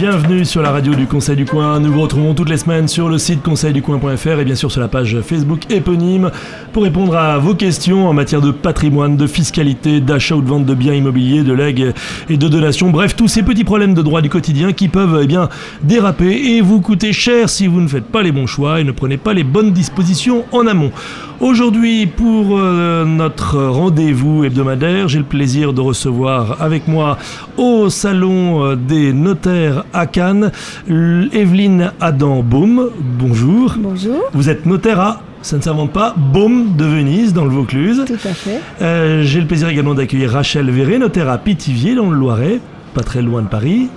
Bienvenue 0.00 0.46
sur 0.46 0.62
la 0.62 0.70
radio 0.70 0.94
du 0.94 1.06
Conseil 1.06 1.36
du 1.36 1.44
Coin. 1.44 1.78
Nous 1.78 1.92
vous 1.92 2.00
retrouvons 2.00 2.32
toutes 2.32 2.48
les 2.48 2.56
semaines 2.56 2.88
sur 2.88 3.10
le 3.10 3.18
site 3.18 3.42
conseilducoin.fr 3.42 4.40
et 4.40 4.44
bien 4.46 4.54
sûr 4.54 4.72
sur 4.72 4.80
la 4.80 4.88
page 4.88 5.20
Facebook 5.20 5.70
éponyme 5.70 6.30
pour 6.72 6.84
répondre 6.84 7.14
à 7.14 7.36
vos 7.36 7.54
questions 7.54 8.08
en 8.08 8.14
matière 8.14 8.40
de 8.40 8.50
patrimoine, 8.50 9.18
de 9.18 9.26
fiscalité, 9.26 10.00
d'achat 10.00 10.36
ou 10.36 10.40
de 10.40 10.48
vente 10.48 10.64
de 10.64 10.72
biens 10.72 10.94
immobiliers, 10.94 11.42
de 11.42 11.52
legs 11.52 11.92
et 12.30 12.38
de 12.38 12.48
donations. 12.48 12.88
Bref, 12.88 13.14
tous 13.14 13.28
ces 13.28 13.42
petits 13.42 13.64
problèmes 13.64 13.92
de 13.92 14.00
droit 14.00 14.22
du 14.22 14.30
quotidien 14.30 14.72
qui 14.72 14.88
peuvent 14.88 15.20
eh 15.22 15.86
déraper 15.86 16.56
et 16.56 16.62
vous 16.62 16.80
coûter 16.80 17.12
cher 17.12 17.50
si 17.50 17.66
vous 17.66 17.82
ne 17.82 17.88
faites 17.88 18.06
pas 18.06 18.22
les 18.22 18.32
bons 18.32 18.46
choix 18.46 18.80
et 18.80 18.84
ne 18.84 18.92
prenez 18.92 19.18
pas 19.18 19.34
les 19.34 19.44
bonnes 19.44 19.72
dispositions 19.72 20.46
en 20.52 20.66
amont. 20.66 20.92
Aujourd'hui, 21.40 22.06
pour 22.06 22.58
euh, 22.58 23.06
notre 23.06 23.58
rendez-vous 23.58 24.44
hebdomadaire, 24.44 25.08
j'ai 25.08 25.16
le 25.16 25.24
plaisir 25.24 25.72
de 25.72 25.80
recevoir 25.80 26.60
avec 26.60 26.86
moi 26.86 27.16
au 27.56 27.88
salon 27.88 28.62
euh, 28.62 28.76
des 28.76 29.14
notaires 29.14 29.84
à 29.94 30.06
Cannes, 30.06 30.52
Evelyne 30.86 31.92
Adam-Baum. 31.98 32.90
Bonjour. 33.18 33.74
Bonjour. 33.78 34.20
Vous 34.34 34.50
êtes 34.50 34.66
notaire 34.66 35.00
à 35.00 35.22
ça 35.40 35.56
ne 35.56 35.62
s'invente 35.62 35.92
pas, 35.92 36.14
Baume 36.14 36.76
de 36.76 36.84
Venise, 36.84 37.32
dans 37.32 37.44
le 37.44 37.50
Vaucluse. 37.50 38.04
Tout 38.06 38.12
à 38.12 38.34
fait. 38.34 38.60
Euh, 38.82 39.22
j'ai 39.22 39.40
le 39.40 39.46
plaisir 39.46 39.70
également 39.70 39.94
d'accueillir 39.94 40.32
Rachel 40.32 40.70
Verret, 40.70 40.98
notaire 40.98 41.30
à 41.30 41.38
Pithiviers, 41.38 41.94
dans 41.94 42.10
le 42.10 42.16
Loiret, 42.18 42.60
pas 42.92 43.02
très 43.02 43.22
loin 43.22 43.40
de 43.40 43.48
Paris. 43.48 43.88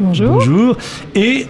Bonjour. 0.00 0.30
Bonjour. 0.30 0.76
Et 1.14 1.46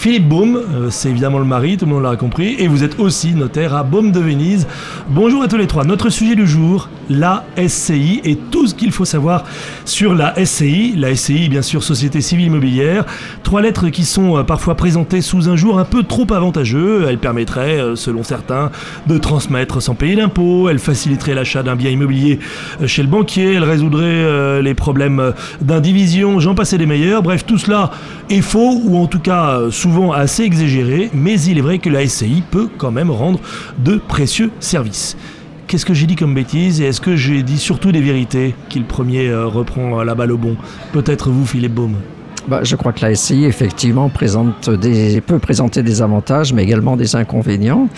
Philippe 0.00 0.30
Baume, 0.30 0.56
euh, 0.56 0.88
c'est 0.88 1.10
évidemment 1.10 1.38
le 1.38 1.44
mari, 1.44 1.76
tout 1.76 1.84
le 1.84 1.92
monde 1.92 2.04
l'a 2.04 2.16
compris, 2.16 2.56
et 2.58 2.68
vous 2.68 2.84
êtes 2.84 2.98
aussi 2.98 3.34
notaire 3.34 3.74
à 3.74 3.82
Baume 3.82 4.12
de 4.12 4.18
Venise. 4.18 4.66
Bonjour 5.10 5.42
à 5.42 5.46
tous 5.46 5.58
les 5.58 5.66
trois. 5.66 5.84
Notre 5.84 6.08
sujet 6.08 6.34
du 6.34 6.46
jour, 6.46 6.88
la 7.10 7.44
SCI 7.58 8.22
et 8.24 8.36
tout 8.36 8.66
ce 8.66 8.74
qu'il 8.74 8.92
faut 8.92 9.04
savoir 9.04 9.44
sur 9.84 10.14
la 10.14 10.42
SCI. 10.42 10.94
La 10.96 11.14
SCI, 11.14 11.50
bien 11.50 11.60
sûr, 11.60 11.82
Société 11.82 12.22
Civile 12.22 12.46
Immobilière. 12.46 13.04
Trois 13.42 13.60
lettres 13.60 13.90
qui 13.90 14.06
sont 14.06 14.38
euh, 14.38 14.42
parfois 14.42 14.74
présentées 14.74 15.20
sous 15.20 15.50
un 15.50 15.56
jour 15.56 15.78
un 15.78 15.84
peu 15.84 16.02
trop 16.02 16.26
avantageux. 16.32 17.04
Elles 17.06 17.18
permettraient, 17.18 17.82
euh, 17.82 17.94
selon 17.94 18.22
certains, 18.22 18.70
de 19.06 19.18
transmettre 19.18 19.82
sans 19.82 19.94
payer 19.94 20.16
d'impôts. 20.16 20.70
Elles 20.70 20.78
faciliteraient 20.78 21.34
l'achat 21.34 21.62
d'un 21.62 21.76
bien 21.76 21.90
immobilier 21.90 22.38
chez 22.86 23.02
le 23.02 23.08
banquier. 23.08 23.52
Elles 23.52 23.64
résoudrait 23.64 24.62
les 24.62 24.74
problèmes 24.74 25.34
d'indivision. 25.60 26.40
J'en 26.40 26.54
passais 26.54 26.78
des 26.78 26.86
meilleurs. 26.86 27.22
Bref, 27.22 27.44
tout 27.44 27.58
cela 27.58 27.90
est 28.30 28.40
faux, 28.40 28.80
ou 28.82 28.96
en 28.96 29.06
tout 29.06 29.18
cas 29.18 29.58
sous 29.70 29.89
souvent 29.90 30.12
assez 30.12 30.44
exagéré, 30.44 31.10
mais 31.12 31.40
il 31.40 31.58
est 31.58 31.62
vrai 31.62 31.78
que 31.78 31.90
la 31.90 32.06
SCI 32.06 32.44
peut 32.48 32.68
quand 32.78 32.92
même 32.92 33.10
rendre 33.10 33.40
de 33.78 33.96
précieux 33.96 34.52
services. 34.60 35.16
Qu'est-ce 35.66 35.84
que 35.84 35.94
j'ai 35.94 36.06
dit 36.06 36.14
comme 36.14 36.32
bêtise 36.32 36.80
et 36.80 36.84
est-ce 36.84 37.00
que 37.00 37.16
j'ai 37.16 37.42
dit 37.42 37.58
surtout 37.58 37.90
des 37.90 38.00
vérités 38.00 38.54
qui 38.68 38.78
le 38.78 38.84
premier 38.84 39.28
euh, 39.28 39.46
reprend 39.46 40.04
la 40.04 40.14
balle 40.14 40.30
au 40.30 40.38
bon? 40.38 40.56
Peut-être 40.92 41.30
vous, 41.30 41.44
Philippe 41.44 41.74
Baume 41.74 41.96
bah, 42.48 42.60
je 42.62 42.74
crois 42.74 42.92
que 42.92 43.02
la 43.02 43.14
SCI, 43.14 43.44
effectivement, 43.44 44.08
présente 44.08 44.70
peut 45.26 45.38
présenter 45.38 45.82
des 45.82 46.00
avantages, 46.00 46.54
mais 46.54 46.62
également 46.62 46.96
des 46.96 47.14
inconvénients. 47.14 47.88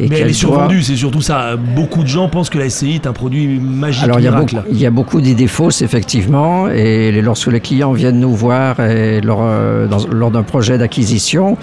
Et 0.00 0.08
mais 0.08 0.20
elle 0.20 0.30
est 0.30 0.32
survendue, 0.32 0.82
c'est 0.82 0.96
surtout 0.96 1.20
ça. 1.20 1.56
Beaucoup 1.56 2.02
de 2.02 2.08
gens 2.08 2.28
pensent 2.28 2.50
que 2.50 2.58
la 2.58 2.70
SCI 2.70 2.94
est 2.94 3.06
un 3.06 3.12
produit 3.12 3.58
magique, 3.58 4.04
Alors, 4.04 4.20
il 4.20 4.24
y, 4.24 4.28
a 4.28 4.32
beaucoup, 4.32 4.56
il 4.70 4.80
y 4.80 4.86
a 4.86 4.90
beaucoup 4.90 5.20
d'idées 5.20 5.48
fausses, 5.48 5.82
effectivement. 5.82 6.68
Et 6.68 7.20
lorsque 7.20 7.48
les 7.48 7.60
clients 7.60 7.92
viennent 7.92 8.20
nous 8.20 8.34
voir 8.34 8.78
et 8.80 9.20
lors, 9.20 9.40
euh, 9.42 9.88
lors 10.12 10.30
d'un 10.30 10.44
projet 10.44 10.78
d'acquisition, 10.78 11.56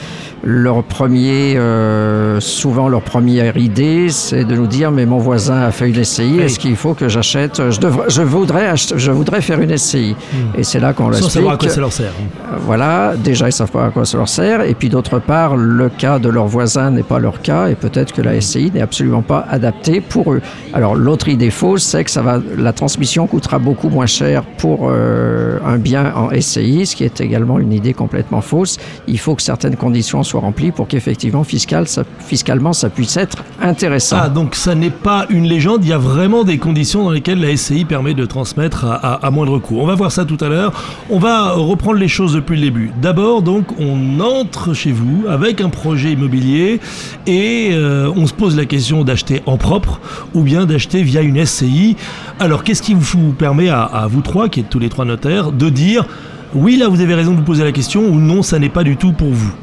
leur 0.43 0.83
premier, 0.83 1.55
euh, 1.57 2.39
souvent 2.41 2.89
leur 2.89 3.01
première 3.01 3.57
idée, 3.57 4.09
c'est 4.09 4.43
de 4.43 4.55
nous 4.55 4.67
dire 4.67 4.91
mais 4.91 5.05
mon 5.05 5.17
voisin 5.17 5.61
a 5.61 5.71
fait 5.71 5.89
une 5.89 6.03
SCI, 6.03 6.39
est-ce 6.39 6.59
qu'il 6.59 6.75
faut 6.75 6.93
que 6.93 7.07
j'achète 7.07 7.61
je, 7.71 7.79
je, 8.09 8.21
voudrais 8.21 8.75
je 8.75 9.11
voudrais 9.11 9.41
faire 9.41 9.61
une 9.61 9.75
SCI. 9.77 10.15
Hmm. 10.15 10.59
Et 10.59 10.63
c'est 10.63 10.79
là 10.79 10.93
qu'on 10.93 11.09
leur 11.09 11.19
Sans 11.19 11.29
savoir 11.29 11.53
à 11.53 11.57
quoi 11.57 11.69
ça 11.69 11.79
leur 11.79 11.93
sert. 11.93 12.11
Euh, 12.11 12.57
voilà, 12.65 13.13
déjà 13.17 13.47
ils 13.47 13.53
savent 13.53 13.71
pas 13.71 13.85
à 13.85 13.89
quoi 13.89 14.05
ça 14.05 14.17
leur 14.17 14.29
sert. 14.29 14.61
Et 14.61 14.73
puis 14.73 14.89
d'autre 14.89 15.19
part, 15.19 15.55
le 15.55 15.89
cas 15.89 16.19
de 16.19 16.29
leur 16.29 16.47
voisin 16.47 16.91
n'est 16.91 17.03
pas 17.03 17.19
leur 17.19 17.41
cas 17.41 17.67
et 17.67 17.75
peut-être 17.75 18.13
que 18.13 18.21
la 18.25 18.41
SCI 18.41 18.71
n'est 18.73 18.81
absolument 18.81 19.21
pas 19.21 19.45
adaptée 19.49 20.01
pour 20.01 20.33
eux. 20.33 20.41
Alors 20.73 20.95
l'autre 20.95 21.29
idée 21.29 21.49
fausse, 21.51 21.83
c'est 21.83 22.03
que 22.03 22.11
ça 22.11 22.21
va, 22.21 22.41
la 22.57 22.73
transmission 22.73 23.27
coûtera 23.27 23.59
beaucoup 23.59 23.89
moins 23.89 24.05
cher 24.05 24.43
pour 24.57 24.89
euh, 24.89 25.59
un 25.65 25.77
bien 25.77 26.13
en 26.15 26.29
SCI, 26.29 26.85
ce 26.85 26.95
qui 26.95 27.03
est 27.03 27.21
également 27.21 27.59
une 27.59 27.71
idée 27.71 27.93
complètement 27.93 28.41
fausse. 28.41 28.77
Il 29.07 29.19
faut 29.19 29.35
que 29.35 29.41
certaines 29.41 29.75
conditions 29.75 30.23
soient 30.23 30.41
remplies 30.41 30.71
pour 30.71 30.87
qu'effectivement 30.87 31.43
fiscal, 31.43 31.85
fiscalement 32.19 32.73
ça 32.73 32.89
puisse 32.89 33.17
être 33.17 33.43
intéressant. 33.61 34.17
Ah 34.19 34.29
donc 34.29 34.55
ça 34.55 34.75
n'est 34.75 34.89
pas 34.89 35.25
une 35.29 35.45
légende, 35.45 35.83
il 35.83 35.89
y 35.89 35.93
a 35.93 35.97
vraiment 35.97 36.43
des 36.43 36.57
conditions 36.57 37.03
dans 37.03 37.11
lesquelles 37.11 37.39
la 37.39 37.55
SCI 37.55 37.85
permet 37.85 38.13
de 38.13 38.25
transmettre 38.25 38.85
à, 38.85 39.25
à 39.25 39.31
moindre 39.31 39.59
coût. 39.59 39.77
On 39.79 39.85
va 39.85 39.95
voir 39.95 40.11
ça 40.11 40.25
tout 40.25 40.37
à 40.41 40.49
l'heure. 40.49 40.73
On 41.09 41.19
va 41.19 41.51
reprendre 41.51 41.99
les 41.99 42.07
choses 42.07 42.33
depuis 42.33 42.55
le 42.55 42.63
début. 42.63 42.91
D'abord 43.01 43.41
donc 43.41 43.65
on 43.79 44.19
entre 44.19 44.73
chez 44.73 44.91
vous 44.91 45.25
avec 45.29 45.61
un 45.61 45.69
projet 45.69 46.13
immobilier 46.13 46.79
et 47.27 47.69
euh, 47.73 48.04
on 48.15 48.27
se 48.27 48.33
pose 48.33 48.55
la 48.55 48.65
question 48.65 49.03
d'acheter 49.03 49.41
en 49.45 49.57
propre 49.57 49.99
ou 50.33 50.41
bien 50.41 50.65
d'acheter 50.65 51.03
via 51.03 51.21
une 51.21 51.43
SCI. 51.45 51.95
Alors 52.39 52.63
qu'est-ce 52.63 52.81
qui 52.81 52.93
vous 52.93 53.31
permet 53.31 53.69
à, 53.69 54.07
vous 54.09 54.21
trois, 54.21 54.49
qui 54.49 54.61
êtes 54.61 54.69
tous 54.69 54.79
les 54.79 54.89
trois 54.89 55.05
notaires, 55.05 55.51
de 55.51 55.69
dire 55.69 56.05
oui 56.53 56.77
là 56.77 56.87
vous 56.87 57.01
avez 57.01 57.15
raison 57.15 57.31
de 57.31 57.37
vous 57.37 57.43
poser 57.43 57.63
la 57.63 57.71
question 57.71 58.01
ou 58.01 58.15
non 58.15 58.41
ça 58.41 58.59
n'est 58.59 58.69
pas 58.69 58.83
du 58.83 58.97
tout 58.97 59.11
pour 59.11 59.29
vous? 59.29 59.53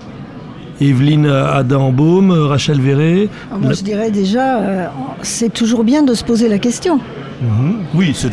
Evelyne 0.81 1.26
Adam-Baume, 1.26 2.32
Rachel 2.32 2.81
Verret. 2.81 3.28
Ah, 3.52 3.56
moi, 3.56 3.72
je 3.72 3.82
dirais 3.82 4.10
déjà, 4.10 4.58
euh, 4.58 4.86
c'est 5.22 5.52
toujours 5.52 5.84
bien 5.84 6.02
de 6.02 6.12
se 6.12 6.25
poser 6.25 6.48
la 6.48 6.58
question. 6.58 6.98
Mhm. 7.42 7.75
Oui, 7.94 8.12
c'est 8.14 8.31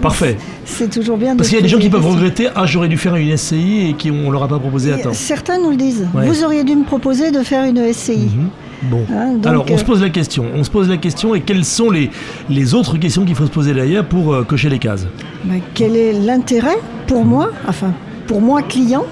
parfait. 0.00 0.36
C'est 0.64 0.90
toujours 0.90 1.16
bien. 1.16 1.36
Parce 1.36 1.48
qu'il 1.48 1.58
y 1.58 1.60
a 1.60 1.62
des 1.62 1.68
gens 1.68 1.78
qui 1.78 1.88
peuvent 1.88 2.06
regretter 2.06 2.48
ah 2.54 2.66
j'aurais 2.66 2.88
dû 2.88 2.96
faire 2.96 3.16
une 3.16 3.36
SCI 3.36 3.90
et 3.90 3.94
qui 3.94 4.10
on 4.10 4.30
leur 4.30 4.42
a 4.42 4.48
pas 4.48 4.58
proposé 4.58 4.92
à 4.92 4.98
temps. 4.98 5.12
Certains 5.12 5.58
nous 5.58 5.70
le 5.70 5.76
disent. 5.76 6.06
Vous 6.12 6.44
auriez 6.44 6.64
dû 6.64 6.76
me 6.76 6.84
proposer 6.84 7.30
de 7.30 7.42
faire 7.42 7.64
une 7.64 7.92
SCI. 7.92 8.30
Mhm. 8.34 8.48
Bon. 8.82 9.04
Hein, 9.12 9.38
Alors, 9.44 9.64
on 9.70 9.76
se 9.76 9.82
euh, 9.82 9.86
pose 9.86 10.02
la 10.02 10.10
question. 10.10 10.44
On 10.54 10.64
se 10.64 10.70
pose 10.70 10.88
la 10.88 10.96
question 10.96 11.34
et 11.34 11.40
quelles 11.40 11.64
sont 11.64 11.90
les, 11.90 12.10
les 12.48 12.74
autres 12.74 12.98
questions 12.98 13.24
qu'il 13.24 13.34
faut 13.34 13.46
se 13.46 13.50
poser 13.50 13.74
derrière 13.74 14.04
pour 14.04 14.34
euh, 14.34 14.44
cocher 14.44 14.68
les 14.68 14.78
cases? 14.78 15.06
Quel 15.74 15.96
est 15.96 16.12
l'intérêt 16.12 16.78
pour 17.06 17.24
moi, 17.24 17.50
enfin, 17.68 17.92
pour 18.26 18.40
moi 18.40 18.62
client, 18.62 19.04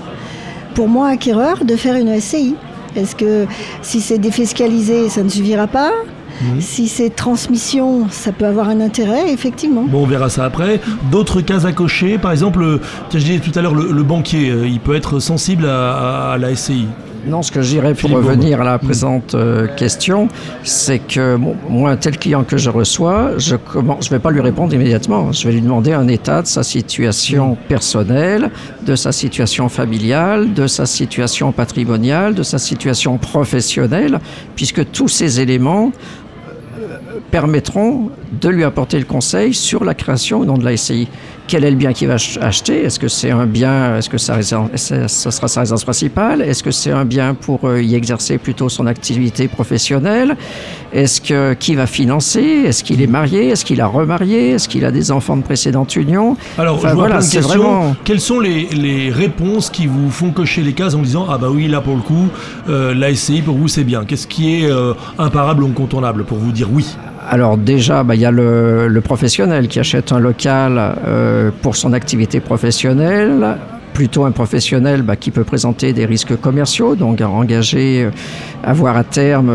pour 0.75 0.89
moi 0.89 1.09
acquéreur, 1.09 1.65
de 1.65 1.77
faire 1.77 1.97
une 1.97 2.21
SCI 2.21 2.57
Est-ce 2.97 3.17
que 3.17 3.47
si 3.83 4.01
c'est 4.01 4.19
défiscalisé, 4.19 5.09
ça 5.09 5.23
ne 5.23 5.29
suffira 5.29 5.67
pas? 5.67 5.93
Mhm. 6.41 6.61
Si 6.61 6.89
c'est 6.89 7.11
transmission, 7.11 8.09
ça 8.11 8.33
peut 8.33 8.47
avoir 8.47 8.69
un 8.69 8.81
intérêt, 8.81 9.33
effectivement. 9.33 9.85
Bon, 9.89 10.03
on 10.03 10.07
verra 10.07 10.29
ça 10.29 10.45
après. 10.45 10.81
D'autres 11.11 11.41
cases 11.41 11.65
à 11.65 11.73
cocher, 11.73 12.19
par 12.19 12.33
exemple, 12.33 12.81
je 13.13 13.19
disais 13.19 13.39
tout 13.39 13.57
à 13.57 13.63
l'heure, 13.63 13.75
le, 13.75 14.03
banquier, 14.03 14.51
euh, 14.51 14.67
il 14.67 14.81
peut 14.81 14.95
être 14.95 15.21
sensible 15.21 15.67
à, 15.67 16.37
la 16.39 16.55
SCI. 16.55 16.87
Non, 17.27 17.43
ce 17.43 17.51
que 17.51 17.63
je 17.63 17.71
dirais 17.71 17.95
pour 17.95 18.11
revenir 18.11 18.61
à 18.61 18.65
la 18.65 18.75
mhm. 18.75 18.81
présente 18.81 19.35
euh, 19.35 19.67
question, 19.67 20.29
c'est 20.63 20.99
que 20.99 21.37
moi, 21.69 21.97
tel 21.97 22.19
client 22.19 22.45
que 22.45 22.57
je 22.57 22.71
reçois, 22.71 23.39
je 23.39 23.55
ne 23.55 23.61
je 24.01 24.11
vais 24.11 24.19
pas 24.19 24.31
lui 24.31 24.41
répondre 24.41 24.75
immédiatement. 24.75 25.33
Je 25.33 25.47
vais 25.47 25.55
lui 25.55 25.63
demander 25.63 25.93
un 25.93 26.09
état 26.09 26.43
de 26.43 26.47
sa 26.47 26.63
situation 26.63 27.51
mhm. 27.51 27.57
personnelle, 27.69 28.51
de 28.85 28.97
sa 28.97 29.13
situation 29.13 29.69
familiale, 29.69 30.53
de 30.53 30.67
sa 30.67 30.87
situation 30.87 31.53
patrimoniale, 31.53 32.35
de 32.35 32.43
sa 32.43 32.59
situation 32.59 33.17
professionnelle, 33.19 34.21
puisque 34.55 34.91
tous 34.91 35.09
ces 35.09 35.41
éléments 35.41 35.93
permettront 37.31 38.11
de 38.41 38.49
lui 38.49 38.65
apporter 38.65 38.99
le 38.99 39.05
conseil 39.05 39.55
sur 39.55 39.85
la 39.85 39.95
création 39.95 40.41
ou 40.41 40.45
non 40.45 40.57
de 40.57 40.65
la 40.65 40.77
SCI. 40.77 41.09
Quel 41.47 41.65
est 41.65 41.71
le 41.71 41.77
bien 41.77 41.93
qu'il 41.93 42.09
va 42.09 42.17
acheter? 42.41 42.85
Est-ce 42.85 42.99
que 42.99 43.09
c'est 43.09 43.31
un 43.31 43.47
bien, 43.47 43.99
est-ce 43.99 44.09
que 44.09 44.17
ça, 44.17 44.41
sera 44.43 45.49
sa 45.49 45.61
résidence 45.61 45.85
principale? 45.85 46.41
Est-ce 46.41 46.63
que 46.63 46.71
c'est 46.71 46.91
un 46.91 47.05
bien 47.05 47.35
pour 47.35 47.65
euh, 47.65 47.83
y 47.83 47.95
exercer 47.95 48.39
plutôt 48.39 48.71
son 48.71 48.87
activité 48.87 49.47
professionnelle? 49.47 50.37
Est-ce 50.93 51.21
que 51.21 51.53
qui 51.55 51.75
va 51.75 51.87
financer? 51.87 52.41
Est-ce 52.41 52.83
qu'il 52.83 53.03
est 53.03 53.07
marié? 53.07 53.49
Est-ce 53.49 53.65
qu'il 53.65 53.81
a 53.83 53.87
remarié? 53.87 54.53
Est-ce 54.53 54.69
qu'il 54.69 54.87
a 54.87 54.91
des 54.91 55.11
enfants 55.11 55.37
de 55.37 55.43
précédente 55.43 55.97
union? 55.97 56.37
Alors, 56.57 56.81
je 56.81 56.95
voilà, 56.95 57.21
c'est 57.21 57.41
vraiment. 57.41 57.95
Quelles 58.05 58.21
sont 58.21 58.41
les, 58.41 59.11
réponses 59.11 59.71
qui 59.71 59.87
vous 59.87 60.11
font 60.11 60.31
cocher 60.31 60.63
les 60.63 60.73
cases 60.73 60.95
en 60.95 61.03
disant 61.03 61.27
ah 61.29 61.39
bah 61.39 61.49
oui 61.51 61.69
là 61.69 61.81
pour 61.81 61.95
le 61.95 62.01
coup 62.01 62.29
euh, 62.69 62.95
la 62.95 63.15
SCI 63.15 63.43
pour 63.43 63.57
vous 63.57 63.69
c'est 63.69 63.85
bien. 63.85 64.05
Qu'est-ce 64.05 64.27
qui 64.27 64.61
est 64.61 64.71
euh, 64.71 64.95
imparable 65.19 65.63
ou 65.63 65.67
incontournable 65.67 66.25
pour 66.25 66.39
vous 66.39 66.53
dire 66.53 66.69
oui? 66.73 66.87
Alors 67.29 67.57
déjà, 67.57 68.03
bah, 68.03 68.15
il 68.15 68.21
y 68.21 68.27
a 68.27 68.31
le, 68.31 69.01
professionnel 69.03 69.69
qui 69.69 69.79
achète 69.79 70.13
un 70.13 70.19
local 70.19 70.97
euh, 71.07 71.51
pour 71.63 71.77
son 71.77 71.93
activité 71.93 72.41
professionnelle 72.41 73.57
plutôt 73.95 74.25
un 74.25 74.33
professionnel 74.33 75.03
bah, 75.03 75.17
qui 75.17 75.31
peut 75.31 75.45
présenter 75.45 75.95
des 75.95 76.05
risques 76.05 76.37
commerciaux, 76.37 76.97
donc 76.97 77.23
engager, 77.23 78.11
avoir 78.63 78.97
à 78.97 79.05
terme, 79.05 79.53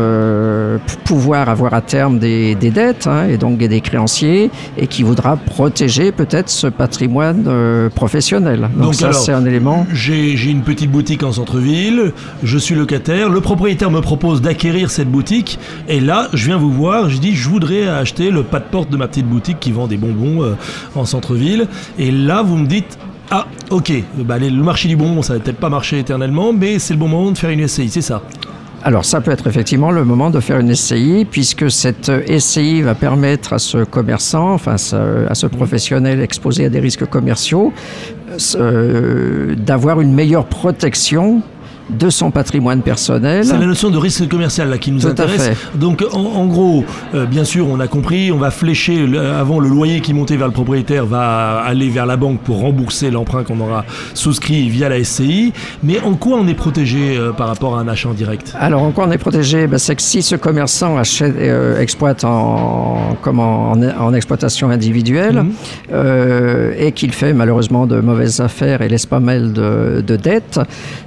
pouvoir 1.04 1.48
avoir 1.48 1.74
à 1.74 1.82
terme 1.82 2.18
des, 2.18 2.54
dettes 2.54 3.06
hein, 3.06 3.28
et 3.28 3.36
donc 3.36 3.58
des 3.58 3.80
créanciers, 3.80 4.50
et 4.76 4.86
qui 4.86 5.02
voudra 5.04 5.36
protéger 5.36 6.10
peut-être 6.10 6.48
ce 6.48 6.66
patrimoine 6.66 7.90
professionnel. 7.94 8.68
Donc, 8.76 8.94
ça, 8.94 9.12
c'est 9.12 9.32
un 9.32 9.44
élément. 9.44 9.86
J'ai 9.92 10.50
une 10.50 10.62
petite 10.62 10.90
boutique 10.90 11.22
en 11.22 11.32
centre-ville, 11.32 12.12
je 12.42 12.58
suis 12.58 12.74
locataire, 12.74 13.28
le 13.28 13.40
propriétaire 13.40 13.90
me 13.90 14.00
propose 14.00 14.40
d'acquérir 14.40 14.90
cette 14.90 15.10
boutique, 15.10 15.58
et 15.88 16.00
là, 16.00 16.28
je 16.32 16.46
viens 16.46 16.56
vous 16.56 16.72
voir, 16.72 17.10
je 17.10 17.18
dis, 17.18 17.36
je 17.36 17.48
voudrais 17.48 17.86
acheter 17.86 18.30
le 18.30 18.42
pas 18.42 18.58
de 18.58 18.64
porte 18.64 18.90
de 18.90 18.96
ma 18.96 19.06
petite 19.06 19.26
boutique 19.26 19.60
qui 19.60 19.72
vend 19.72 19.86
des 19.86 19.96
bonbons 19.96 20.42
euh, 20.42 20.54
en 20.94 21.04
centre-ville, 21.04 21.66
et 21.98 22.10
là, 22.10 22.42
vous 22.42 22.56
me 22.56 22.66
dites, 22.66 22.98
ah, 23.32 23.46
ok, 23.70 23.92
bah, 24.18 24.38
le 24.38 24.50
marché 24.50 24.88
du 24.88 24.96
bonbon, 24.96 25.22
ça 25.22 25.34
va 25.34 25.40
peut-être 25.40 25.60
pas 25.60 25.68
marcher 25.68 26.00
éternellement, 26.00 26.52
mais 26.52 26.80
c'est 26.80 26.94
le 26.94 26.98
bon 26.98 27.06
moment 27.06 27.30
de 27.30 27.38
faire 27.38 27.50
une 27.50 27.66
SCI, 27.66 27.88
c'est 27.88 28.02
ça. 28.02 28.22
Alors 28.82 29.04
ça 29.04 29.20
peut 29.20 29.30
être 29.30 29.46
effectivement 29.46 29.90
le 29.90 30.04
moment 30.06 30.30
de 30.30 30.40
faire 30.40 30.58
une 30.58 30.74
SCI 30.74 31.26
puisque 31.30 31.70
cette 31.70 32.10
SCI 32.38 32.80
va 32.80 32.94
permettre 32.94 33.52
à 33.52 33.58
ce 33.58 33.84
commerçant, 33.84 34.54
enfin 34.54 34.76
à 34.76 35.34
ce 35.34 35.46
professionnel 35.46 36.20
exposé 36.20 36.64
à 36.64 36.70
des 36.70 36.80
risques 36.80 37.04
commerciaux, 37.04 37.74
euh, 38.56 39.54
d'avoir 39.54 40.00
une 40.00 40.14
meilleure 40.14 40.46
protection 40.46 41.42
de 41.90 42.10
son 42.10 42.30
patrimoine 42.30 42.82
personnel. 42.82 43.44
C'est 43.44 43.58
la 43.58 43.66
notion 43.66 43.90
de 43.90 43.98
risque 43.98 44.28
commercial 44.28 44.68
là, 44.70 44.78
qui 44.78 44.90
nous 44.90 45.06
intéresse. 45.06 45.50
Donc 45.74 46.04
en, 46.12 46.46
gros, 46.46 46.84
euh, 47.14 47.26
bien 47.26 47.44
sûr, 47.44 47.68
on 47.68 47.80
a 47.80 47.88
compris, 47.88 48.32
on 48.32 48.38
va 48.38 48.50
flécher 48.50 49.06
avant 49.18 49.60
le 49.60 49.68
loyer 49.68 50.00
qui 50.00 50.14
montait 50.14 50.36
vers 50.36 50.46
le 50.46 50.52
propriétaire 50.52 51.06
va 51.06 51.60
aller 51.60 51.88
vers 51.88 52.06
la 52.06 52.16
banque 52.16 52.40
pour 52.40 52.60
rembourser 52.60 53.10
l'emprunt 53.10 53.44
qu'on 53.44 53.60
aura 53.60 53.84
souscrit 54.14 54.68
via 54.68 54.88
la 54.88 55.02
SCI. 55.02 55.52
Mais 55.82 56.00
en 56.00 56.14
quoi 56.14 56.38
on 56.38 56.46
est 56.48 56.54
protégé 56.54 57.16
euh, 57.16 57.32
par 57.32 57.48
rapport 57.48 57.76
à 57.76 57.80
un 57.80 57.88
achat 57.88 58.08
en 58.08 58.14
direct? 58.14 58.54
Alors 58.58 58.82
en 58.82 58.92
quoi 58.92 59.06
on 59.06 59.10
est 59.10 59.18
protégé? 59.18 59.66
Ben, 59.66 59.78
C'est 59.78 59.96
que 59.96 60.02
si 60.02 60.22
ce 60.22 60.36
commerçant 60.36 60.96
achète, 60.96 61.34
euh, 61.36 61.80
exploite 61.80 62.24
en, 62.24 63.16
en, 63.26 64.14
exploitation 64.14 64.70
individuelle 64.70 65.44
mhm. 65.44 66.72
et 66.78 66.92
qu'il 66.92 67.12
fait 67.12 67.32
malheureusement 67.32 67.86
de 67.86 68.00
mauvaises 68.00 68.40
affaires 68.40 68.82
et 68.82 68.88
laisse 68.88 69.06
pas 69.06 69.20
mal 69.20 69.52
de, 69.52 70.02
de 70.06 70.16
dettes, 70.16 70.60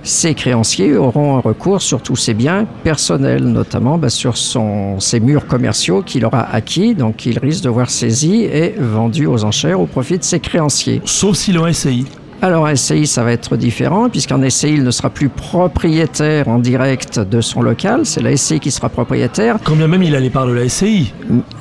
ses 0.03 0.33
créanciers 0.33 0.72
auront 0.81 1.37
un 1.37 1.39
recours 1.39 1.81
sur 1.81 2.01
tous 2.01 2.15
ses 2.15 2.33
biens 2.33 2.65
personnels, 2.83 3.43
notamment 3.43 3.97
bah, 3.97 4.09
sur 4.09 4.37
son, 4.37 4.99
ses 4.99 5.19
murs 5.19 5.47
commerciaux 5.47 6.01
qu'il 6.01 6.25
aura 6.25 6.41
acquis, 6.41 6.95
donc 6.95 7.25
il 7.25 7.39
risque 7.39 7.63
de 7.63 7.69
voir 7.69 7.89
saisis 7.89 8.43
et 8.43 8.75
vendus 8.77 9.27
aux 9.27 9.43
enchères 9.43 9.79
au 9.79 9.85
profit 9.85 10.17
de 10.17 10.23
ses 10.23 10.39
créanciers. 10.39 11.01
Sauf 11.05 11.35
s'il 11.35 11.57
a 11.57 11.71
SCI. 11.71 12.05
Alors 12.41 12.65
un 12.67 12.75
SCI, 12.75 13.07
ça 13.07 13.23
va 13.23 13.31
être 13.31 13.55
différent, 13.55 14.09
puisqu'en 14.09 14.41
SCI, 14.49 14.73
il 14.73 14.83
ne 14.83 14.91
sera 14.91 15.09
plus 15.09 15.29
propriétaire 15.29 16.49
en 16.49 16.59
direct 16.59 17.17
de 17.17 17.39
son 17.39 17.61
local, 17.61 18.05
c'est 18.05 18.21
la 18.21 18.35
SCI 18.35 18.59
qui 18.59 18.69
sera 18.69 18.89
propriétaire. 18.89 19.57
Combien 19.63 19.87
même 19.87 20.03
il 20.03 20.13
a 20.13 20.19
les 20.19 20.29
parts 20.29 20.47
de 20.47 20.51
la 20.51 20.67
SCI 20.67 21.13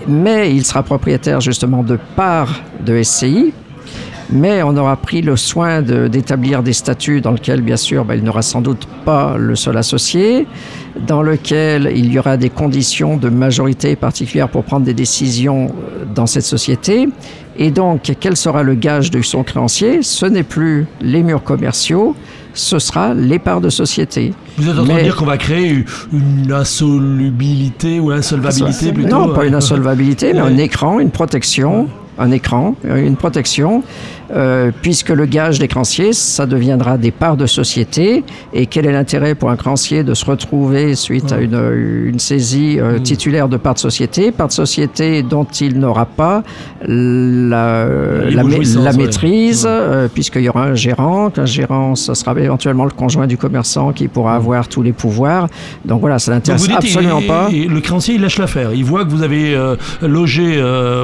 Mais 0.08 0.52
il 0.52 0.64
sera 0.64 0.82
propriétaire 0.82 1.40
justement 1.40 1.84
de 1.84 1.98
parts 2.16 2.62
de 2.84 3.00
SCI, 3.00 3.52
mais 4.32 4.62
on 4.62 4.76
aura 4.76 4.96
pris 4.96 5.22
le 5.22 5.36
soin 5.36 5.82
d'établir 5.82 6.62
des 6.62 6.72
statuts 6.72 7.20
dans 7.20 7.32
lesquels, 7.32 7.60
bien 7.60 7.76
sûr, 7.76 8.04
ben, 8.04 8.14
il 8.14 8.24
n'aura 8.24 8.42
sans 8.42 8.60
doute 8.60 8.88
pas 9.04 9.36
le 9.36 9.54
seul 9.54 9.76
associé, 9.76 10.46
dans 11.06 11.22
lequel 11.22 11.92
il 11.94 12.12
y 12.12 12.18
aura 12.18 12.36
des 12.36 12.50
conditions 12.50 13.16
de 13.16 13.28
majorité 13.28 13.96
particulières 13.96 14.48
pour 14.48 14.64
prendre 14.64 14.84
des 14.84 14.94
décisions 14.94 15.66
euh, 15.66 16.04
dans 16.14 16.26
cette 16.26 16.44
société. 16.44 17.08
Et 17.56 17.70
donc, 17.70 18.12
quel 18.18 18.36
sera 18.36 18.62
le 18.62 18.74
gage 18.74 19.10
de 19.10 19.20
son 19.20 19.42
créancier? 19.42 20.02
Ce 20.02 20.26
n'est 20.26 20.42
plus 20.42 20.86
les 21.00 21.22
murs 21.22 21.42
commerciaux, 21.42 22.16
ce 22.54 22.78
sera 22.78 23.14
les 23.14 23.38
parts 23.38 23.60
de 23.60 23.68
société. 23.68 24.32
Vous 24.56 24.68
êtes 24.68 24.78
en 24.78 24.84
train 24.84 24.96
de 24.96 25.02
dire 25.02 25.16
qu'on 25.16 25.26
va 25.26 25.38
créer 25.38 25.84
une 26.12 26.52
insolubilité 26.52 28.00
ou 28.00 28.10
insolvabilité 28.10 28.92
plutôt 28.92 29.08
Non, 29.08 29.34
pas 29.34 29.44
une 29.44 29.54
insolvabilité, 29.54 30.32
mais 30.32 30.40
un 30.40 30.56
écran, 30.56 31.00
une 31.00 31.10
protection 31.10 31.88
un 32.18 32.30
écran, 32.30 32.74
une 32.84 33.16
protection, 33.16 33.82
euh, 34.32 34.70
puisque 34.80 35.10
le 35.10 35.26
gage 35.26 35.58
des 35.58 35.68
créanciers, 35.68 36.14
ça 36.14 36.46
deviendra 36.46 36.96
des 36.96 37.10
parts 37.10 37.36
de 37.36 37.44
société. 37.44 38.24
Et 38.54 38.66
quel 38.66 38.86
est 38.86 38.92
l'intérêt 38.92 39.34
pour 39.34 39.50
un 39.50 39.56
créancier 39.56 40.04
de 40.04 40.14
se 40.14 40.24
retrouver 40.24 40.94
suite 40.94 41.32
à 41.32 41.38
une, 41.40 42.06
une 42.06 42.18
saisie 42.18 42.78
euh, 42.80 42.98
mm. 42.98 43.02
titulaire 43.02 43.48
de 43.48 43.58
parts 43.58 43.74
de 43.74 43.78
société, 43.78 44.32
parts 44.32 44.48
de 44.48 44.52
société 44.52 45.22
dont 45.22 45.44
il 45.44 45.78
n'aura 45.78 46.06
pas 46.06 46.42
la, 46.82 47.86
la, 48.30 48.92
maîtrise, 48.92 49.66
euh, 49.68 50.08
puisqu'il 50.12 50.42
y 50.42 50.48
aura 50.48 50.64
un 50.64 50.74
gérant, 50.74 51.28
qu'un 51.30 51.44
gérant, 51.44 51.94
ce 51.94 52.14
sera 52.14 52.32
éventuellement 52.40 52.84
le 52.84 52.90
conjoint 52.90 53.26
du 53.26 53.36
commerçant 53.36 53.92
qui 53.92 54.08
pourra 54.08 54.34
mm. 54.34 54.36
avoir 54.36 54.68
tous 54.68 54.82
les 54.82 54.92
pouvoirs. 54.92 55.48
Donc 55.84 56.00
voilà, 56.00 56.18
ça 56.18 56.32
n'intéresse 56.32 56.68
absolument 56.70 57.20
pas. 57.20 57.50
le 57.50 57.80
créancier, 57.80 58.14
il 58.14 58.22
lâche 58.22 58.38
l'affaire. 58.38 58.72
Il 58.72 58.84
voit 58.84 59.04
que 59.04 59.10
vous 59.10 59.22
avez 59.22 59.54
logé, 60.00 60.56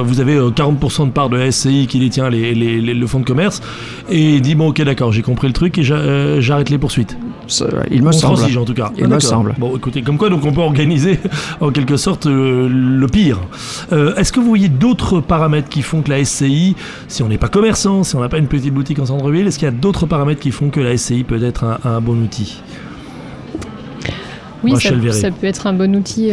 vous 0.03 0.19
avez 0.19 0.39
40% 0.39 1.05
de 1.05 1.11
part 1.11 1.29
de 1.29 1.49
SCI 1.51 1.85
qui 1.87 1.99
détient 1.99 2.29
les, 2.29 2.53
le 2.53 3.07
fonds 3.07 3.18
de 3.19 3.25
commerce 3.25 3.61
et 4.09 4.35
il 4.35 4.41
dit 4.41 4.55
bon 4.55 4.69
ok 4.69 4.81
d'accord 4.81 5.11
j'ai 5.11 5.21
compris 5.21 5.47
le 5.47 5.53
truc 5.53 5.77
et 5.77 5.91
euh, 5.91 6.41
j'arrête 6.41 6.69
les 6.69 6.77
poursuites. 6.77 7.17
Il 7.89 8.03
me 8.03 8.11
semble. 8.11 8.57
en 8.57 8.65
tout 8.65 8.73
cas. 8.73 8.91
Il 8.97 9.07
me 9.07 9.19
semble. 9.19 9.55
Bon 9.57 9.75
écoutez 9.75 10.01
comme 10.01 10.17
quoi 10.17 10.29
donc 10.29 10.45
on 10.45 10.51
peut 10.51 10.61
organiser 10.61 11.19
en 11.61 11.71
quelque 11.71 11.97
sorte 11.97 12.27
euh, 12.27 12.67
le 12.69 13.07
pire. 13.07 13.39
Euh, 13.91 14.15
est-ce 14.15 14.31
que 14.31 14.39
vous 14.39 14.47
voyez 14.47 14.69
d'autres 14.69 15.19
paramètres 15.19 15.69
qui 15.69 15.81
font 15.81 16.01
que 16.01 16.09
la 16.09 16.23
SCI, 16.23 16.75
si 17.07 17.23
on 17.23 17.27
n'est 17.27 17.37
pas 17.37 17.47
commerçant, 17.47 18.03
si 18.03 18.15
on 18.15 18.21
n'a 18.21 18.29
pas 18.29 18.37
une 18.37 18.47
petite 18.47 18.73
boutique 18.73 18.99
en 18.99 19.05
centre-ville, 19.05 19.47
est-ce 19.47 19.57
qu'il 19.57 19.65
y 19.65 19.69
a 19.69 19.71
d'autres 19.71 20.05
paramètres 20.05 20.41
qui 20.41 20.51
font 20.51 20.69
que 20.69 20.79
la 20.79 20.95
SCI 20.97 21.23
peut 21.23 21.43
être 21.43 21.79
un, 21.83 22.01
bon 22.01 22.21
outil? 22.21 22.61
Oui, 24.63 24.73
ça, 24.79 24.89
ça, 25.11 25.31
peut 25.31 25.47
être 25.47 25.67
un 25.67 25.73
bon 25.73 25.95
outil 25.95 26.31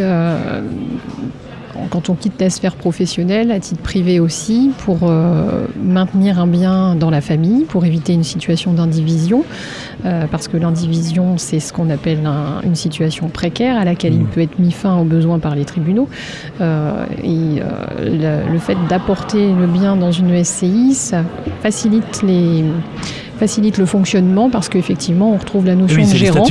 quand 1.89 2.09
on 2.09 2.15
quitte 2.15 2.39
la 2.39 2.49
sphère 2.49 2.75
professionnelle, 2.75 3.51
à 3.51 3.59
titre 3.59 3.81
privé 3.81 4.19
aussi, 4.19 4.71
pour 4.79 4.99
euh, 5.03 5.67
maintenir 5.81 6.39
un 6.39 6.47
bien 6.47 6.95
dans 6.95 7.09
la 7.09 7.21
famille, 7.21 7.65
pour 7.65 7.85
éviter 7.85 8.13
une 8.13 8.23
situation 8.23 8.73
d'indivision, 8.73 9.43
euh, 10.05 10.25
parce 10.29 10.47
que 10.47 10.57
l'indivision, 10.57 11.37
c'est 11.37 11.59
ce 11.59 11.73
qu'on 11.73 11.89
appelle 11.89 12.27
une 12.63 12.75
situation 12.75 13.29
précaire 13.29 13.77
à 13.77 13.85
laquelle 13.85 14.13
il 14.13 14.23
mmh. 14.23 14.27
peut 14.27 14.41
être 14.41 14.59
mis 14.59 14.71
fin 14.71 14.97
aux 14.97 15.05
besoins 15.05 15.39
par 15.39 15.55
les 15.55 15.65
tribunaux. 15.65 16.09
Euh, 16.61 17.05
et 17.23 17.61
le, 17.99 18.57
fait 18.59 18.77
d'apporter 18.89 19.53
le 19.53 19.67
bien 19.67 19.95
dans 19.95 20.11
une 20.11 20.43
SCI, 20.43 20.93
ça 20.93 21.23
facilite 21.61 22.23
les 22.23 22.65
facilite 23.37 23.77
le 23.77 23.85
fonctionnement 23.85 24.49
parce 24.49 24.69
qu'effectivement, 24.69 25.31
on 25.31 25.37
retrouve 25.37 25.65
la 25.65 25.75
notion 25.75 26.01
de 26.01 26.15
gérant. 26.15 26.45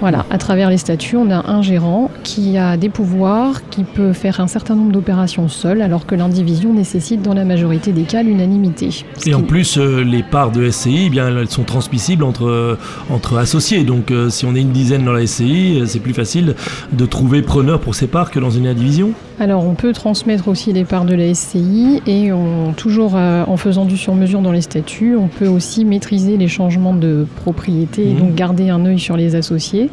Voilà, 0.00 0.24
à 0.30 0.38
travers 0.38 0.70
les 0.70 0.78
statuts, 0.78 1.16
on 1.16 1.30
a 1.30 1.50
un 1.50 1.62
gérant 1.62 2.10
qui 2.22 2.56
a 2.56 2.76
des 2.76 2.88
pouvoirs, 2.88 3.68
qui 3.68 3.84
peut 3.84 4.12
faire 4.12 4.40
un 4.40 4.46
certain 4.46 4.74
nombre 4.74 4.92
d'opérations 4.92 5.48
seul, 5.48 5.82
alors 5.82 6.06
que 6.06 6.14
l'indivision 6.14 6.72
nécessite 6.72 7.22
dans 7.22 7.34
la 7.34 7.44
majorité 7.44 7.92
des 7.92 8.02
cas 8.02 8.22
l'unanimité. 8.22 9.04
Et 9.26 9.34
en 9.34 9.42
plus, 9.42 9.78
euh, 9.78 10.02
les 10.02 10.22
parts 10.22 10.50
de 10.50 10.70
SCI, 10.70 11.04
eh 11.06 11.10
bien, 11.10 11.28
elles 11.28 11.50
sont 11.50 11.64
transmissibles 11.64 12.24
entre, 12.24 12.46
euh, 12.46 12.78
entre 13.10 13.36
associés. 13.36 13.84
Donc, 13.84 14.10
euh, 14.10 14.30
si 14.30 14.46
on 14.46 14.54
est 14.54 14.60
une 14.60 14.72
dizaine 14.72 15.04
dans 15.04 15.12
la 15.12 15.26
SCI, 15.26 15.82
c'est 15.86 16.00
plus 16.00 16.14
facile 16.14 16.54
de 16.92 17.06
trouver 17.06 17.42
preneur 17.42 17.80
pour 17.80 17.94
ces 17.94 18.06
parts 18.06 18.30
que 18.30 18.38
dans 18.38 18.50
une 18.50 18.66
indivision. 18.66 19.12
Alors, 19.40 19.64
on 19.64 19.74
peut 19.74 19.92
transmettre 19.92 20.48
aussi 20.48 20.72
les 20.72 20.84
parts 20.84 21.04
de 21.04 21.14
la 21.14 21.34
SCI 21.34 22.02
et 22.06 22.32
on, 22.32 22.72
toujours 22.72 23.14
en 23.14 23.56
faisant 23.56 23.84
du 23.84 23.96
sur-mesure 23.96 24.40
dans 24.40 24.52
les 24.52 24.60
statuts, 24.60 25.16
on 25.16 25.26
peut 25.26 25.48
aussi 25.48 25.84
mettre 25.84 26.03
les 26.10 26.48
changements 26.48 26.94
de 26.94 27.26
propriété 27.36 28.10
et 28.10 28.14
donc 28.14 28.30
mhm. 28.30 28.34
garder 28.34 28.70
un 28.70 28.84
œil 28.86 28.98
sur 28.98 29.16
les 29.16 29.34
associés 29.34 29.90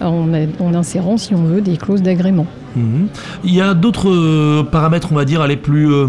en, 0.00 0.28
en 0.60 0.74
insérant, 0.74 1.16
si 1.16 1.34
on 1.34 1.44
veut, 1.44 1.60
des 1.60 1.76
clauses 1.76 2.02
d'agrément. 2.02 2.46
Mhm. 2.76 3.08
Il 3.44 3.54
y 3.54 3.60
a 3.60 3.74
d'autres 3.74 4.10
euh, 4.10 4.62
paramètres, 4.62 5.08
on 5.12 5.16
va 5.16 5.24
dire, 5.24 5.46
les 5.46 5.56
plus... 5.56 5.92
Euh, 5.92 6.08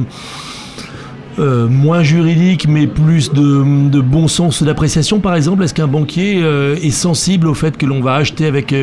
euh, 1.38 1.70
moins 1.70 2.03
juridiques 2.03 2.68
mais 2.68 2.86
plus 2.86 3.32
de, 3.32 4.01
bon 4.01 4.27
sens 4.27 4.62
d'appréciation 4.62 5.22
par 5.22 5.36
exemple 5.36 5.63
Est-ce 5.63 5.74
qu'un 5.74 5.88
banquier 5.88 6.39
est 6.39 6.91
sensible 6.91 7.48
au 7.48 7.53
fait 7.53 7.77
que 7.77 7.86
l'on 7.86 8.01
va 8.01 8.15
acheter 8.15 8.46
avec 8.46 8.74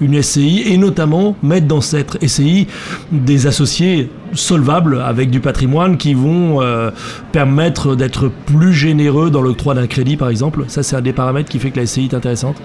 une 0.00 0.22
SCI 0.22 0.62
et 0.64 0.78
notamment 0.78 1.36
mettre 1.42 1.66
dans 1.66 1.82
cette 1.82 2.16
SCI 2.26 2.68
des 3.12 3.46
associés 3.46 4.08
solvables 4.34 5.00
avec 5.00 5.30
du 5.30 5.40
patrimoine 5.40 5.96
qui 5.96 6.14
vont 6.14 6.62
euh, 6.62 6.90
permettre 7.32 7.96
d'être 7.96 8.28
plus 8.28 8.72
généreux 8.72 9.30
dans 9.30 9.42
l'octroi 9.42 9.74
d'un 9.74 9.86
crédit, 9.86 10.16
par 10.16 10.28
exemple. 10.28 10.64
Ça, 10.68 10.82
c'est 10.82 10.96
un 10.96 11.00
des 11.00 11.12
paramètres 11.12 11.48
qui 11.48 11.58
fait 11.58 11.70
que 11.70 11.80
la 11.80 11.86
SCI 11.86 12.04
est 12.04 12.14
intéressante. 12.14 12.56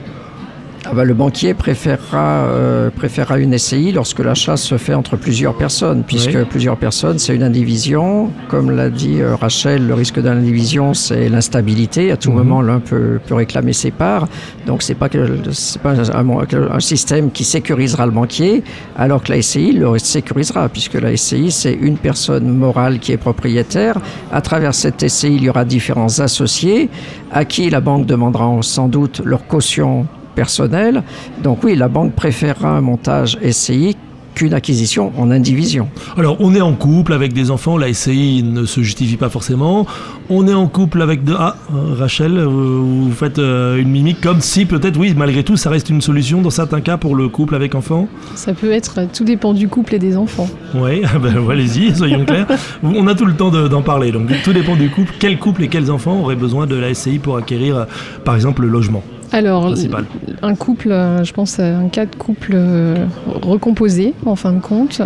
Ah 0.88 0.94
bah, 0.94 1.04
Le 1.04 1.14
banquier 1.14 1.54
préférera, 1.54 2.46
euh, 2.46 2.90
préférera 2.90 3.40
une 3.40 3.58
SCI 3.58 3.92
lorsque 3.92 4.20
l'achat 4.20 4.56
se 4.58 4.78
fait 4.78 4.94
entre 4.94 5.18
plusieurs 5.18 5.56
personnes, 5.58 6.04
puisque 6.06 6.36
Oui. 6.36 6.46
plusieurs 6.50 6.78
personnes, 6.78 7.18
c'est 7.20 7.36
une 7.36 7.44
indivision. 7.44 8.32
Comme 8.50 8.72
l'a 8.72 8.90
dit 8.90 9.20
euh, 9.22 9.36
Rachel, 9.36 9.88
le 9.88 9.94
risque 9.94 10.20
de 10.22 10.30
l'indivision, 10.30 10.94
c'est 10.94 11.30
l'instabilité. 11.30 12.12
À 12.12 12.18
tout 12.18 12.30
Mhm. 12.32 12.38
moment, 12.38 12.62
l'un 12.62 12.80
peut, 12.80 13.20
peut 13.26 13.34
réclamer 13.36 13.74
ses 13.74 13.92
parts. 13.92 14.28
Donc, 14.68 14.84
c'est 14.84 14.96
pas, 14.96 15.10
que, 15.10 15.38
c'est 15.52 15.82
pas 15.82 15.94
un, 15.94 16.30
un 16.72 16.80
système 16.80 17.32
qui 17.32 17.44
sécurisera 17.44 18.06
le 18.06 18.12
banquier, 18.12 18.64
alors 18.98 19.24
que 19.24 19.32
la 19.32 19.42
SCI 19.42 19.72
le 19.74 19.98
sécurisera, 19.98 20.70
puisque 20.70 20.96
la 20.96 21.16
SCI, 21.16 21.52
c'est 21.52 21.74
une 21.74 21.98
personne 21.98 22.48
morale 22.58 23.00
qui 23.00 23.12
est 23.12 23.18
propriétaire. 23.18 23.98
À 24.32 24.42
travers 24.42 24.74
cette 24.76 25.08
SCI, 25.08 25.36
il 25.36 25.44
y 25.44 25.50
aura 25.50 25.66
différents 25.66 26.20
associés 26.20 26.90
à 27.32 27.44
qui 27.46 27.70
la 27.70 27.82
banque 27.82 28.06
demandera 28.06 28.46
sans 28.62 28.88
doute 28.88 29.22
leur 29.26 29.48
caution 29.48 30.06
personnelle. 30.36 31.04
Donc 31.44 31.64
oui, 31.64 31.76
la 31.76 31.88
banque 31.88 32.14
préférera 32.14 32.70
un 32.78 32.82
montage 32.82 33.38
SCI 33.50 33.96
qu'une 34.36 34.54
acquisition 34.54 35.14
en 35.18 35.32
indivision. 35.32 35.88
Alors, 36.18 36.36
on 36.42 36.54
est 36.54 36.60
en 36.60 36.74
couple 36.74 37.14
avec 37.14 37.32
des 37.32 37.52
enfants, 37.52 37.78
la 37.78 37.94
SCI 37.94 38.44
ne 38.44 38.66
se 38.66 38.82
justifie 38.82 39.16
pas 39.16 39.30
forcément. 39.30 39.88
On 40.30 40.46
est 40.46 40.54
en 40.54 40.68
couple 40.68 41.02
avec 41.02 41.24
de... 41.24 41.34
Ah, 41.40 41.56
euh, 41.74 41.94
Rachel, 41.98 42.38
euh, 42.38 42.46
vous 42.46 43.12
faites 43.14 43.40
euh, 43.40 43.78
une 43.78 43.88
mimique 43.90 44.20
comme 44.20 44.42
si 44.42 44.66
peut-être, 44.66 45.00
oui, 45.00 45.14
malgré 45.16 45.44
tout, 45.44 45.56
ça 45.56 45.70
reste 45.70 45.90
une 45.90 46.02
solution 46.02 46.42
dans 46.42 46.50
certains 46.50 46.82
cas 46.82 46.98
pour 46.98 47.16
le 47.16 47.30
couple 47.30 47.56
avec 47.56 47.76
enfants. 47.76 48.10
Ça 48.36 48.54
peut 48.54 48.72
être, 48.74 49.08
tout 49.14 49.24
dépend 49.24 49.54
du 49.54 49.70
couple 49.70 49.96
et 49.96 50.00
des 50.00 50.18
enfants. 50.18 50.50
Oui, 50.74 51.02
ben, 51.24 51.36
allez-y, 51.50 51.96
soyons 51.96 52.26
clairs. 52.26 52.48
On 52.84 53.08
a 53.08 53.16
tout 53.16 53.26
le 53.26 53.38
temps 53.38 53.52
de- 53.52 53.70
d'en 53.70 53.84
parler. 53.84 54.12
Donc, 54.12 54.28
tout 54.44 54.52
dépend 54.52 54.76
du 54.76 54.90
couple. 54.90 55.14
Quel 55.18 55.40
couple 55.40 55.64
et 55.64 55.70
quels 55.70 55.90
enfants 55.90 56.20
auraient 56.20 56.36
besoin 56.36 56.68
de 56.68 56.76
la 56.76 56.94
SCI 56.94 57.20
pour 57.20 57.38
acquérir, 57.38 57.78
euh, 57.78 57.86
par 58.26 58.36
exemple, 58.36 58.64
le 58.64 58.68
logement? 58.68 59.02
Alors, 59.36 59.66
principal. 59.66 60.06
un 60.42 60.56
couple, 60.56 60.92
euh, 60.92 61.26
je 61.26 61.34
pense 61.34 61.60
un 61.60 61.90
cas 61.90 62.06
de 62.06 62.16
couple 62.16 62.54
euh, 62.56 63.06
recomposé, 63.42 64.14
en 64.26 64.38
fin 64.38 64.54
de 64.54 64.62
compte, 64.62 65.02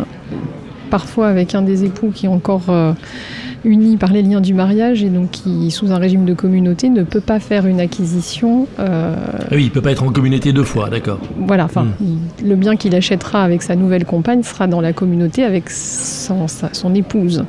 parfois 0.92 1.30
avec 1.30 1.56
un 1.56 1.64
des 1.64 1.84
époux 1.84 2.12
qui 2.14 2.28
est 2.28 2.30
encore 2.30 2.66
euh, 3.66 3.70
uni 3.70 3.98
par 3.98 4.12
les 4.12 4.22
liens 4.22 4.42
du 4.42 4.54
mariage 4.54 5.04
et 5.04 5.10
donc 5.10 5.32
qui, 5.32 5.72
sous 5.72 5.92
un 5.92 5.98
régime 5.98 6.26
de 6.26 6.34
communauté, 6.34 6.90
ne 6.90 7.04
peut 7.04 7.22
pas 7.22 7.40
faire 7.40 7.66
une 7.68 7.80
acquisition. 7.80 8.68
euh, 8.80 9.14
Ah 9.40 9.46
Oui, 9.56 9.64
il 9.66 9.72
peut 9.72 9.82
pas 9.82 9.92
être 9.92 10.04
en 10.04 10.12
communauté 10.12 10.54
deux 10.54 10.64
fois, 10.64 10.90
d'accord. 10.90 11.20
voilà, 11.48 11.66
enfin, 11.66 11.86
Hmm. 12.00 12.18
le 12.46 12.56
bien 12.56 12.76
qu'il 12.76 12.96
achètera 12.96 13.44
avec 13.44 13.62
sa 13.62 13.76
nouvelle 13.76 14.06
compagne 14.06 14.44
sera 14.44 14.68
dans 14.68 14.82
la 14.82 14.94
communauté 14.94 15.44
avec 15.44 15.70
son, 15.70 16.48
sa- 16.48 16.70
son 16.74 16.94
épouse. 16.96 17.44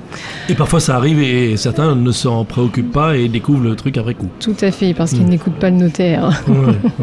Et 0.48 0.54
parfois 0.54 0.80
ça 0.80 0.96
arrive 0.96 1.20
et 1.20 1.56
certains 1.56 1.94
ne 1.94 2.12
s'en 2.12 2.44
préoccupent 2.44 2.92
pas 2.92 3.16
et 3.16 3.28
découvrent 3.28 3.64
le 3.64 3.76
truc 3.76 3.96
après 3.98 4.14
coup. 4.14 4.28
Tout 4.40 4.56
à 4.60 4.70
fait, 4.70 4.94
parce 4.94 5.12
qu'il 5.12 5.24
Hmm. 5.24 5.28
n'écoute 5.30 5.54
pas 5.54 5.70
le 5.70 5.76
notaire. 5.76 6.42
Ouais, 6.48 6.54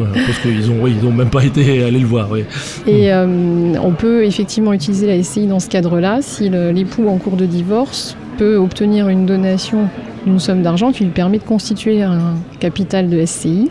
ouais, 0.02 0.08
parce 0.26 0.38
qu'ils 0.40 0.70
ont, 0.70 0.76
oui, 0.82 0.94
ils 1.00 1.06
ont 1.06 1.12
même 1.12 1.30
pas 1.30 1.44
été 1.44 1.82
aller 1.84 2.00
le 2.00 2.06
voir. 2.06 2.28
Oui. 2.30 2.44
Et 2.86 3.12
euh, 3.12 3.26
on 3.82 3.92
peut 3.92 4.24
effectivement 4.24 4.72
utiliser 4.72 5.06
la 5.06 5.22
SCI 5.22 5.46
dans 5.46 5.60
ce 5.60 5.68
cadre-là 5.68 6.18
si 6.22 6.48
l'époux 6.50 7.08
en 7.08 7.16
cours 7.18 7.36
de 7.36 7.46
divorce 7.46 8.16
peut 8.38 8.56
obtenir 8.56 9.08
une 9.08 9.26
donation 9.26 9.88
d'une 10.24 10.38
somme 10.38 10.62
d'argent 10.62 10.92
qui 10.92 11.04
lui 11.04 11.10
permet 11.10 11.38
de 11.38 11.42
constituer 11.44 12.02
un 12.02 12.34
capital 12.60 13.08
de 13.10 13.24
SCI. 13.26 13.68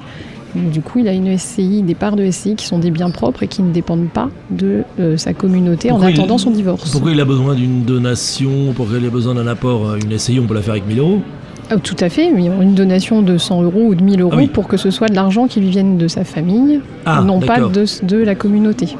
Donc, 0.55 0.71
du 0.71 0.81
coup, 0.81 0.99
il 0.99 1.07
a 1.07 1.13
une 1.13 1.37
SCI, 1.37 1.81
des 1.83 1.95
parts 1.95 2.15
de 2.15 2.29
SCI 2.29 2.55
qui 2.55 2.65
sont 2.65 2.79
des 2.79 2.91
biens 2.91 3.09
propres 3.09 3.43
et 3.43 3.47
qui 3.47 3.61
ne 3.63 3.71
dépendent 3.71 4.09
pas 4.09 4.29
de 4.49 4.83
euh, 4.99 5.15
sa 5.17 5.33
communauté 5.33 5.89
Pourquoi 5.89 6.07
en 6.07 6.09
il- 6.09 6.15
attendant 6.19 6.37
son 6.37 6.51
divorce. 6.51 6.89
Pourquoi 6.91 7.11
il 7.11 7.19
a 7.21 7.25
besoin 7.25 7.53
d'une 7.55 7.83
donation 7.83 8.49
Pourquoi 8.75 8.97
il 8.99 9.05
a 9.05 9.09
besoin 9.09 9.35
d'un 9.35 9.47
apport 9.47 9.95
Une 9.95 10.17
SCI, 10.17 10.39
on 10.39 10.45
peut 10.47 10.53
la 10.55 10.61
faire 10.61 10.71
avec 10.73 10.87
1000 10.87 10.99
euros? 10.99 11.21
Ah, 11.69 11.75
tout 11.77 11.97
à 11.99 12.07
fait, 12.09 12.29
une 12.29 12.75
donation 12.75 13.21
de 13.21 13.37
100 13.37 13.61
euros 13.63 13.87
ou 13.87 13.95
de 13.95 14.01
1000 14.01 14.21
euros 14.21 14.31
Ah 14.33 14.37
oui. 14.37 14.47
pour 14.47 14.67
que 14.69 14.77
ce 14.77 14.89
soit 14.89 15.09
de 15.09 15.15
l'argent 15.15 15.47
qui 15.47 15.59
lui 15.59 15.69
vienne 15.69 15.97
de 15.97 16.07
sa 16.07 16.23
famille, 16.23 16.79
Ah, 17.05 17.21
non 17.25 17.39
pas 17.41 17.59
de 17.59 18.17
la 18.23 18.35
communauté. 18.35 18.95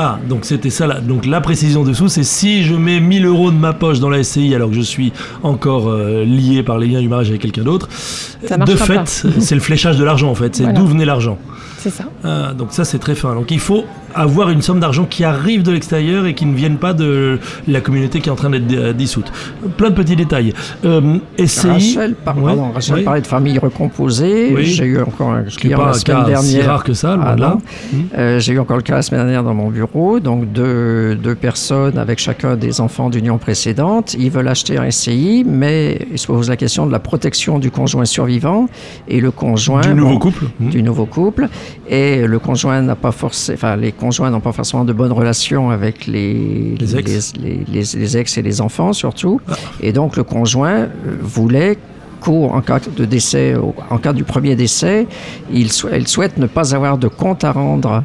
Ah, 0.00 0.18
donc 0.28 0.44
c'était 0.44 0.70
ça. 0.70 0.86
Là. 0.86 1.00
Donc 1.00 1.26
la 1.26 1.40
précision 1.40 1.82
dessous, 1.82 2.06
c'est 2.06 2.22
si 2.22 2.62
je 2.62 2.74
mets 2.74 3.00
1000 3.00 3.26
euros 3.26 3.50
de 3.50 3.56
ma 3.56 3.72
poche 3.72 3.98
dans 3.98 4.08
la 4.08 4.22
SCI 4.22 4.54
alors 4.54 4.70
que 4.70 4.76
je 4.76 4.80
suis 4.80 5.12
encore 5.42 5.88
euh, 5.88 6.24
lié 6.24 6.62
par 6.62 6.78
les 6.78 6.86
liens 6.86 7.00
du 7.00 7.08
mariage 7.08 7.30
avec 7.30 7.40
quelqu'un 7.40 7.64
d'autre, 7.64 7.88
de 8.48 8.76
fait, 8.76 9.26
c'est 9.40 9.56
le 9.56 9.60
fléchage 9.60 9.96
de 9.98 10.04
l'argent 10.04 10.30
en 10.30 10.36
fait. 10.36 10.54
C'est 10.54 10.62
Voilà. 10.62 10.78
d'où 10.78 10.86
venait 10.86 11.04
l'argent. 11.04 11.36
C'est 11.78 11.90
ça. 11.90 12.04
Ah, 12.24 12.52
donc 12.56 12.68
ça 12.72 12.84
c'est 12.84 12.98
très 12.98 13.14
fin. 13.14 13.34
Donc 13.34 13.50
il 13.50 13.60
faut 13.60 13.84
avoir 14.14 14.50
une 14.50 14.62
somme 14.62 14.80
d'argent 14.80 15.04
qui 15.08 15.22
arrive 15.22 15.62
de 15.62 15.70
l'extérieur 15.70 16.26
et 16.26 16.34
qui 16.34 16.44
ne 16.44 16.54
vienne 16.54 16.76
pas 16.76 16.92
de 16.92 17.38
la 17.68 17.80
communauté 17.80 18.20
qui 18.20 18.28
est 18.28 18.32
en 18.32 18.36
train 18.36 18.50
d'être 18.50 18.92
dissoute. 18.96 19.30
Plein 19.76 19.90
de 19.90 19.94
petits 19.94 20.16
détails. 20.16 20.52
Euh, 20.84 21.18
SCI. 21.38 21.68
Rachel, 21.68 22.14
par- 22.14 22.36
Ouais, 22.38 22.44
pardon, 22.46 22.72
Rachel 22.72 22.96
ouais. 22.96 23.02
parlait 23.02 23.20
de 23.20 23.26
famille 23.26 23.58
recomposée. 23.58 24.52
Oui. 24.54 24.64
J'ai 24.64 24.84
eu 24.86 25.00
encore 25.00 25.30
un 25.32 25.44
Ce 25.48 25.56
qui 25.58 25.68
n'est 25.68 25.74
client 25.74 25.78
pas 25.78 25.86
la 25.86 25.92
semaine 25.94 26.16
cas 26.34 26.42
si 26.42 26.52
dernière. 26.54 26.70
rare 26.70 26.84
que 26.84 26.92
ça, 26.94 27.18
Ah 27.22 27.36
là. 27.36 27.58
Hmm. 27.92 27.96
Euh, 28.16 28.40
J'ai 28.40 28.52
eu 28.54 28.58
encore 28.58 28.76
le 28.76 28.82
cas 28.82 28.96
la 28.96 29.02
semaine 29.02 29.20
dernière 29.22 29.44
dans 29.44 29.54
mon 29.54 29.70
bureau, 29.70 30.20
donc 30.20 30.52
deux, 30.52 31.14
deux 31.14 31.34
personnes 31.34 31.98
avec 31.98 32.18
chacun 32.18 32.56
des 32.56 32.80
enfants 32.80 33.10
d'union 33.10 33.38
précédente. 33.38 34.14
Ils 34.18 34.30
veulent 34.30 34.48
acheter 34.48 34.78
un 34.78 34.90
SCI, 34.90 35.44
mais 35.46 36.06
ils 36.10 36.18
se 36.18 36.26
posent 36.26 36.48
la 36.48 36.56
question 36.56 36.86
de 36.86 36.92
la 36.92 36.98
protection 36.98 37.58
du 37.58 37.70
conjoint 37.70 38.04
survivant 38.04 38.68
et 39.06 39.20
le 39.20 39.30
conjoint 39.30 39.80
Du 39.82 39.94
nouveau 39.94 40.12
bon, 40.14 40.18
couple. 40.18 40.44
Hmm. 40.60 40.70
du 40.70 40.82
nouveau 40.82 41.06
couple 41.06 41.48
et 41.88 42.26
le 42.26 42.38
conjoint 42.38 42.80
n'a 42.82 42.96
pas 42.96 43.12
forcément, 43.12 43.56
enfin 43.58 43.76
les 43.76 43.92
conjoints 43.92 44.30
n'ont 44.30 44.40
pas 44.40 44.52
forcément 44.52 44.84
de 44.84 44.92
bonnes 44.92 45.12
relations 45.12 45.70
avec 45.70 46.06
les 46.06 46.74
Les 46.78 46.96
ex. 46.96 47.32
les, 47.40 47.64
les- 47.72 47.82
les 47.98 48.16
ex 48.16 48.38
et 48.38 48.42
les 48.42 48.60
enfants 48.60 48.92
surtout, 48.92 49.40
Ah. 49.48 49.54
et 49.80 49.92
donc 49.92 50.16
le 50.16 50.24
conjoint 50.24 50.80
euh, 50.80 50.88
voulait 51.20 51.78
qu'au 52.20 52.46
en 52.46 52.60
cas 52.60 52.80
de 52.80 53.04
décès, 53.04 53.54
en 53.90 53.98
cas 53.98 54.12
du 54.12 54.24
premier 54.24 54.56
décès, 54.56 55.06
il, 55.52 55.70
sou- 55.70 55.88
souhaite 56.06 56.36
ne 56.36 56.46
pas 56.46 56.74
avoir 56.74 56.98
de 56.98 57.08
compte 57.08 57.44
à 57.44 57.52
rendre 57.52 58.02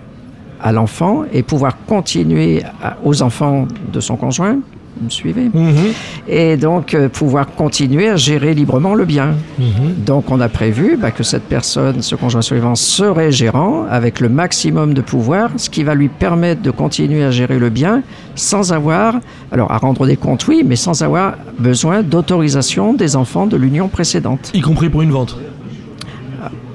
à 0.61 0.71
l'enfant 0.71 1.23
et 1.33 1.43
pouvoir 1.43 1.77
continuer 1.87 2.61
à- 2.81 2.97
aux 3.03 3.21
enfants 3.21 3.67
de 3.91 3.99
son 3.99 4.15
conjoint. 4.15 4.59
Vous 4.97 5.05
me 5.05 5.09
suivez 5.09 5.49
Mhm. 5.53 5.93
Et 6.27 6.57
donc 6.57 6.93
euh, 6.93 7.09
pouvoir 7.09 7.47
continuer 7.55 8.09
à 8.09 8.15
gérer 8.15 8.53
librement 8.53 8.95
le 8.95 9.05
bien. 9.05 9.35
Mhm. 9.59 10.03
Donc 10.05 10.31
on 10.31 10.39
a 10.39 10.49
prévu 10.49 10.97
bah, 10.97 11.11
que 11.11 11.23
cette 11.23 11.43
personne, 11.43 12.01
ce 12.01 12.15
conjoint 12.15 12.41
survivant, 12.41 12.75
serait 12.75 13.31
gérant 13.31 13.85
avec 13.89 14.19
le 14.19 14.29
maximum 14.29 14.93
de 14.93 15.01
pouvoir, 15.01 15.49
ce 15.57 15.69
qui 15.69 15.83
va 15.83 15.95
lui 15.95 16.09
permettre 16.09 16.61
de 16.61 16.71
continuer 16.71 17.23
à 17.23 17.31
gérer 17.31 17.59
le 17.59 17.69
bien 17.69 18.03
sans 18.35 18.73
avoir, 18.73 19.15
alors 19.51 19.71
à 19.71 19.77
rendre 19.77 20.05
des 20.05 20.15
comptes 20.15 20.47
oui, 20.47 20.63
mais 20.65 20.75
sans 20.75 21.03
avoir 21.03 21.35
besoin 21.59 22.03
d'autorisation 22.03 22.93
des 22.93 23.15
enfants 23.15 23.45
de 23.47 23.57
l'union 23.57 23.87
précédente. 23.87 24.51
Y 24.53 24.61
compris 24.61 24.89
pour 24.89 25.01
une 25.01 25.11
vente. 25.11 25.37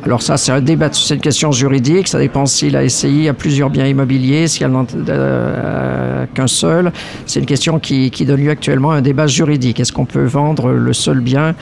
Alors 0.05 0.23
ça, 0.23 0.37
c'est 0.37 0.53
un 0.53 0.61
débat, 0.61 0.91
question 0.91 1.51
juridique, 1.51 2.07
ça 2.07 2.19
dépend 2.19 2.47
si 2.47 2.71
la 2.71 2.89
SCI 2.89 3.29
a 3.29 3.35
plusieurs 3.35 3.69
biens 3.69 3.87
immobiliers, 3.87 4.47
si 4.47 4.63
elle 4.63 4.71
n'en 4.71 4.85
a 4.85 6.27
qu'un 6.27 6.47
seul. 6.47 6.93
C'est 7.27 7.41
une 7.41 7.47
question 7.47 7.79
qui, 7.81 8.11
donne 8.25 8.43
lieu 8.43 8.51
actuellement 8.51 8.93
à 8.93 8.97
un 8.97 9.03
débat 9.03 9.27
juridique. 9.27 9.81
Est-ce 9.81 9.93
qu'on 9.93 10.05
peut 10.05 10.25
vendre 10.25 10.71
le 10.71 10.93
seul 10.93 11.21
bien 11.21 11.55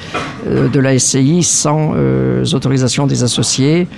euh, 0.46 0.68
de 0.68 0.80
la 0.80 0.98
SCI 0.98 1.42
sans 1.42 1.92
euh, 1.96 2.44
autorisation 2.52 3.06
des 3.06 3.22
associés? 3.22 3.88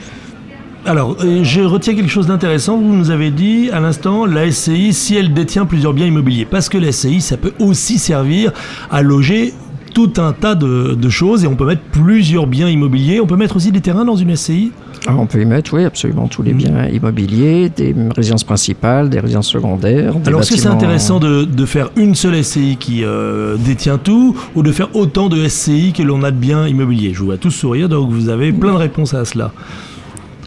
Alors, 0.87 1.17
euh, 1.23 1.43
je 1.43 1.61
retiens 1.61 1.95
quelque 1.95 2.11
chose 2.11 2.29
d'intéressant. 2.29 2.79
Vous 2.79 2.95
nous 2.95 3.11
avez 3.11 3.31
dit 3.31 3.71
à 3.73 3.81
l'instant, 3.81 4.25
la 4.25 4.51
SCI, 4.51 4.93
si 4.93 5.17
elle 5.17 5.35
détient 5.35 5.67
plusieurs 5.67 5.93
biens 5.93 6.07
immobiliers. 6.07 6.47
Parce 6.47 6.69
que 6.69 6.79
la 6.79 6.93
SCI, 6.93 7.21
ça 7.21 7.37
peut 7.37 7.53
aussi 7.59 7.99
servir 7.99 8.53
à 8.91 9.03
loger 9.03 9.53
tout 9.93 10.13
un 10.19 10.33
tas 10.33 10.55
de, 10.55 10.95
de 10.95 11.09
choses 11.09 11.45
et 11.45 11.47
on 11.47 11.57
peut 11.57 11.67
mettre 11.67 11.83
plusieurs 11.93 12.47
biens 12.47 12.69
immobiliers. 12.69 13.21
On 13.21 13.27
peut 13.27 13.37
mettre 13.37 13.57
aussi 13.57 13.73
des 13.73 13.81
terrains 13.81 14.05
dans 14.05 14.17
une 14.17 14.35
SCI. 14.37 14.73
Ah, 15.07 15.15
On 15.17 15.27
peut 15.27 15.41
y 15.41 15.45
mettre, 15.45 15.75
oui, 15.75 15.85
absolument 15.85 16.29
tous 16.29 16.43
les 16.43 16.53
biens 16.53 16.87
immobiliers, 16.87 17.69
des 17.69 17.95
résidences 18.15 18.45
principales, 18.45 19.09
des 19.09 19.21
résidences 19.21 19.49
secondaires. 19.49 20.15
des 20.15 20.29
Alors, 20.29 20.41
est-ce 20.41 20.51
que 20.51 20.59
c'est 20.59 20.67
intéressant 20.69 21.21
de, 21.21 21.45
de 21.45 21.67
faire 21.67 21.91
une 21.97 22.15
seule 22.15 22.43
SCI 22.43 22.77
qui 22.79 23.05
euh, 23.05 23.57
détient 23.57 23.99
tout 23.99 24.37
ou 24.55 24.63
de 24.63 24.73
faire 24.73 24.95
autant 24.95 25.29
de 25.29 25.47
SCI 25.49 25.93
que 25.93 26.03
l'on 26.03 26.23
a 26.25 26.31
de 26.31 26.37
biens 26.37 26.67
immobiliers? 26.67 27.13
Je 27.15 27.21
vous 27.21 27.27
vois 27.27 27.39
tous 27.39 27.51
sourire, 27.51 27.89
donc 27.89 28.11
vous 28.11 28.29
avez 28.29 28.53
plein 28.53 28.73
de 28.73 28.79
réponses 28.79 29.15
à 29.15 29.25
cela. 29.25 29.53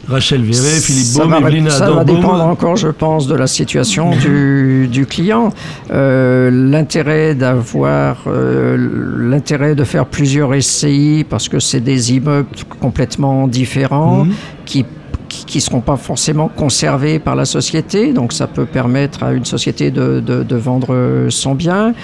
Rachel 0.08 0.42
Véret, 0.42 0.80
Philippe 0.80 1.14
Baume, 1.16 1.34
Evelyne 1.34 1.70
ça 1.70 1.90
va 1.90 2.04
dépendre 2.04 2.42
encore, 2.44 2.76
je 2.76 2.88
pense, 2.88 3.26
de 3.28 3.34
la 3.36 3.46
situation 3.46 4.10
du, 4.16 4.88
du 4.90 5.06
client. 5.06 5.50
Euh, 5.92 6.50
l'intérêt 6.50 7.34
d'avoir, 7.34 8.24
euh, 8.26 8.76
l'intérêt 9.18 9.74
de 9.74 9.84
faire 9.84 10.06
plusieurs 10.06 10.52
SCI 10.60 11.24
parce 11.28 11.48
que 11.48 11.60
c'est 11.60 11.80
des 11.80 12.14
immeubles 12.14 12.48
complètement 12.80 13.46
différents 13.46 14.24
Mhm. 14.24 14.32
qui 14.64 14.84
qui 15.28 15.56
ne 15.58 15.62
seront 15.62 15.80
pas 15.80 15.96
forcément 15.96 16.48
conservés 16.48 17.18
par 17.18 17.36
la 17.36 17.46
société, 17.46 18.12
donc 18.12 18.34
ça 18.34 18.46
peut 18.46 18.66
permettre 18.66 19.22
à 19.22 19.32
une 19.32 19.46
société 19.46 19.90
de, 19.90 20.20
de, 20.20 20.42
de 20.42 20.56
vendre 20.56 21.26
son 21.30 21.54
bien. 21.54 21.94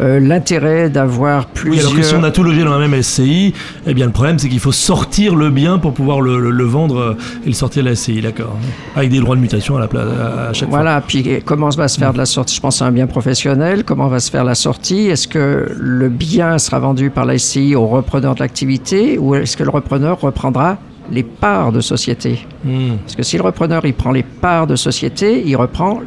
Euh, 0.00 0.20
L'intérêt 0.20 0.90
d'avoir 0.90 1.42
Oui, 1.44 1.50
plusieurs... 1.54 1.86
alors 1.86 1.96
que 1.96 2.02
si 2.02 2.14
on 2.14 2.22
a 2.24 2.30
tout 2.30 2.42
logé 2.42 2.62
dans 2.64 2.76
la 2.78 2.86
même 2.86 3.00
SCI, 3.02 3.54
eh 3.86 3.94
bien 3.94 4.06
le 4.06 4.12
problème 4.12 4.38
c'est 4.38 4.48
qu'il 4.48 4.60
faut 4.60 4.72
sortir 4.72 5.34
le 5.34 5.50
bien 5.50 5.78
pour 5.78 5.92
pouvoir 5.94 6.20
le, 6.20 6.38
le- 6.38 6.50
le 6.50 6.64
vendre 6.64 6.98
euh, 6.98 7.16
et 7.44 7.48
le 7.48 7.54
sortir 7.54 7.82
de 7.82 7.88
la 7.88 7.94
SCI, 7.96 8.20
d'accord. 8.20 8.56
Avec 8.94 9.10
des 9.10 9.20
droits 9.20 9.36
de 9.36 9.40
mutation 9.40 9.76
à 9.76 9.80
la 9.80 9.88
place 9.88 10.06
à 10.06 10.52
chaque 10.52 10.68
fois. 10.68 10.78
Voilà, 10.78 11.00
puis 11.00 11.26
comment 11.44 11.68
va 11.70 11.88
se 11.88 11.98
faire 11.98 12.12
de 12.12 12.18
la 12.18 12.26
sortie? 12.26 12.54
Je 12.56 12.60
pense 12.60 12.82
à 12.82 12.86
un 12.86 12.92
bien 12.92 13.06
professionnel. 13.06 13.84
Comment 13.84 14.08
va 14.08 14.20
se 14.20 14.30
faire 14.30 14.44
la 14.44 14.54
sortie? 14.54 15.06
Est-ce 15.08 15.28
que 15.28 15.68
le 15.78 16.08
bien 16.08 16.58
sera 16.58 16.78
vendu 16.78 17.10
par 17.10 17.24
la 17.24 17.38
SCI 17.38 17.74
au 17.74 17.86
repreneur 17.86 18.34
de 18.34 18.40
l'activité 18.40 19.18
ou 19.18 19.34
est-ce 19.34 19.56
que 19.56 19.62
le 19.64 19.70
repreneur 19.70 20.20
reprendra 20.20 20.78
les 21.10 21.22
parts 21.22 21.72
de 21.72 21.80
société. 21.80 22.40
Hmm. 22.64 22.96
Parce 23.02 23.16
que 23.16 23.22
si 23.22 23.36
le 23.36 23.42
repreneur 23.42 23.84
il 23.84 23.94
prend 23.94 24.12
les 24.12 24.22
parts 24.22 24.66
de 24.66 24.76
société, 24.76 25.42
il 25.46 25.56
reprend 25.56 26.00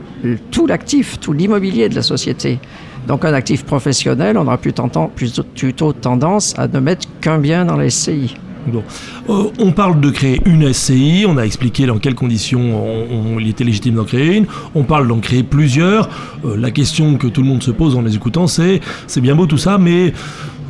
tout 0.52 0.68
l'actif, 0.68 1.20
tout 1.20 1.34
l'immobilier 1.34 1.90
de 1.90 1.96
la 1.96 2.02
société. 2.02 2.60
Donc 3.08 3.26
un 3.26 3.34
actif 3.34 3.64
professionnel, 3.66 4.38
on 4.38 4.42
aura 4.46 4.58
plutôt, 4.58 5.94
tendance 5.94 6.54
à 6.58 6.68
ne 6.68 6.80
mettre 6.80 7.08
qu'un 7.22 7.40
bien 7.40 7.66
dans 7.66 7.76
la 7.78 7.90
SCI. 7.90 8.36
Bon. 8.68 8.84
Euh, 9.30 9.50
on 9.58 9.72
parle 9.72 10.00
de 10.02 10.10
créer 10.12 10.42
une 10.46 10.72
SCI, 10.74 11.26
on 11.28 11.38
a 11.38 11.44
expliqué 11.44 11.86
dans 11.86 11.98
quelles 11.98 12.14
conditions 12.14 12.60
on, 12.60 13.36
on- 13.36 13.40
il 13.40 13.48
était 13.48 13.64
légitime 13.64 13.96
d'en 13.96 14.04
créer 14.04 14.36
une, 14.36 14.46
on 14.76 14.84
parle 14.84 15.08
d'en 15.08 15.20
créer 15.20 15.44
plusieurs. 15.44 16.10
Euh, 16.46 16.56
la 16.58 16.70
question 16.70 17.16
que 17.18 17.28
tout 17.28 17.42
le 17.42 17.48
monde 17.48 17.64
se 17.64 17.72
pose 17.72 17.96
en 17.96 18.02
les 18.02 18.16
écoutant, 18.16 18.48
c'est 18.48 18.82
c'est 19.08 19.22
bien 19.22 19.34
beau 19.34 19.46
tout 19.48 19.58
ça, 19.58 19.78
mais 19.78 20.14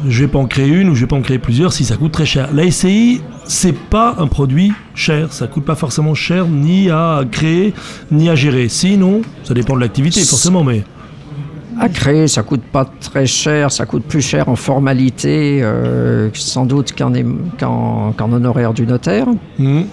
je 0.08 0.24
vais 0.24 0.28
pas 0.28 0.40
en 0.40 0.46
créer 0.46 0.68
une 0.68 0.90
ou 0.90 0.96
je 0.96 1.02
vais 1.02 1.08
pas 1.08 1.16
en 1.16 1.22
créer 1.22 1.40
plusieurs 1.40 1.74
si 1.74 1.84
ça 1.86 1.96
coûte 1.98 2.12
très 2.12 2.26
cher. 2.26 2.50
La 2.54 2.70
SCI, 2.70 3.22
c'est 3.46 3.76
pas 3.76 4.16
un 4.20 4.28
produit 4.28 4.74
cher, 4.96 5.34
ça 5.34 5.48
coûte 5.48 5.66
pas 5.66 5.76
forcément 5.76 6.14
cher 6.14 6.48
ni 6.48 6.90
à 6.90 7.24
créer 7.30 7.74
ni 8.12 8.30
à 8.30 8.36
gérer. 8.36 8.70
Sinon, 8.70 9.22
ça 9.44 9.54
dépend 9.54 9.76
de 9.76 9.82
l'activité 9.82 10.22
forcément, 10.22 10.64
mais 10.64 10.84
À 11.80 11.90
créer, 11.90 12.28
ça 12.28 12.44
coûte 12.44 12.64
pas 12.72 12.86
très 12.86 13.26
cher, 13.26 13.72
ça 13.72 13.86
coûte 13.86 14.04
plus 14.04 14.22
cher 14.22 14.50
en 14.50 14.56
formalité, 14.56 15.62
euh, 15.62 16.30
sans 16.34 16.66
doute 16.66 16.94
qu'en 16.98 17.14
qu'en 17.60 18.32
honoraire 18.32 18.74
du 18.74 18.86
notaire. 18.86 19.28
Hmm. 19.58 19.84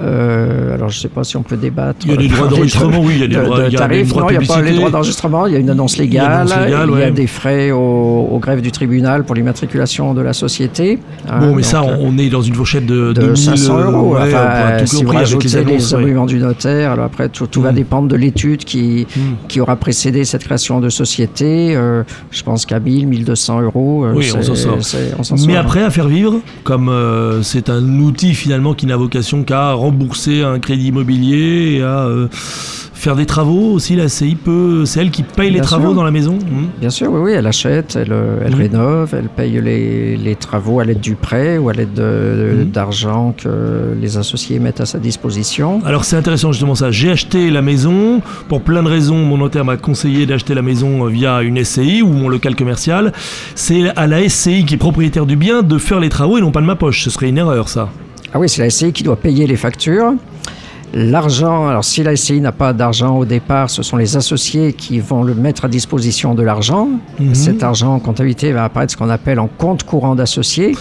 Euh, 0.00 0.74
alors, 0.74 0.88
je 0.90 0.98
ne 0.98 1.00
sais 1.02 1.08
pas 1.08 1.24
si 1.24 1.36
on 1.36 1.42
peut 1.42 1.56
débattre. 1.56 1.98
il 2.04 2.10
y 2.12 2.14
a 2.14 2.16
des 2.16 2.28
droits 2.28 2.46
de- 2.46 2.54
d'enregistrement, 2.54 3.00
oui, 3.00 3.12
il 3.16 3.20
y 3.20 3.24
a 3.24 3.26
des 3.26 3.34
de, 3.36 3.42
droits, 3.42 3.68
de 3.68 3.76
tarifs. 3.76 4.08
droits 4.08 4.22
Non, 4.22 4.28
il 4.30 4.38
n'y 4.38 4.44
a 4.44 4.46
pas 4.54 4.62
les 4.62 4.72
droits 4.74 4.90
d'enregistrement, 4.90 5.46
il 5.46 5.52
y 5.52 5.56
a 5.56 5.58
une 5.58 5.70
annonce 5.70 5.96
Il 5.96 6.12
y 6.12 6.18
a 6.18 6.24
une 6.42 6.48
légale, 6.48 6.48
il 6.66 6.70
y 6.70 6.74
a 6.74 6.86
ouais. 7.06 7.10
des 7.10 7.26
frais 7.26 7.70
au, 7.72 8.28
au 8.30 8.38
greffe 8.38 8.62
du 8.62 8.70
tribunal 8.70 9.24
pour 9.24 9.34
l'immatriculation 9.34 10.14
de 10.14 10.20
la 10.20 10.32
société. 10.32 10.98
hein, 11.28 11.38
Bon, 11.40 11.54
mais 11.54 11.62
ça, 11.62 11.82
euh, 11.82 11.96
on 12.00 12.16
est 12.18 12.28
dans 12.28 12.42
une 12.42 12.54
fourchette 12.54 12.86
de, 12.86 13.08
de 13.12 13.20
2000, 13.20 13.36
500 13.36 13.78
euros. 13.90 14.14
ouais, 14.14 14.20
Enfin, 14.22 14.86
si 14.86 15.02
vous 15.04 15.10
rajoutez 15.12 15.48
les, 15.48 15.56
annonces, 15.56 15.92
arguments 15.94 16.26
du 16.26 16.38
notaire, 16.38 16.92
alors 16.92 17.06
après 17.06 17.28
tout, 17.28 17.46
tout 17.46 17.60
va 17.62 17.72
Mm. 17.72 17.74
dépendre 17.74 18.08
de 18.08 18.16
l'étude 18.16 18.64
qui, 18.64 19.06
Mm. 19.16 19.20
qui 19.48 19.60
aura 19.60 19.76
précédé 19.76 20.24
cette 20.24 20.44
création 20.44 20.80
de 20.80 20.88
société. 20.88 21.74
Euh, 21.76 22.02
je 22.30 22.42
pense 22.42 22.66
qu'à 22.66 22.78
1000, 22.78 23.06
1200 23.08 23.60
euros, 23.62 24.04
euh, 24.04 24.12
Oui, 24.14 24.30
on 24.36 24.42
s'en 24.42 24.54
sort. 24.54 25.46
Mais 25.46 25.56
après, 25.56 25.82
à 25.82 25.90
faire 25.90 26.08
vivre, 26.08 26.40
comme 26.64 26.88
euh, 26.88 27.42
c'est 27.42 27.68
un 27.68 27.82
outil 28.00 28.34
finalement 28.34 28.74
qui 28.74 28.86
n'a 28.86 28.96
vocation 28.96 29.42
qu'à 29.42 29.72
rembourser 29.92 30.42
un 30.42 30.58
crédit 30.58 30.88
immobilier 30.88 31.76
et 31.78 31.82
à 31.82 32.00
euh, 32.06 32.28
faire 32.30 33.14
des 33.16 33.26
travaux 33.26 33.72
aussi, 33.72 33.94
la 33.96 34.08
CI 34.08 34.34
peut, 34.34 34.84
c'est 34.84 35.00
elle 35.00 35.10
qui 35.10 35.22
paye 35.22 35.50
les 35.50 35.60
travaux 35.60 35.94
dans 35.94 36.02
la 36.02 36.10
maison. 36.10 36.34
Hmm. 36.34 36.66
Bien 36.80 36.90
sûr, 36.90 37.10
oui, 37.12 37.20
oui, 37.22 37.32
elle 37.32 37.46
achète, 37.46 37.96
elle, 37.96 38.12
euh, 38.12 38.40
elle 38.44 38.54
Mhm. 38.54 38.60
rénove, 38.60 39.14
elle 39.16 39.28
paye 39.28 39.60
les, 39.62 40.16
les 40.16 40.34
travaux 40.34 40.80
à 40.80 40.84
l'aide 40.84 41.00
du 41.00 41.14
prêt 41.14 41.58
ou 41.58 41.68
à 41.68 41.72
l'aide 41.72 41.94
de- 41.94 42.56
Mhm. 42.64 42.70
d'argent 42.70 43.34
que 43.36 43.94
les 44.00 44.16
associés 44.18 44.58
mettent 44.58 44.80
à 44.80 44.86
sa 44.86 44.98
disposition. 44.98 45.80
Alors 45.84 46.04
c'est 46.04 46.16
intéressant 46.16 46.50
justement 46.52 46.74
ça. 46.74 46.90
J'ai 46.90 47.10
acheté 47.10 47.50
la 47.50 47.62
maison 47.62 48.20
pour 48.48 48.60
plein 48.62 48.82
de 48.82 48.88
raisons. 48.88 49.16
Mon 49.24 49.38
notaire 49.38 49.64
m'a 49.64 49.76
conseillé 49.76 50.26
d'acheter 50.26 50.54
la 50.54 50.62
maison 50.62 51.06
euh, 51.06 51.08
via 51.08 51.42
une 51.42 51.56
SCI 51.64 52.02
ou 52.02 52.08
mon 52.12 52.28
local 52.28 52.56
commercial. 52.56 53.12
C'est 53.54 53.90
à 53.96 54.06
la 54.06 54.28
SCI 54.28 54.64
qui 54.64 54.74
est 54.74 54.78
propriétaire 54.78 55.24
du 55.26 55.36
bien 55.36 55.62
de 55.62 55.78
faire 55.78 56.00
les 56.00 56.08
travaux 56.08 56.36
et 56.36 56.40
non 56.40 56.50
pas 56.50 56.60
de 56.60 56.66
ma 56.66 56.76
poche. 56.76 57.04
Ce 57.04 57.10
serait 57.10 57.28
une 57.28 57.38
erreur 57.38 57.68
ça. 57.68 57.88
Ah 58.32 58.38
oui, 58.38 58.48
c'est 58.48 58.62
la 58.62 58.70
SCI 58.70 58.92
qui 58.92 59.02
doit 59.02 59.16
payer 59.16 59.46
les 59.46 59.56
factures. 59.56 60.12
L'argent, 60.94 61.68
alors 61.68 61.84
si 61.84 62.02
la 62.02 62.16
SCI 62.16 62.40
n'a 62.40 62.52
pas 62.52 62.72
d'argent 62.72 63.18
au 63.18 63.26
départ, 63.26 63.68
ce 63.68 63.82
sont 63.82 63.96
les 63.98 64.16
associés 64.16 64.72
qui 64.72 65.00
vont 65.00 65.22
le 65.22 65.34
mettre 65.34 65.66
à 65.66 65.68
disposition 65.68 66.34
de 66.34 66.42
l'argent. 66.42 66.88
Mhm. 67.18 67.34
Cet 67.34 67.62
argent 67.62 67.94
en 67.94 67.98
comptabilité 67.98 68.52
va 68.52 68.64
apparaître 68.64 68.92
ce 68.92 68.96
qu'on 68.96 69.10
appelle 69.10 69.38
en 69.38 69.48
compte 69.48 69.82
courant 69.82 70.14
d'associé. 70.14 70.74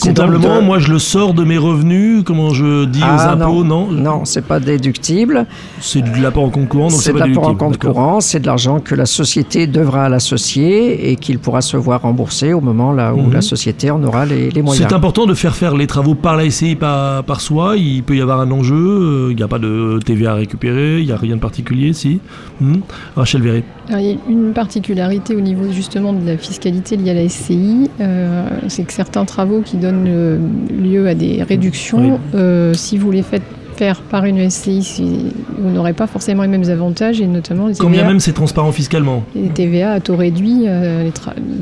Comptablement, 0.00 0.60
de- 0.60 0.64
moi 0.64 0.78
je 0.78 0.90
le 0.92 0.98
sors 0.98 1.34
de 1.34 1.44
mes 1.44 1.58
revenus. 1.58 2.22
Comment 2.24 2.50
je 2.50 2.84
dis 2.86 3.00
aux 3.00 3.04
Ah, 3.06 3.32
impôts 3.32 3.64
Non, 3.64 3.88
Non, 3.90 4.24
c'est 4.24 4.44
pas 4.44 4.58
déductible. 4.60 5.46
C'est 5.80 6.02
de 6.02 6.22
l'apport 6.22 6.44
en 6.44 6.50
compte 6.50 6.68
courant, 6.68 6.88
donc 6.88 6.92
C'est 6.98 7.06
c'est 7.06 7.12
de 7.12 7.18
pas 7.18 7.26
l'apport 7.26 7.44
en 7.44 7.46
déductible, 7.52 7.70
compte 7.70 7.94
courant, 7.94 8.20
c'est 8.20 8.40
de 8.40 8.46
l'argent 8.46 8.80
que 8.80 8.94
la 8.94 9.06
société 9.06 9.66
devra 9.66 10.04
à 10.04 10.08
l'associé 10.08 11.10
et 11.10 11.16
qu'il 11.16 11.38
pourra 11.38 11.60
se 11.60 11.76
voir 11.76 12.02
rembourser 12.02 12.52
au 12.52 12.60
moment 12.60 12.92
là 12.92 13.14
où 13.14 13.20
Mhm. 13.22 13.32
la 13.34 13.40
société 13.42 13.90
en 13.90 14.02
aura 14.02 14.24
les, 14.26 14.50
les 14.50 14.62
moyens. 14.62 14.86
C'est 14.88 14.94
important 14.94 15.26
de 15.26 15.34
faire 15.34 15.54
faire 15.54 15.76
les 15.76 15.86
travaux 15.86 16.14
par 16.14 16.36
la 16.36 16.44
SCI, 16.50 16.74
par, 16.76 17.22
par 17.24 17.40
soi. 17.40 17.76
Il 17.76 18.02
peut 18.02 18.16
y 18.16 18.20
avoir 18.20 18.40
un 18.40 18.50
enjeu. 18.50 18.74
euh, 18.76 19.28
Il 19.30 19.36
n'y 19.36 19.42
a 19.42 19.48
pas 19.48 19.58
de 19.58 19.98
TVA 20.04 20.32
à 20.32 20.34
récupérer. 20.34 21.00
Il 21.00 21.06
n'y 21.06 21.12
a 21.12 21.16
rien 21.16 21.36
de 21.36 21.40
particulier, 21.40 21.92
si. 21.92 22.20
Hmm. 22.60 22.76
Rachel 23.16 23.42
Verret. 23.42 23.64
Alors, 23.88 24.00
il 24.00 24.06
y 24.06 24.12
a 24.12 24.16
une 24.28 24.52
particularité 24.52 25.34
au 25.36 25.40
niveau 25.40 25.70
justement 25.72 26.12
de 26.12 26.24
la 26.26 26.36
fiscalité 26.38 26.96
liée 26.96 27.10
à 27.10 27.14
la 27.14 27.28
SCI, 27.28 27.90
euh, 28.00 28.48
c'est 28.68 28.84
que 28.84 28.92
certains 28.92 29.24
travaux 29.24 29.60
qui 29.64 29.76
donnent 29.82 30.06
euh, 30.08 30.38
lieu 30.70 31.06
à 31.08 31.14
des 31.14 31.42
réductions, 31.42 31.98
Oui. 32.14 32.18
euh, 32.34 32.72
si 32.74 32.96
vous 32.98 33.10
les 33.10 33.22
faites 33.22 33.42
faire 33.76 34.02
par 34.02 34.26
une 34.26 34.50
SCI, 34.50 35.32
vous 35.58 35.70
n'aurez 35.70 35.94
pas 35.94 36.06
forcément 36.06 36.42
les 36.42 36.48
mêmes 36.48 36.68
avantages 36.68 37.22
et 37.22 37.26
notamment 37.26 37.68
les 37.68 37.74
TVA, 37.74 38.04
même 38.04 38.20
c'est 38.20 38.34
transparent 38.34 38.70
fiscalement. 38.70 39.24
les 39.34 39.48
TVA 39.48 39.92
à 39.92 40.00
taux 40.00 40.14
réduit, 40.14 40.64
euh, 40.66 41.04
les 41.04 41.10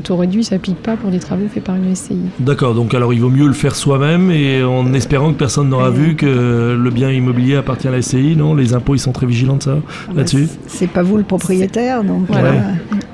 taux 0.03 0.17
réduit 0.17 0.43
s'applique 0.43 0.75
pas 0.83 0.97
pour 0.97 1.09
des 1.09 1.19
travaux 1.19 1.47
faits 1.51 1.63
par 1.63 1.77
une 1.77 1.95
SCI. 1.95 2.17
D'accord, 2.39 2.75
donc 2.75 2.93
alors 2.93 3.13
il 3.13 3.21
vaut 3.21 3.29
mieux 3.29 3.47
le 3.47 3.53
faire 3.53 3.75
soi-même 3.77 4.29
et 4.29 4.61
en 4.61 4.93
espérant 4.93 5.31
que 5.31 5.37
personne 5.37 5.69
n'aura 5.69 5.89
vu 5.89 6.15
que 6.17 6.77
le 6.77 6.89
bien 6.91 7.09
immobilier 7.11 7.55
appartient 7.55 7.87
à 7.87 7.91
la 7.91 8.01
SCI, 8.01 8.35
non? 8.35 8.55
Les 8.55 8.73
impôts 8.73 8.93
ils 8.93 8.99
sont 8.99 9.13
très 9.13 9.25
vigilants 9.25 9.55
de 9.55 9.63
ça, 9.63 9.77
là-dessus? 10.13 10.47
C'est 10.67 10.87
pas 10.89 11.03
vous 11.03 11.15
le 11.15 11.23
propriétaire, 11.23 12.03
donc 12.03 12.25
Voilà. 12.27 12.51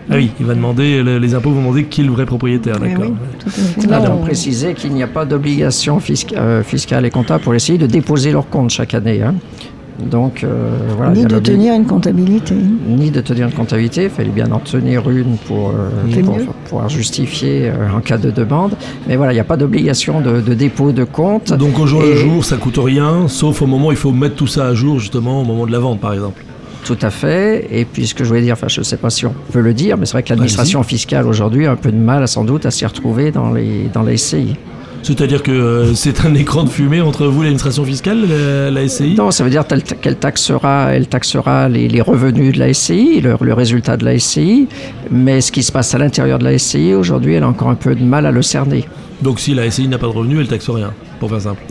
Ah 0.09 0.15
oui, 0.15 0.31
il 0.39 0.45
va 0.45 0.55
demander, 0.55 1.03
le- 1.03 1.17
les 1.19 1.35
impôts 1.35 1.49
vont 1.51 1.59
demander 1.61 1.83
qui 1.85 2.01
est 2.01 2.03
le 2.05 2.11
vrai 2.11 2.25
propriétaire, 2.25 2.77
oui, 2.81 2.89
d'accord. 2.89 3.05
oui, 3.09 3.15
tout 3.39 3.47
à 3.47 3.51
fait. 3.51 3.81
Donc 3.81 3.89
Là, 3.91 4.11
on 4.13 4.23
préciser 4.23 4.73
qu'il 4.73 4.93
n'y 4.93 5.03
a 5.03 5.07
pas 5.07 5.25
d'obligation 5.25 5.97
fisca- 5.99 6.37
euh, 6.37 6.63
fiscale 6.63 7.05
et 7.05 7.09
comptable 7.09 7.43
pour 7.43 7.53
essayer 7.55 7.77
de 7.77 7.87
déposer 7.87 8.31
leur 8.31 8.47
compte 8.49 8.69
chaque 8.69 8.93
année. 8.93 9.21
hein. 9.21 9.35
Donc, 9.99 10.43
euh, 10.43 10.77
voilà. 10.95 11.11
Ni 11.11 11.25
de 11.25 11.39
tenir 11.39 11.73
une 11.73 11.85
comptabilité. 11.85 12.53
Ni 12.87 13.09
de 13.09 13.19
tenir 13.19 13.47
une 13.47 13.53
comptabilité, 13.53 14.03
il 14.03 14.09
fallait 14.11 14.29
bien 14.29 14.51
en 14.51 14.59
tenir 14.59 15.09
une 15.09 15.37
pour, 15.47 15.69
euh, 15.69 15.89
pour 16.45 16.53
pouvoir 16.53 16.87
justifier 16.87 17.69
euh, 17.69 17.89
en 17.97 17.99
cas 18.01 18.19
de 18.19 18.29
demande. 18.29 18.73
Mais 19.07 19.15
voilà, 19.15 19.31
il 19.31 19.35
n'y 19.35 19.41
a 19.41 19.43
pas 19.43 19.57
d'obligation 19.57 20.21
de, 20.21 20.39
de 20.39 20.53
dépôt 20.53 20.91
de 20.91 21.03
compte. 21.03 21.51
Donc 21.53 21.79
au 21.79 21.87
jour 21.87 22.03
le 22.03 22.15
jour, 22.15 22.45
ça 22.45 22.57
coûte 22.57 22.77
rien, 22.77 23.27
sauf 23.27 23.63
au 23.63 23.65
moment 23.65 23.87
où 23.87 23.91
il 23.91 23.97
faut 23.97 24.11
mettre 24.11 24.35
tout 24.35 24.45
ça 24.45 24.67
à 24.67 24.75
jour, 24.75 24.99
justement, 24.99 25.41
au 25.41 25.45
moment 25.45 25.65
de 25.65 25.71
la 25.71 25.79
vente, 25.79 25.99
par 25.99 26.13
exemple. 26.13 26.43
Tout 26.83 26.97
à 27.01 27.09
fait. 27.09 27.67
Et 27.71 27.85
puis 27.85 28.07
ce 28.07 28.15
que 28.15 28.23
je 28.23 28.29
voulais 28.29 28.41
dire, 28.41 28.53
enfin 28.53 28.67
je 28.67 28.79
ne 28.79 28.85
sais 28.85 28.97
pas 28.97 29.09
si 29.09 29.25
on 29.25 29.33
peut 29.51 29.61
le 29.61 29.73
dire, 29.73 29.97
mais 29.97 30.05
c'est 30.05 30.13
vrai 30.13 30.23
que 30.23 30.29
l'administration 30.29 30.83
fiscale 30.83 31.27
aujourd'hui 31.27 31.65
a 31.65 31.71
un 31.71 31.75
peu 31.75 31.91
de 31.91 31.97
mal 31.97 32.27
sans 32.27 32.43
doute 32.43 32.65
à 32.65 32.71
s'y 32.71 32.85
retrouver 32.85 33.31
dans 33.31 33.51
les, 33.51 33.89
dans 33.93 34.03
les 34.03 34.17
SCI. 34.17 34.55
C'est-à-dire 35.03 35.43
que 35.43 35.51
euh, 35.51 35.93
c'est 35.95 36.25
un 36.25 36.33
écran 36.35 36.63
de 36.63 36.69
fumée 36.69 37.01
entre 37.01 37.27
vous 37.27 37.41
et 37.41 37.45
l'administration 37.45 37.85
fiscale, 37.85 38.25
la, 38.27 38.71
la 38.71 38.87
SCI 38.87 39.15
Non, 39.15 39.31
ça 39.31 39.43
veut 39.43 39.49
dire 39.49 39.63
qu'elle 40.01 40.15
taxera, 40.17 40.91
elle 40.93 41.07
taxera 41.07 41.69
les, 41.69 41.87
les 41.87 42.01
revenus 42.01 42.53
de 42.53 42.59
la 42.59 42.73
SCI, 42.73 43.21
le, 43.21 43.35
le 43.39 43.53
résultat 43.53 43.97
de 43.97 44.05
la 44.05 44.17
SCI, 44.17 44.67
mais 45.11 45.41
ce 45.41 45.51
qui 45.51 45.63
se 45.63 45.71
passe 45.71 45.93
à 45.93 45.97
l'intérieur 45.97 46.39
de 46.39 46.43
la 46.45 46.57
SCI 46.57 46.93
aujourd'hui, 46.93 47.33
elle 47.33 47.43
a 47.43 47.47
encore 47.47 47.69
un 47.69 47.75
peu 47.75 47.95
de 47.95 48.03
mal 48.03 48.25
à 48.25 48.31
le 48.31 48.41
cerner. 48.41 48.85
Donc 49.21 49.39
si 49.39 49.53
la 49.53 49.69
SCI 49.69 49.87
n'a 49.87 49.97
pas 49.97 50.07
de 50.07 50.11
revenus, 50.11 50.39
elle 50.39 50.47
taxe 50.47 50.69
rien, 50.69 50.93
pour 51.19 51.29
faire 51.29 51.41
simple. 51.41 51.61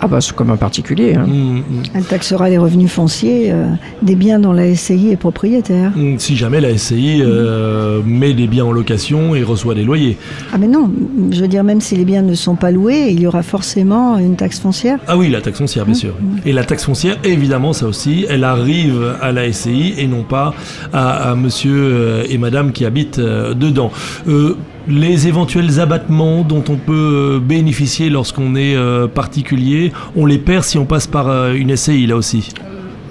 Ah 0.00 0.06
bah 0.08 0.20
c'est 0.20 0.34
comme 0.34 0.50
un 0.50 0.56
particulier. 0.56 1.14
hein. 1.14 1.26
Mm, 1.26 1.58
mm. 1.58 1.62
Elle 1.94 2.04
taxera 2.04 2.48
les 2.48 2.58
revenus 2.58 2.90
fonciers 2.90 3.52
euh, 3.52 3.66
des 4.02 4.14
biens 4.16 4.38
dont 4.38 4.52
la 4.52 4.74
SCI 4.74 5.10
est 5.12 5.16
propriétaire. 5.16 5.92
Mm, 5.96 6.18
Si 6.18 6.36
jamais 6.36 6.60
la 6.60 6.76
SCI 6.76 7.20
euh, 7.22 8.00
met 8.04 8.34
des 8.34 8.46
biens 8.46 8.64
en 8.66 8.72
location 8.72 9.34
et 9.34 9.42
reçoit 9.42 9.74
des 9.74 9.84
loyers. 9.84 10.16
Ah 10.52 10.58
mais 10.58 10.66
non, 10.68 10.90
je 11.30 11.40
veux 11.40 11.48
dire, 11.48 11.64
même 11.64 11.80
si 11.80 11.96
les 11.96 12.04
biens 12.04 12.22
ne 12.22 12.34
sont 12.34 12.56
pas 12.56 12.70
loués, 12.70 13.08
il 13.10 13.20
y 13.20 13.26
aura 13.26 13.42
forcément 13.42 14.18
une 14.18 14.36
taxe 14.36 14.58
foncière. 14.60 14.98
Ah 15.06 15.16
oui, 15.16 15.28
la 15.30 15.40
taxe 15.40 15.58
foncière, 15.58 15.84
bien 15.86 15.94
sûr. 15.94 16.14
Et 16.44 16.52
la 16.52 16.64
taxe 16.64 16.84
foncière, 16.84 17.16
évidemment, 17.24 17.72
ça 17.72 17.86
aussi, 17.86 18.26
elle 18.28 18.44
arrive 18.44 19.14
à 19.22 19.32
la 19.32 19.50
SCI 19.52 19.94
et 19.98 20.06
non 20.06 20.22
pas 20.22 20.54
à, 20.92 21.30
à 21.30 21.34
monsieur 21.34 21.72
euh, 21.74 22.24
et 22.28 22.38
madame 22.38 22.72
qui 22.72 22.84
habitent 22.84 23.18
euh, 23.18 23.54
dedans. 23.54 23.90
Les 24.86 25.28
éventuels 25.28 25.80
abattements 25.80 26.42
dont 26.42 26.62
on 26.68 26.76
peut 26.76 26.92
euh, 27.36 27.40
bénéficier 27.40 28.10
lorsqu'on 28.10 28.54
est 28.54 28.76
euh, 28.76 29.06
particulier, 29.06 29.92
on 30.14 30.26
les 30.26 30.36
perd 30.36 30.62
si 30.62 30.76
on 30.76 30.84
passe 30.84 31.06
par 31.06 31.28
euh, 31.28 31.54
une 31.54 31.74
SCI, 31.74 32.06
là 32.06 32.16
aussi. 32.16 32.50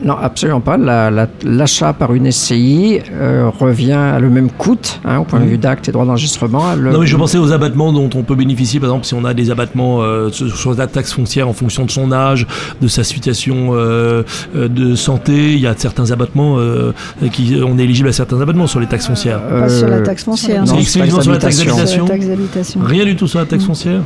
Non, 0.04 0.16
absolument 0.22 0.60
pas. 0.60 0.78
La- 0.78 1.10
la- 1.10 1.28
L'achat 1.46 1.94
par 1.94 2.13
une 2.13 2.30
SCI 2.32 3.00
euh, 3.12 3.50
revient 3.60 3.92
à 3.94 4.20
le 4.20 4.30
même 4.30 4.50
coût, 4.52 4.78
hein, 5.06 5.20
au 5.20 5.24
point 5.24 5.39
de 5.39 5.46
vue 5.46 5.58
d'acte 5.58 5.88
et 5.88 5.92
droit 5.92 6.06
d'enregistrement. 6.06 6.76
Le- 6.76 6.92
Non, 6.92 7.00
mais 7.00 7.08
je 7.08 7.16
pensais 7.16 7.38
aux 7.38 7.52
abattements 7.52 7.94
dont 7.94 8.10
on 8.16 8.24
peut 8.24 8.36
bénéficier, 8.36 8.80
par 8.80 8.89
exemple, 8.89 9.06
si 9.06 9.13
on 9.13 9.24
a 9.26 9.34
des 9.34 9.50
abattements 9.52 10.02
euh, 10.02 10.30
sur 10.32 10.74
la 10.76 10.88
taxe 10.88 11.13
foncière 11.13 11.48
en 11.48 11.54
fonction 11.54 11.86
de 11.86 11.92
son 11.92 12.12
âge, 12.12 12.48
de 12.82 12.88
sa 12.88 13.04
situation 13.04 13.70
euh, 13.72 14.24
de 14.56 14.96
santé. 14.96 15.54
Il 15.54 15.60
y 15.60 15.68
a 15.68 15.74
certains 15.78 16.12
abattements 16.12 16.56
euh, 16.60 16.92
qui 17.32 17.56
on 17.66 17.78
est 17.78 17.84
éligible 17.84 18.10
à 18.10 18.13
certains 18.13 18.42
abattements 18.42 18.68
sur 18.68 18.80
les 18.80 18.88
taxes 18.88 19.08
foncières. 19.08 19.42
Pas 19.42 19.70
sur 19.70 19.88
la 19.88 20.02
taxe 20.02 20.24
foncière, 20.24 20.63
C'est 20.66 20.70
non, 20.72 20.76
non. 20.76 20.82
exclusivement 20.82 21.22
sur 21.22 21.32
la 21.32 21.38
taxe 21.38 21.58
d'habitation. 21.58 21.86
Sur 21.88 22.06
d'habitation. 22.06 22.06
la 22.06 22.10
taxe 22.10 22.28
d'habitation. 22.28 22.80
Rien 22.84 23.06
du 23.06 23.16
tout 23.16 23.28
sur 23.28 23.39
la 23.39 23.46
taxe 23.46 23.63
foncière. 23.66 24.02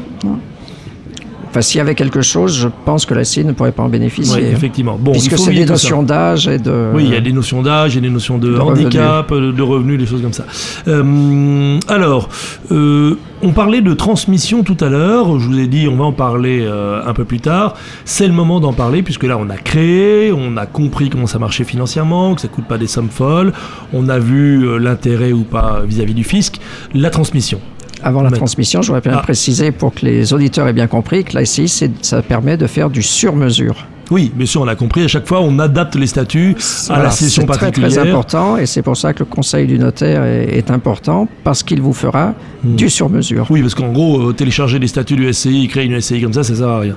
Enfin, 1.49 1.61
s'il 1.61 1.77
y 1.77 1.81
avait 1.81 1.95
quelque 1.95 2.21
chose, 2.21 2.57
je 2.57 2.67
pense 2.85 3.05
que 3.05 3.13
la 3.13 3.23
SCI 3.23 3.45
ne 3.45 3.53
pourrait 3.53 3.71
pas 3.71 3.83
en 3.83 3.89
bénéficier. 3.89 4.41
Oui, 4.41 4.47
effectivement. 4.51 4.97
Bon, 4.99 5.11
Puisque 5.11 5.37
c'est 5.37 5.53
des 5.53 5.65
notions 5.65 6.03
d'âge 6.03 6.47
et 6.47 6.59
de. 6.59 6.91
Oui, 6.93 7.05
il 7.05 7.13
y 7.13 7.15
a 7.15 7.21
des 7.21 7.31
notions 7.31 7.61
d'âge, 7.61 7.93
il 7.93 7.95
y 7.95 7.99
a 7.99 8.07
des 8.07 8.13
notions 8.13 8.37
de, 8.37 8.53
De 8.53 8.59
handicap, 8.59 9.31
euh, 9.31 9.51
de 9.51 9.61
revenus, 9.61 9.99
des 9.99 10.05
choses 10.05 10.21
comme 10.21 10.33
ça. 10.33 10.45
Euh, 10.87 11.79
alors, 11.87 12.29
euh, 12.71 13.17
on 13.41 13.51
parlait 13.51 13.81
de 13.81 13.93
transmission 13.93 14.63
tout 14.63 14.77
à 14.81 14.89
l'heure. 14.89 15.39
Je 15.39 15.47
vous 15.47 15.59
ai 15.59 15.67
dit, 15.67 15.87
on 15.87 15.95
va 15.95 16.05
en 16.05 16.11
parler 16.11 16.61
euh, 16.61 17.01
un 17.05 17.13
peu 17.13 17.23
plus 17.25 17.39
tard. 17.39 17.75
C'est 18.05 18.27
le 18.27 18.33
moment 18.33 18.59
d'en 18.59 18.73
parler 18.73 19.03
puisque 19.03 19.23
là, 19.23 19.37
on 19.39 19.49
a 19.49 19.57
créé, 19.57 20.31
on 20.31 20.57
a 20.57 20.65
compris 20.65 21.09
comment 21.09 21.27
ça 21.27 21.39
marchait 21.39 21.63
financièrement, 21.63 22.35
que 22.35 22.41
ça 22.41 22.47
coûte 22.47 22.65
pas 22.67 22.77
des 22.77 22.87
sommes 22.87 23.09
folles. 23.09 23.53
On 23.93 24.09
a 24.09 24.19
vu 24.19 24.79
l'intérêt 24.79 25.31
ou 25.31 25.43
pas 25.43 25.81
vis-à-vis 25.85 26.13
du 26.13 26.23
fisc. 26.23 26.59
La 26.93 27.09
transmission. 27.09 27.59
Avant 28.03 28.21
la 28.21 28.29
transmission, 28.31 28.81
je 28.81 28.87
voudrais 28.91 29.01
bien 29.09 29.17
Ah. 29.19 29.23
préciser 29.23 29.71
pour 29.71 29.93
que 29.93 30.05
les 30.05 30.33
auditeurs 30.33 30.67
aient 30.67 30.73
bien 30.73 30.87
compris 30.87 31.23
que 31.23 31.33
c'est- 31.67 31.91
ça 32.05 32.21
permet 32.21 32.57
de 32.57 32.67
faire 32.67 32.89
du 32.89 33.01
sur-mesure. 33.01 33.87
Oui, 34.11 34.31
bien 34.33 34.45
sûr, 34.45 34.61
on 34.61 34.65
l'a 34.65 34.75
compris. 34.75 35.03
À 35.03 35.07
chaque 35.07 35.27
fois, 35.27 35.41
on 35.41 35.59
adapte 35.59 35.95
les 35.95 36.07
statuts 36.07 36.55
à 36.89 37.01
la 37.03 37.09
session 37.11 37.41
C'est 37.43 37.47
très 37.47 37.59
particulière. 37.59 37.89
très 38.03 38.09
important 38.09 38.57
et 38.57 38.65
c'est 38.65 38.81
pour 38.81 38.95
ça 38.97 39.13
que 39.13 39.19
le 39.19 39.25
conseil 39.25 39.67
du 39.67 39.77
notaire 39.79 40.23
est, 40.23 40.57
est 40.57 40.71
important 40.71 41.27
parce 41.43 41.63
qu'il 41.63 41.81
vous 41.81 41.93
fera 41.93 42.33
Hmm. 42.63 42.75
du 42.75 42.89
sur-mesure. 42.89 43.45
Oui, 43.51 43.61
parce 43.61 43.75
qu'en 43.75 43.91
gros, 43.91 44.29
euh, 44.29 44.33
télécharger 44.33 44.79
les 44.79 44.87
statuts 44.87 45.15
du 45.15 45.31
SCI, 45.31 45.67
créer 45.67 45.85
une 45.85 46.01
SCI 46.01 46.21
comme 46.23 46.33
ça, 46.33 46.41
ça 46.43 46.55
sert 46.55 46.67
à 46.67 46.79
rien. 46.79 46.95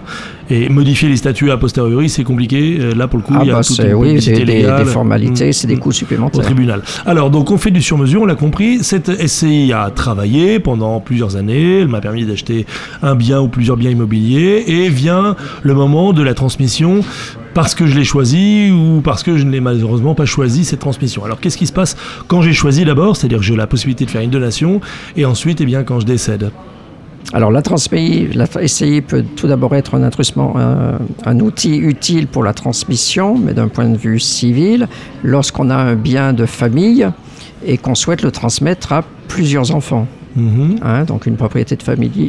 Et 0.48 0.70
modifier 0.70 1.06
les 1.10 1.18
statuts 1.18 1.50
a 1.50 1.58
posteriori, 1.58 2.08
c'est 2.08 2.24
compliqué. 2.24 2.78
Euh, 2.80 2.94
Là, 2.94 3.08
pour 3.08 3.18
le 3.18 3.24
coup, 3.24 3.34
Ah 3.36 3.40
il 3.42 3.48
y 3.48 3.50
a 3.50 3.56
bah 3.56 3.60
toute 3.62 3.78
une 3.78 3.92
oui, 3.92 4.14
des, 4.18 4.64
formalités, 4.86 5.50
Mm, 5.50 5.52
c'est 5.52 5.66
des 5.66 5.76
coûts 5.76 5.90
au 5.90 5.92
supplémentaires. 5.92 6.42
tribunal. 6.42 6.80
Alors, 7.04 7.28
donc, 7.28 7.50
on 7.50 7.58
fait 7.58 7.70
du 7.70 7.82
sur-mesure, 7.82 8.22
on 8.22 8.24
l'a 8.24 8.36
compris. 8.36 8.78
Cette 8.82 9.10
SCI 9.28 9.70
a 9.74 9.90
travaillé 9.90 10.60
pendant 10.60 10.98
plusieurs 10.98 11.36
années. 11.36 11.80
Elle 11.80 11.88
m'a 11.88 12.00
permis 12.00 12.24
d'acheter 12.24 12.64
un 13.02 13.14
bien 13.14 13.42
ou 13.42 13.48
plusieurs 13.48 13.76
biens 13.76 13.90
immobiliers. 13.90 14.64
Et 14.66 14.88
vient 14.88 15.36
le 15.62 15.74
moment 15.74 16.14
de 16.14 16.22
la 16.22 16.32
transmission 16.32 16.99
parce 17.54 17.74
que 17.74 17.86
je 17.86 17.96
l'ai 17.96 18.04
choisi 18.04 18.70
ou 18.70 19.00
parce 19.00 19.22
que 19.22 19.36
je 19.36 19.44
n'ai 19.44 19.60
malheureusement 19.60 20.14
pas 20.14 20.26
choisi 20.26 20.64
cette 20.64 20.80
transmission. 20.80 21.24
Alors, 21.24 21.40
qu'est-ce 21.40 21.58
qui 21.58 21.66
se 21.66 21.72
passe 21.72 21.96
quand 22.28 22.42
j'ai 22.42 22.52
choisi 22.52 22.84
d'abord? 22.84 23.16
C'est-à-dire 23.16 23.38
que 23.38 23.44
j'ai 23.44 23.56
la 23.56 23.66
possibilité 23.66 24.04
de 24.04 24.10
faire 24.10 24.22
une 24.22 24.30
donation 24.30 24.80
et 25.16 25.24
ensuite, 25.24 25.60
eh 25.60 25.66
bien, 25.66 25.82
quand 25.82 26.00
je 26.00 26.06
décède. 26.06 26.50
Alors 27.32 27.52
la 27.52 27.62
transmission, 27.62 28.28
la 28.34 28.46
SCI 28.66 29.02
peut 29.02 29.24
tout 29.36 29.46
d'abord 29.46 29.74
être 29.76 29.94
un 29.94 30.02
un, 30.02 30.98
un 31.26 31.40
outil 31.40 31.76
utile 31.76 32.26
pour 32.26 32.42
la 32.42 32.52
transmission, 32.52 33.38
mais 33.38 33.52
d'un 33.52 33.68
point 33.68 33.88
de 33.88 33.96
vue 33.96 34.18
civil, 34.18 34.88
lorsqu'on 35.22 35.70
a 35.70 35.76
un 35.76 35.94
bien 35.94 36.32
de 36.32 36.44
famille 36.44 37.06
et 37.64 37.78
qu'on 37.78 37.94
souhaite 37.94 38.22
le 38.22 38.32
transmettre 38.32 38.92
à 38.92 39.04
plusieurs 39.28 39.74
enfants. 39.74 40.08
Mhm. 40.36 40.76
Hein, 40.82 41.04
donc 41.04 41.26
une 41.26 41.36
propriété 41.36 41.76
de 41.76 41.82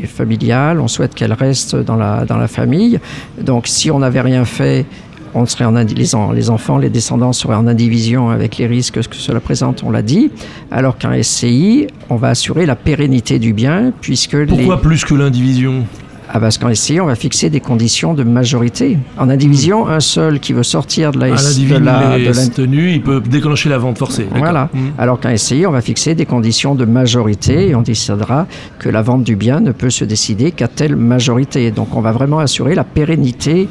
familiale, 0.08 0.80
on 0.80 0.88
souhaite 0.88 1.14
qu'elle 1.14 1.34
reste 1.34 1.76
dans 1.76 1.96
la, 1.96 2.26
dans 2.26 2.38
la 2.38 2.48
famille. 2.48 3.00
Donc 3.42 3.68
si 3.68 3.92
on 3.92 4.00
n'avait 4.00 4.22
rien 4.22 4.46
fait, 4.46 4.86
on 5.34 5.46
serait 5.46 5.66
en 5.66 5.74
les, 5.74 6.16
en- 6.16 6.32
les 6.32 6.50
enfants, 6.50 6.78
les 6.78 6.90
descendants 6.90 7.32
seraient 7.34 7.56
en 7.56 7.68
indivision 7.68 8.30
avec 8.30 8.58
les 8.58 8.68
risques 8.68 9.00
que 9.08 9.16
cela 9.16 9.40
présente, 9.40 9.84
on 9.86 9.90
l'a 9.92 10.02
dit. 10.02 10.32
Alors 10.72 10.98
qu'un 10.98 11.22
SCI, 11.22 11.88
on 12.10 12.16
va 12.16 12.30
assurer 12.30 12.66
la 12.66 12.76
pérennité 12.76 13.40
du 13.40 13.54
bien 13.54 13.94
puisque 14.02 14.34
les... 14.34 14.46
Pourquoi 14.46 14.82
plus 14.82 15.06
que 15.06 15.14
l'indivision? 15.14 15.86
Ah 16.34 16.40
parce 16.40 16.58
qu'en 16.58 16.74
SCI, 16.74 17.02
on 17.02 17.08
va 17.08 17.16
fixer 17.16 17.50
des 17.50 17.60
conditions 17.60 18.14
de 18.14 18.24
majorité. 18.24 18.98
En 19.18 19.30
indivision, 19.30 19.88
un 19.88 20.00
seul 20.00 20.40
qui 20.40 20.54
veut 20.54 20.64
sortir 20.64 21.12
de 21.12 21.20
la, 21.20 21.26
Un 21.26 21.34
S- 21.36 21.48
individu 21.58 21.74
de 21.74 21.86
la, 21.86 21.98
de 22.00 22.10
la- 22.12 22.18
laisse 22.20 22.52
tenu, 22.52 22.92
il 22.92 23.02
peut 23.02 23.20
déclencher 23.20 23.68
la 23.68 23.78
vente 23.78 23.98
forcée. 23.98 24.28
voilà. 24.36 24.70
Mhm. 24.74 24.92
Alors 24.98 25.20
qu'un 25.20 25.36
SCI, 25.36 25.66
on 25.68 25.72
va 25.72 25.82
fixer 25.82 26.16
des 26.16 26.26
conditions 26.26 26.74
de 26.74 26.86
majorité 26.86 27.68
et 27.68 27.76
on 27.76 27.82
décidera 27.82 28.48
que 28.80 28.88
la 28.88 29.02
vente 29.02 29.24
du 29.26 29.36
bien 29.36 29.60
ne 29.60 29.74
peut 29.74 29.90
se 29.90 30.06
décider 30.06 30.52
qu'à 30.52 30.70
telle 30.70 30.96
majorité. 30.96 31.70
Donc 31.72 31.96
on 31.98 32.02
va 32.02 32.14
vraiment 32.14 32.40
assurer 32.40 32.76
la 32.76 32.86
pérennité 32.86 33.68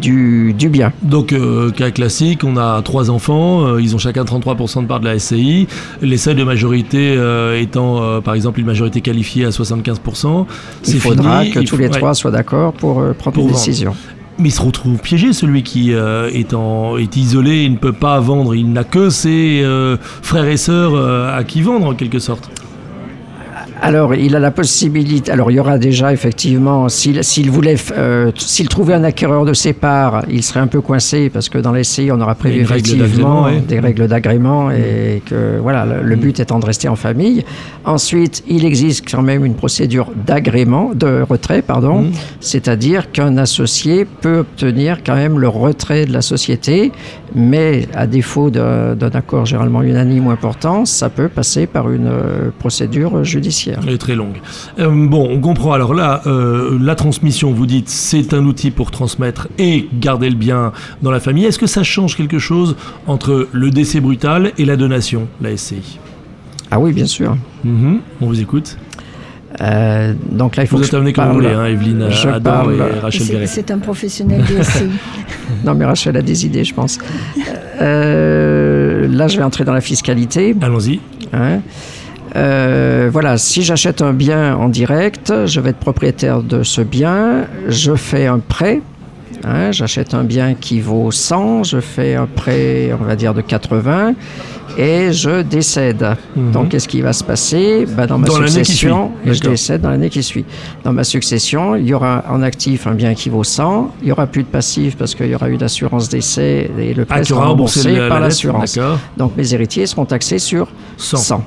du, 0.00 0.54
du 0.58 0.68
bien. 0.68 0.92
Donc, 1.02 1.32
euh, 1.32 1.70
cas 1.70 1.90
classique, 1.90 2.44
on 2.44 2.56
a 2.56 2.80
trois 2.82 3.10
enfants, 3.10 3.66
euh, 3.66 3.80
ils 3.82 3.94
ont 3.94 3.98
chacun 3.98 4.24
33% 4.24 4.82
de 4.82 4.86
part 4.86 5.00
de 5.00 5.04
la 5.06 5.18
SCI. 5.18 5.66
Les 6.00 6.16
seuils 6.16 6.34
de 6.34 6.44
majorité 6.44 7.14
euh, 7.16 7.60
étant, 7.60 8.20
par 8.22 8.34
exemple, 8.34 8.60
une 8.60 8.66
majorité 8.66 9.00
qualifiée 9.00 9.44
à 9.44 9.50
75%. 9.50 10.46
Il 10.84 10.90
c'est 10.90 10.98
faudra 10.98 11.40
fini, 11.40 11.52
que 11.52 11.60
il 11.60 11.66
tous 11.68 11.76
faut- 11.76 11.82
les 11.82 11.88
ouais. 11.88 11.98
trois 11.98 12.14
soient 12.14 12.30
d'accord 12.30 12.72
pour 12.72 12.94
prendre 13.18 13.34
Pour 13.34 13.44
une 13.44 13.50
vendre. 13.50 13.58
décision. 13.58 13.94
Mais 14.38 14.48
il 14.48 14.52
se 14.52 14.62
retrouve 14.62 14.96
piégé, 14.98 15.34
celui 15.34 15.62
qui 15.62 15.92
euh, 15.92 16.30
est, 16.32 16.54
en, 16.54 16.96
est 16.96 17.16
isolé, 17.16 17.64
il 17.64 17.72
ne 17.72 17.76
peut 17.76 17.92
pas 17.92 18.18
vendre, 18.18 18.54
il 18.54 18.72
n'a 18.72 18.82
que 18.82 19.10
ses 19.10 19.60
euh, 19.62 19.98
frères 20.00 20.46
et 20.46 20.56
sœurs 20.56 20.94
euh, 20.94 21.36
à 21.36 21.44
qui 21.44 21.60
vendre, 21.60 21.86
en 21.86 21.94
quelque 21.94 22.18
sorte. 22.18 22.50
Alors, 23.84 24.14
il 24.14 24.36
a 24.36 24.38
la 24.38 24.52
possibilité. 24.52 25.32
Alors, 25.32 25.50
il 25.50 25.54
y 25.54 25.60
aura 25.60 25.76
déjà 25.76 26.12
effectivement, 26.12 26.88
s'il 26.88 27.24
s'il 27.24 27.50
voulait, 27.50 27.74
euh, 27.98 28.30
s'il 28.36 28.68
trouvait 28.68 28.94
un 28.94 29.02
acquéreur 29.02 29.44
de 29.44 29.52
ses 29.54 29.72
parts, 29.72 30.22
il 30.30 30.44
serait 30.44 30.60
un 30.60 30.68
peu 30.68 30.80
coincé 30.80 31.30
parce 31.30 31.48
que 31.48 31.58
dans 31.58 31.72
les 31.72 31.82
SCI, 31.82 32.10
on 32.12 32.20
aura 32.20 32.36
prévu 32.36 32.64
règle 32.64 32.86
effectivement 32.94 33.48
des 33.66 33.80
règles 33.80 34.06
d'agrément 34.06 34.70
et 34.70 35.20
que 35.26 35.58
voilà, 35.60 35.84
le, 35.84 36.02
le 36.02 36.14
but 36.16 36.38
étant 36.38 36.60
de 36.60 36.66
rester 36.66 36.86
en 36.88 36.94
famille. 36.94 37.44
Ensuite, 37.84 38.44
il 38.46 38.64
existe 38.64 39.04
quand 39.10 39.22
même 39.22 39.44
une 39.44 39.54
procédure 39.54 40.12
d'agrément, 40.26 40.92
de 40.94 41.22
retrait, 41.28 41.60
pardon, 41.62 42.02
Mhm. 42.02 42.12
c'est-à-dire 42.38 43.10
qu'un 43.10 43.36
associé 43.36 44.04
peut 44.04 44.38
obtenir 44.38 44.98
quand 45.04 45.16
même 45.16 45.40
le 45.40 45.48
retrait 45.48 46.06
de 46.06 46.12
la 46.12 46.22
société, 46.22 46.92
mais 47.34 47.88
à 47.94 48.06
défaut 48.06 48.48
d'un 48.50 48.94
d'un 48.94 49.10
accord 49.10 49.44
généralement 49.46 49.82
unanime 49.82 50.28
ou 50.28 50.30
important, 50.30 50.84
ça 50.84 51.08
peut 51.08 51.28
passer 51.28 51.66
par 51.66 51.90
une 51.90 52.06
euh, 52.06 52.50
procédure 52.60 53.24
judiciaire. 53.24 53.71
Elle 53.86 53.94
est 53.94 53.98
très 53.98 54.14
longue. 54.14 54.40
Euh, 54.78 54.88
bon, 54.90 55.28
on 55.30 55.40
comprend. 55.40 55.72
Alors 55.72 55.94
là, 55.94 56.22
euh, 56.26 56.78
la 56.80 56.94
transmission, 56.94 57.52
vous 57.52 57.66
dites, 57.66 57.88
c'est 57.88 58.34
un 58.34 58.44
outil 58.44 58.70
pour 58.70 58.90
transmettre 58.90 59.48
et 59.58 59.88
garder 59.94 60.28
le 60.30 60.36
bien 60.36 60.72
dans 61.02 61.10
la 61.10 61.20
famille. 61.20 61.44
Est-ce 61.44 61.58
que 61.58 61.66
ça 61.66 61.82
change 61.82 62.16
quelque 62.16 62.38
chose 62.38 62.76
entre 63.06 63.48
le 63.52 63.70
décès 63.70 64.00
brutal 64.00 64.52
et 64.58 64.64
la 64.64 64.76
donation, 64.76 65.28
la 65.40 65.56
SCI 65.56 65.98
Ah 66.70 66.78
oui, 66.80 66.92
bien 66.92 67.06
sûr. 67.06 67.36
Mhm, 67.64 67.98
On 68.20 68.26
vous 68.26 68.40
écoute. 68.40 68.76
Euh, 69.60 70.14
donc 70.30 70.56
là, 70.56 70.62
il 70.62 70.66
faut 70.66 70.76
Vous 70.76 70.82
que 70.82 70.86
êtes 70.86 70.92
je 70.92 70.96
amené 70.96 71.12
comme 71.12 71.26
vous 71.28 71.34
voulez, 71.34 71.48
hein, 71.48 71.66
Evelyne 71.66 72.06
Je 72.08 72.26
Adam 72.28 72.40
parle- 72.50 72.74
et 72.74 72.98
Rachel 73.00 73.46
C'est 73.46 73.70
un 73.70 73.78
professionnel 73.78 74.42
du 74.44 74.54
SCI. 74.62 74.84
Non, 75.64 75.74
mais 75.74 75.84
Rachel 75.84 76.16
a 76.16 76.22
des 76.22 76.46
idées, 76.46 76.64
je 76.64 76.72
pense. 76.74 76.98
Euh, 77.82 79.06
là, 79.08 79.28
je 79.28 79.36
vais 79.36 79.42
entrer 79.42 79.64
dans 79.64 79.74
la 79.74 79.80
fiscalité. 79.80 80.54
Allons-y. 80.60 81.00
hein. 81.32 81.60
Euh, 82.34 83.08
voilà, 83.12 83.36
si 83.38 83.62
j'achète 83.62 84.00
un 84.02 84.12
bien 84.12 84.56
en 84.56 84.68
direct, 84.68 85.32
je 85.46 85.60
vais 85.60 85.70
être 85.70 85.78
propriétaire 85.78 86.42
de 86.42 86.62
ce 86.62 86.80
bien, 86.80 87.46
je 87.68 87.94
fais 87.94 88.26
un 88.26 88.38
prêt. 88.38 88.80
hein, 89.44 89.72
j'achète 89.72 90.14
un 90.14 90.24
bien 90.24 90.54
qui 90.54 90.80
vaut 90.80 91.10
100, 91.10 91.64
je 91.64 91.80
fais 91.80 92.14
un 92.14 92.26
prêt, 92.26 92.90
on 92.98 93.04
va 93.04 93.16
dire, 93.16 93.34
de 93.34 93.40
80 93.42 94.14
et 94.78 95.12
je 95.12 95.42
décède. 95.42 96.06
Mhm. 96.36 96.52
Donc, 96.52 96.68
qu'est-ce 96.70 96.88
qui 96.88 97.02
va 97.02 97.12
se 97.12 97.22
passer? 97.24 97.84
Ben, 97.96 98.06
Dans 98.06 98.16
ma 98.18 98.28
Dans 98.28 98.36
succession, 98.46 99.10
je 99.26 99.40
décède 99.50 99.80
dans 99.82 99.90
l'année 99.90 100.08
qui 100.08 100.22
suit. 100.22 100.44
Dans 100.84 100.92
ma 100.94 101.04
succession, 101.04 101.74
il 101.76 101.86
y 101.86 101.92
aura 101.92 102.24
en 102.30 102.40
actif 102.40 102.86
un 102.86 102.94
bien 102.94 103.12
qui 103.14 103.28
vaut 103.28 103.44
100, 103.44 103.90
il 104.00 104.08
y 104.08 104.12
aura 104.12 104.26
plus 104.26 104.44
de 104.44 104.48
passif 104.48 104.96
parce 104.96 105.14
qu'il 105.14 105.26
y 105.26 105.34
aura 105.34 105.48
eu 105.50 105.56
l'assurance 105.58 106.08
décès 106.08 106.70
et 106.78 106.94
le 106.94 107.02
Ah, 107.02 107.14
prêt 107.16 107.20
tu 107.22 107.34
sera 107.34 107.46
remboursé 107.48 107.92
la- 107.92 108.08
par 108.08 108.20
l'assurance. 108.20 108.78
Donc, 109.18 109.36
mes 109.36 109.52
héritiers 109.52 109.84
seront 109.86 110.06
taxés 110.06 110.38
sur 110.38 110.68
100. 110.96 111.16
100. 111.18 111.44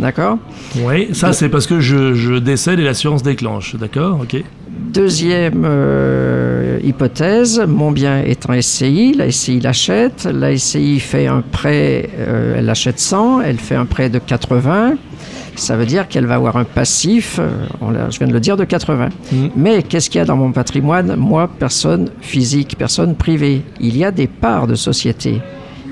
D'accord 0.00 0.38
Oui, 0.82 1.08
ça 1.12 1.32
c'est 1.32 1.48
parce 1.48 1.66
que 1.66 1.78
je, 1.80 2.14
je 2.14 2.34
décède 2.34 2.80
et 2.80 2.84
l'assurance 2.84 3.22
déclenche. 3.22 3.76
D'accord 3.76 4.18
Ok. 4.22 4.42
Deuxième 4.92 5.62
euh, 5.64 6.78
hypothèse, 6.82 7.62
mon 7.68 7.90
bien 7.92 8.22
est 8.22 8.48
en 8.48 8.60
SCI, 8.60 9.14
la 9.16 9.30
SCI 9.30 9.60
l'achète, 9.60 10.24
la 10.32 10.56
SCI 10.56 10.98
fait 11.00 11.26
un 11.26 11.42
prêt, 11.42 12.08
euh, 12.18 12.54
elle 12.58 12.68
achète 12.70 12.98
100, 12.98 13.42
elle 13.42 13.58
fait 13.58 13.74
un 13.74 13.84
prêt 13.84 14.08
de 14.08 14.18
80, 14.18 14.94
ça 15.54 15.76
veut 15.76 15.86
dire 15.86 16.08
qu'elle 16.08 16.26
va 16.26 16.36
avoir 16.36 16.56
un 16.56 16.64
passif, 16.64 17.36
euh, 17.38 17.48
on 17.80 17.90
l'a- 17.90 18.10
je 18.10 18.18
viens 18.18 18.26
de 18.28 18.32
le 18.32 18.40
dire, 18.40 18.56
de 18.56 18.64
80. 18.64 19.10
Mm. 19.32 19.46
Mais 19.56 19.82
qu'est-ce 19.82 20.08
qu'il 20.08 20.18
y 20.18 20.22
a 20.22 20.24
dans 20.24 20.36
mon 20.36 20.50
patrimoine? 20.52 21.14
Moi, 21.16 21.48
personne 21.58 22.08
physique, 22.20 22.76
personne 22.78 23.14
privée, 23.16 23.62
il 23.80 23.96
y 23.96 24.04
a 24.04 24.10
des 24.10 24.28
parts 24.28 24.66
de 24.66 24.74
société. 24.76 25.40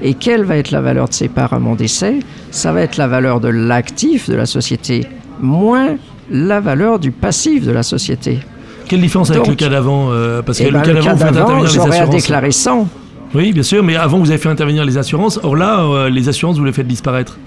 Et 0.03 0.15
quelle 0.15 0.45
va 0.45 0.57
être 0.57 0.71
la 0.71 0.81
valeur 0.81 1.09
de 1.09 1.15
ces 1.15 1.29
parts 1.29 1.53
à 1.53 1.59
mon 1.59 1.75
décès 1.75 2.21
Ça 2.51 2.73
va 2.73 2.83
être 2.83 2.97
la 2.97 3.09
valeur 3.09 3.41
de 3.41 3.49
l'actif 3.49 4.29
de 4.31 4.35
la 4.37 4.47
société, 4.47 5.07
moins 5.41 5.97
la 6.31 6.61
valeur 6.61 6.99
du 6.99 7.11
passif 7.11 7.65
de 7.67 7.73
la 7.73 7.83
société. 7.83 8.39
Quelle 8.87 9.01
différence 9.01 9.31
avec 9.31 9.47
le 9.47 9.55
cas 9.55 9.69
d'avant 9.69 10.09
euh, 10.11 10.41
Parce 10.43 10.59
que 10.59 10.65
Eh 10.65 10.67
le 10.71 10.73
ben, 10.75 10.83
cas 10.83 10.89
le 10.89 10.95
d'avant, 10.95 11.07
cas 11.09 11.15
vous 11.15 11.21
faites 11.25 11.35
d'avant, 11.35 11.47
intervenir 11.47 11.69
les 11.69 11.75
j'aurais 11.75 11.89
à 11.91 12.03
assurances. 12.03 12.15
déclarer 12.15 12.51
100. 12.53 12.89
Oui, 13.35 13.53
bien 13.53 13.63
sûr, 13.63 13.83
mais 13.83 13.97
avant 13.97 14.19
vous 14.19 14.31
avez 14.31 14.39
fait 14.39 14.49
intervenir 14.49 14.85
les 14.85 14.97
assurances. 14.99 15.39
Or 15.43 15.57
là, 15.57 15.81
euh, 15.81 16.09
les 16.09 16.29
assurances, 16.29 16.59
vous 16.59 16.65
les 16.65 16.73
faites 16.73 16.87
disparaître. 16.87 17.39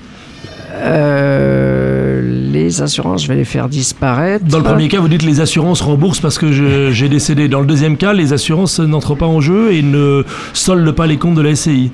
Euh, 0.73 2.21
les 2.51 2.81
assurances, 2.81 3.23
je 3.23 3.27
vais 3.27 3.35
les 3.35 3.45
faire 3.45 3.69
disparaître. 3.69 4.45
Dans 4.45 4.57
le 4.59 4.63
premier 4.63 4.87
cas, 4.87 4.99
vous 4.99 5.07
dites 5.07 5.23
les 5.23 5.39
assurances 5.41 5.81
remboursent 5.81 6.19
parce 6.19 6.37
que 6.37 6.51
j'ai 6.91 7.09
décédé. 7.09 7.47
Dans 7.47 7.59
le 7.61 7.65
deuxième 7.65 7.97
cas, 7.97 8.13
les 8.13 8.33
assurances 8.33 8.79
n'entrent 8.79 9.15
pas 9.15 9.25
en 9.25 9.41
jeu 9.41 9.73
et 9.73 9.81
ne 9.81 10.23
soldent 10.53 10.91
pas 10.91 11.07
les 11.07 11.17
comptes 11.17 11.35
de 11.35 11.41
la 11.41 11.55
SCI. 11.55 11.91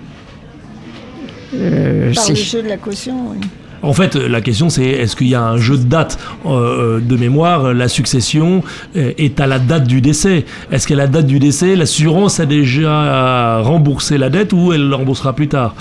Euh, 1.58 2.14
Par 2.14 2.24
si. 2.24 2.32
le 2.32 2.38
jeu 2.38 2.64
de 2.64 2.68
la 2.68 2.78
caution, 2.78 3.16
oui. 3.32 3.38
En 3.84 3.94
fait, 3.94 4.16
la 4.16 4.42
question 4.42 4.70
c'est 4.70 4.86
est-ce 4.86 5.16
qu'il 5.16 5.28
y 5.28 5.36
a 5.36 5.44
un 5.44 5.58
jeu 5.58 5.78
de 5.78 5.84
date 5.84 6.18
euh, 6.48 7.00
de 7.00 7.16
mémoire 7.16 7.76
La 7.76 7.88
succession 7.88 8.64
euh, 8.96 9.12
est 9.20 9.40
à 9.40 9.46
la 9.46 9.60
date 9.60 9.86
du 9.88 10.02
décès? 10.02 10.46
Est-ce 10.72 10.88
qu'à 10.88 10.96
la 10.96 11.06
date 11.06 11.28
du 11.28 11.38
décès, 11.38 11.76
l'assurance 11.76 12.40
a 12.40 12.48
déjà 12.48 13.60
remboursé 13.62 14.18
la 14.18 14.30
dette 14.32 14.52
ou 14.52 14.74
elle 14.74 14.90
le 14.90 14.96
remboursera 14.96 15.34
plus 15.34 15.48
tard? 15.48 15.76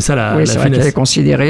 C'est 0.00 0.06
ça 0.08 0.14
la, 0.14 0.32
oui, 0.34 0.40
la 0.40 0.46
c'est 0.46 0.58
vrai 0.58 0.68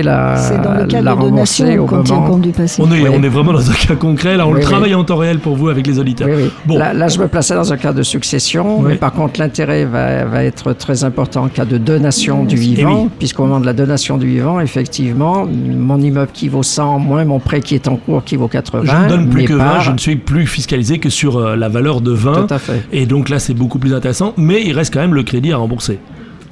la, 0.03 0.37
dans 0.63 0.75
le 0.75 0.87
cas 0.87 1.03
la 1.03 1.15
de 1.15 1.21
donation 1.21 1.65
tient 1.67 1.77
moment. 1.77 2.27
compte 2.31 2.41
du 2.43 2.51
passé. 2.51 2.81
On 2.85 2.91
est, 2.93 3.01
Oui. 3.03 3.09
on 3.13 3.23
est 3.23 3.29
vraiment 3.29 3.53
dans 3.53 3.71
un 3.71 3.75
cas 3.75 3.95
concret, 3.97 4.37
là 4.37 4.47
on 4.47 4.51
Oui, 4.51 4.55
le 4.55 4.59
oui. 4.61 4.65
travaille 4.65 4.95
en 4.95 5.05
temps 5.05 5.17
réel 5.17 5.39
pour 5.39 5.57
vous 5.57 5.69
avec 5.69 5.87
les 5.87 5.99
auditeurs. 5.99 6.29
Oui, 6.29 6.35
oui. 6.45 6.51
Bon. 6.65 6.79
Là, 6.79 6.93
là, 6.93 7.09
je 7.09 7.19
me 7.19 7.27
plaçais 7.29 7.55
dans 7.55 7.73
un 7.73 7.77
cas 7.77 7.93
de 7.93 8.03
succession, 8.03 8.79
Oui. 8.81 8.85
mais 8.91 8.95
par 8.97 9.13
contre, 9.13 9.41
l'intérêt 9.41 9.85
va, 9.85 10.25
va 10.25 10.45
être 10.45 10.73
très 10.75 11.05
important 11.05 11.45
en 11.45 11.49
cas 11.49 11.65
de 11.65 11.79
donation 11.79 12.45
du 12.45 12.57
vivant, 12.57 13.03
oui. 13.05 13.11
puisqu'au 13.19 13.45
moment 13.45 13.61
de 13.61 13.67
la 13.67 13.73
donation 13.73 14.17
du 14.17 14.27
vivant, 14.27 14.61
effectivement, 14.61 15.47
mon 15.47 16.01
immeuble 16.01 16.31
qui 16.33 16.49
vaut 16.49 16.63
100, 16.63 16.99
moins 16.99 17.25
mon 17.25 17.39
prêt 17.41 17.61
qui 17.61 17.75
est 17.75 17.89
en 17.89 17.97
cours 17.97 18.23
qui 18.25 18.37
vaut 18.37 18.49
80, 18.49 18.83
Je 18.85 19.05
ne 19.05 19.09
donne 19.09 19.29
plus 19.29 19.45
que 19.45 19.55
20, 19.55 19.65
pas- 19.65 19.81
je 19.81 19.91
ne 19.93 19.99
suis 19.99 20.17
plus 20.17 20.47
fiscalisé 20.47 20.99
que 20.99 21.11
sur 21.11 21.37
euh, 21.39 21.57
la 21.57 21.69
valeur 21.69 22.01
de 22.01 22.13
20. 22.13 22.47
Tout 22.47 22.55
à 22.55 22.59
fait. 22.59 22.83
Et 22.93 23.07
donc 23.07 23.29
là, 23.29 23.39
c'est 23.39 23.55
beaucoup 23.55 23.79
plus 23.79 23.95
intéressant, 23.95 24.33
mais 24.37 24.63
il 24.65 24.73
reste 24.73 24.93
quand 24.93 25.01
même 25.01 25.15
le 25.15 25.23
crédit 25.23 25.53
à 25.53 25.57
rembourser. 25.57 25.99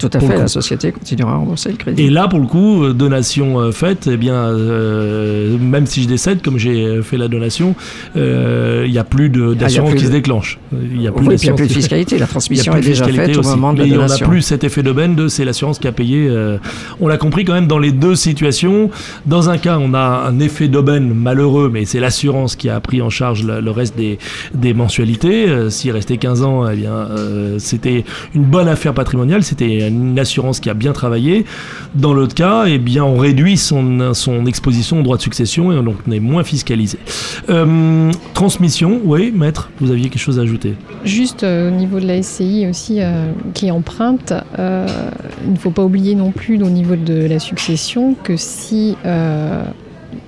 Tout 0.09 0.17
à 0.19 0.21
fait, 0.21 0.37
la 0.37 0.49
société 0.49 0.93
continuera 0.93 1.33
à 1.33 1.37
rembourser 1.37 1.71
le 1.71 1.77
crédit. 1.77 2.03
Et 2.03 2.11
là, 2.11 2.29
pour 2.29 2.39
le 2.39 2.47
coup, 2.47 2.85
euh, 2.85 2.93
donation 2.93 3.59
euh, 3.61 3.73
faite, 3.73 4.09
eh 4.11 4.17
bien, 4.17 4.35
euh, 4.35 5.57
même 5.59 5.87
si 5.87 6.03
je 6.03 6.09
décède, 6.09 6.43
comme 6.43 6.59
j'ai 6.59 7.03
fait 7.03 7.17
la 7.17 7.29
donation, 7.29 7.75
euh, 8.17 8.85
il 8.87 8.93
n'y 8.93 8.99
a 8.99 9.05
plus 9.05 9.31
de- 9.31 9.55
d'assurance 9.55 9.95
qui 9.95 10.07
se 10.07 10.11
déclenche. 10.11 10.59
Il 10.73 10.99
n'y 10.99 11.09
a 11.09 11.13
plus 11.13 11.27
Oui, 11.27 11.35
a 11.49 11.53
plus 11.55 11.69
de 11.69 11.73
fiscalité, 11.73 12.19
la 12.19 12.27
transmission 12.27 12.75
est 12.77 12.81
déjà 12.81 13.07
faite 13.09 13.37
au 13.37 13.43
moment 13.43 13.73
de 13.73 13.83
Mais 13.83 13.89
la 13.89 13.95
on 13.97 13.99
n'a 14.01 14.07
donation. 14.07 14.29
plus 14.29 14.43
cet 14.43 14.65
effet 14.65 14.83
d'aubaine 14.83 15.15
de 15.15 15.29
c'est 15.29 15.45
l'assurance 15.45 15.79
qui 15.79 15.89
a 15.89 15.93
payé. 15.93 16.31
on 17.01 17.09
l'a 17.09 17.17
compris 17.19 17.45
quand 17.45 17.55
même 17.55 17.67
dans 17.67 17.79
les 17.79 17.93
deux 17.93 18.15
situations. 18.15 18.91
Dans 19.27 19.49
un 19.51 19.59
cas, 19.59 19.79
on 19.81 19.95
a 19.95 20.25
un 20.29 20.39
effet 20.41 20.69
d'aubaine 20.69 21.13
malheureux, 21.15 21.71
mais 21.73 21.85
c'est 21.85 22.01
l'assurance 22.01 22.57
qui 22.57 22.69
a 22.69 22.81
pris 22.81 23.01
en 23.03 23.11
charge 23.11 23.45
le, 23.45 23.61
le 23.61 23.71
reste 23.71 23.97
des, 23.97 24.19
des 24.55 24.75
mensualités. 24.75 25.47
S'il 25.71 25.91
restait 25.93 26.17
15 26.17 26.43
ans, 26.43 26.69
eh 26.69 26.77
bien, 26.77 27.09
c'était 27.59 28.05
une 28.35 28.45
bonne 28.45 28.69
affaire 28.69 28.95
patrimoniale. 28.95 29.43
C'était 29.43 29.91
une 29.95 30.19
assurance 30.19 30.61
qui 30.61 30.71
a 30.71 30.75
bien 30.75 30.93
travaillé. 30.93 31.45
Dans 31.95 32.13
l'autre 32.13 32.35
cas, 32.35 32.65
eh 32.67 32.79
bien, 32.79 33.05
on 33.05 33.17
réduit 33.17 33.57
son, 33.57 34.47
exposition 34.47 35.01
au 35.01 35.03
droit 35.03 35.17
de 35.17 35.23
succession 35.23 35.73
et 35.73 35.83
donc 35.83 35.97
on 36.07 36.11
est 36.11 36.21
moins 36.21 36.45
fiscalisé. 36.45 36.99
Euh, 37.49 38.11
transmission, 38.35 39.01
oui, 39.05 39.33
maître, 39.35 39.71
vous 39.81 39.91
aviez 39.91 40.09
quelque 40.09 40.21
chose 40.21 40.39
à 40.39 40.43
ajouter? 40.43 40.75
Juste 41.05 41.45
euh, 41.45 41.69
au 41.69 41.71
niveau 41.71 42.01
de 42.01 42.07
la 42.07 42.23
SCI 42.23 42.67
aussi, 42.69 43.01
euh, 43.01 43.33
qui 43.55 43.71
emprunte, 43.71 44.33
il 44.59 45.53
ne 45.53 45.59
faut 45.59 45.71
pas 45.71 45.85
oublier 45.85 46.15
non 46.15 46.31
plus 46.31 46.63
au 46.63 46.71
niveau 46.71 46.97
de 46.97 47.27
la 47.27 47.39
succession 47.39 48.15
que 48.15 48.37
si 48.37 48.97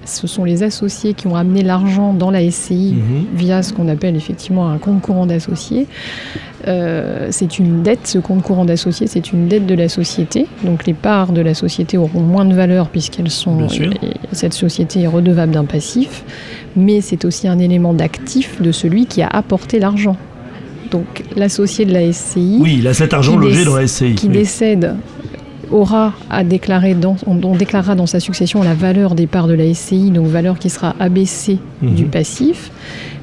ce 0.07 0.27
sont 0.27 0.45
les 0.45 0.63
associés 0.63 1.13
qui 1.15 1.27
ont 1.27 1.37
amené 1.37 1.63
l'argent 1.63 2.15
dans 2.15 2.31
la 2.31 2.41
SCI 2.51 2.95
Mhm. 2.97 3.25
via 3.35 3.63
ce 3.63 3.73
qu'on 3.73 3.89
appelle 3.89 4.17
effectivement 4.17 4.69
un 4.71 4.79
compte 4.79 5.03
courant 5.03 5.27
d'associés, 5.27 5.87
euh, 6.69 7.29
c'est 7.31 7.59
une 7.59 7.83
dette, 7.83 8.07
ce 8.07 8.19
compte 8.19 8.43
courant 8.43 8.65
d'associés, 8.65 9.07
c'est 9.07 9.33
une 9.33 9.49
dette 9.49 9.67
de 9.67 9.75
la 9.75 9.89
société. 9.89 10.47
Donc 10.65 10.87
les 10.87 10.95
parts 10.95 11.33
de 11.33 11.41
la 11.41 11.55
société 11.55 11.99
auront 11.99 12.21
moins 12.23 12.45
de 12.45 12.55
valeur 12.55 12.89
puisqu'elles 12.89 13.31
sont. 13.31 13.67
Cette 14.33 14.55
société 14.55 15.03
est 15.03 15.07
redevable 15.07 15.53
d'un 15.53 15.65
passif, 15.65 16.25
mais 16.77 17.01
c'est 17.01 17.25
aussi 17.25 17.47
un 17.49 17.59
élément 17.59 17.95
d'actif 17.95 18.61
de 18.63 18.73
celui 18.73 19.07
qui 19.07 19.23
a 19.23 19.29
apporté 19.29 19.79
l'argent. 19.79 20.17
Donc 20.91 21.25
l'associé 21.37 21.85
de 21.85 21.93
la 21.93 22.13
SCI 22.13 22.59
Oui, 22.61 22.77
il 22.79 22.87
a 22.87 22.95
cet 22.95 23.13
argent 23.13 23.37
logé 23.37 23.65
dans 23.65 23.77
la 23.77 23.87
SCI. 23.89 24.15
qui 24.15 24.27
oui. 24.29 24.33
décède 24.33 24.95
aura 25.71 26.13
à 26.31 26.45
déclarer 26.45 26.95
dans, 26.95 27.17
on, 27.27 27.43
on 27.43 27.55
déclarera 27.57 27.95
dans 27.95 28.07
sa 28.07 28.21
succession 28.21 28.63
la 28.63 28.75
valeur 28.75 29.15
des 29.15 29.27
parts 29.27 29.49
de 29.49 29.55
la 29.55 29.73
SCI, 29.73 30.11
donc 30.11 30.27
valeur 30.27 30.59
qui 30.59 30.71
sera 30.71 30.95
abaissée 31.01 31.59
Mhm. 31.83 31.95
du 31.95 32.05
passif. 32.07 32.71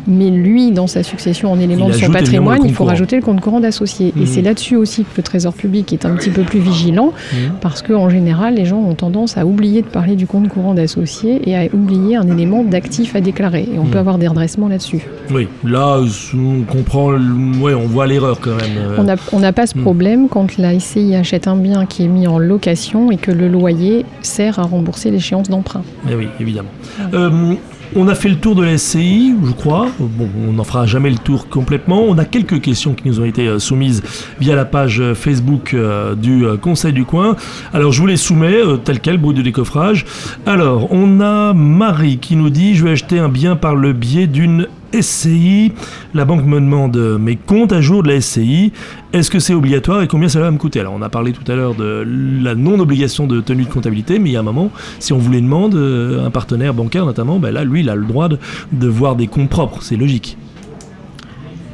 Mais 0.07 0.29
lui, 0.29 0.71
dans 0.71 0.87
sa 0.87 1.01
succession 1.03 1.51
en 1.51 1.59
élément 1.59 1.87
Il 1.87 1.93
de 1.93 1.97
son 1.97 2.11
patrimoine, 2.11 2.61
il 2.65 2.73
faut 2.73 2.83
rajouter 2.83 3.15
le 3.15 3.21
compte 3.21 3.39
courant 3.41 3.59
d'associé. 3.59 4.13
Et 4.21 4.25
c'est 4.25 4.41
là-dessus 4.41 4.75
aussi 4.75 5.03
que 5.03 5.09
le 5.17 5.23
Trésor 5.23 5.53
public 5.53 5.93
est 5.93 6.05
un 6.05 6.15
petit 6.15 6.29
peu 6.29 6.43
plus 6.43 6.59
vigilant, 6.59 7.13
Mhm. 7.33 7.53
parce 7.61 7.81
qu'en 7.81 8.09
général, 8.09 8.55
les 8.55 8.65
gens 8.65 8.79
ont 8.79 8.95
tendance 8.95 9.37
à 9.37 9.45
oublier 9.45 9.81
de 9.81 9.87
parler 9.87 10.15
du 10.15 10.27
compte 10.27 10.47
courant 10.49 10.73
d'associé 10.73 11.41
et 11.49 11.55
à 11.55 11.65
oublier 11.73 12.15
un 12.17 12.27
élément 12.27 12.63
d'actif 12.63 13.15
à 13.15 13.21
déclarer. 13.21 13.67
Et 13.73 13.79
on 13.79 13.83
Mhm. 13.83 13.89
peut 13.91 13.97
avoir 13.99 14.17
des 14.17 14.27
redressements 14.27 14.67
là-dessus. 14.67 15.01
Oui, 15.31 15.47
là, 15.63 15.99
on 16.35 16.63
comprend, 16.63 17.11
ouais, 17.13 17.73
on 17.73 17.87
voit 17.87 18.07
l'erreur 18.07 18.39
quand 18.39 18.51
même. 18.55 18.77
euh. 18.77 19.15
On 19.31 19.39
n'a 19.39 19.53
pas 19.53 19.67
ce 19.67 19.77
Hmm. 19.77 19.81
problème 19.81 20.27
quand 20.29 20.57
la 20.57 20.73
SCI 20.73 21.15
achète 21.15 21.47
un 21.47 21.55
bien 21.55 21.85
qui 21.85 22.03
est 22.03 22.07
mis 22.07 22.27
en 22.27 22.37
location 22.39 23.11
et 23.11 23.17
que 23.17 23.31
le 23.31 23.47
loyer 23.47 24.05
sert 24.21 24.59
à 24.59 24.63
rembourser 24.63 25.11
l'échéance 25.11 25.49
d'emprunt. 25.49 25.83
Eh 26.09 26.15
oui, 26.15 26.27
évidemment. 26.39 26.69
Euh, 27.13 27.53
on 27.95 28.07
a 28.07 28.15
fait 28.15 28.29
le 28.29 28.35
tour 28.35 28.55
de 28.55 28.63
la 28.63 28.77
SCI, 28.77 29.35
je 29.43 29.51
crois. 29.51 29.87
Bon, 29.99 30.29
on 30.47 30.53
n'en 30.53 30.63
fera 30.63 30.85
jamais 30.85 31.09
le 31.09 31.17
tour 31.17 31.47
complètement. 31.49 32.03
On 32.03 32.17
a 32.17 32.25
quelques 32.25 32.61
questions 32.61 32.93
qui 32.93 33.07
nous 33.07 33.19
ont 33.19 33.25
été 33.25 33.47
euh, 33.47 33.59
soumises 33.59 34.03
via 34.39 34.55
la 34.55 34.65
page 34.65 34.99
euh, 34.99 35.13
Facebook 35.13 35.73
euh, 35.73 36.15
du 36.15 36.45
Conseil 36.61 36.93
du 36.93 37.05
Coin. 37.05 37.35
Alors, 37.73 37.91
je 37.91 38.01
vous 38.01 38.07
les 38.07 38.17
soumets, 38.17 38.61
tel 38.83 38.99
quel, 38.99 39.17
bruit 39.17 39.35
de 39.35 39.41
décoffrage. 39.41 40.05
Alors, 40.45 40.91
on 40.91 41.21
a 41.21 41.53
Marie 41.53 42.17
qui 42.17 42.35
nous 42.35 42.49
dit 42.49 42.75
Je 42.75 42.83
vais 42.83 42.91
acheter 42.91 43.19
un 43.19 43.29
bien 43.29 43.55
par 43.55 43.75
le 43.75 43.93
biais 43.93 44.27
d'une 44.27 44.67
SCI. 45.01 45.71
La 46.13 46.25
banque 46.25 46.45
me 46.45 46.59
demande 46.59 46.95
euh, 46.97 47.17
mes 47.17 47.35
comptes 47.35 47.71
à 47.71 47.81
jour 47.81 48.03
de 48.03 48.09
la 48.09 48.21
SCI. 48.21 48.71
Est-ce 49.11 49.29
que 49.29 49.39
c'est 49.39 49.53
obligatoire 49.53 50.01
et 50.01 50.07
combien 50.07 50.29
ça 50.29 50.39
va 50.39 50.51
me 50.51 50.57
coûter? 50.57 50.79
Alors, 50.79 50.93
on 50.93 51.01
a 51.01 51.09
parlé 51.09 51.31
tout 51.31 51.49
à 51.51 51.55
l'heure 51.55 51.75
de 51.75 52.05
la 52.41 52.55
non-obligation 52.55 53.27
de 53.27 53.41
tenue 53.41 53.63
de 53.63 53.69
comptabilité, 53.69 54.19
mais 54.19 54.29
il 54.29 54.33
y 54.33 54.37
a 54.37 54.39
un 54.39 54.43
moment, 54.43 54.71
si 54.99 55.13
on 55.13 55.17
vous 55.17 55.31
les 55.31 55.41
demande, 55.41 55.75
euh, 55.75 56.25
un 56.25 56.31
partenaire 56.31 56.73
bancaire 56.73 57.05
notamment, 57.05 57.39
ben 57.39 57.51
là, 57.51 57.63
lui, 57.63 57.81
il 57.81 57.89
a 57.89 57.95
le 57.95 58.05
droit 58.05 58.27
de, 58.27 58.37
de 58.71 58.87
voir 58.87 59.15
des 59.15 59.27
comptes 59.27 59.49
propres. 59.49 59.81
C'est 59.81 59.97
logique. 59.97 60.37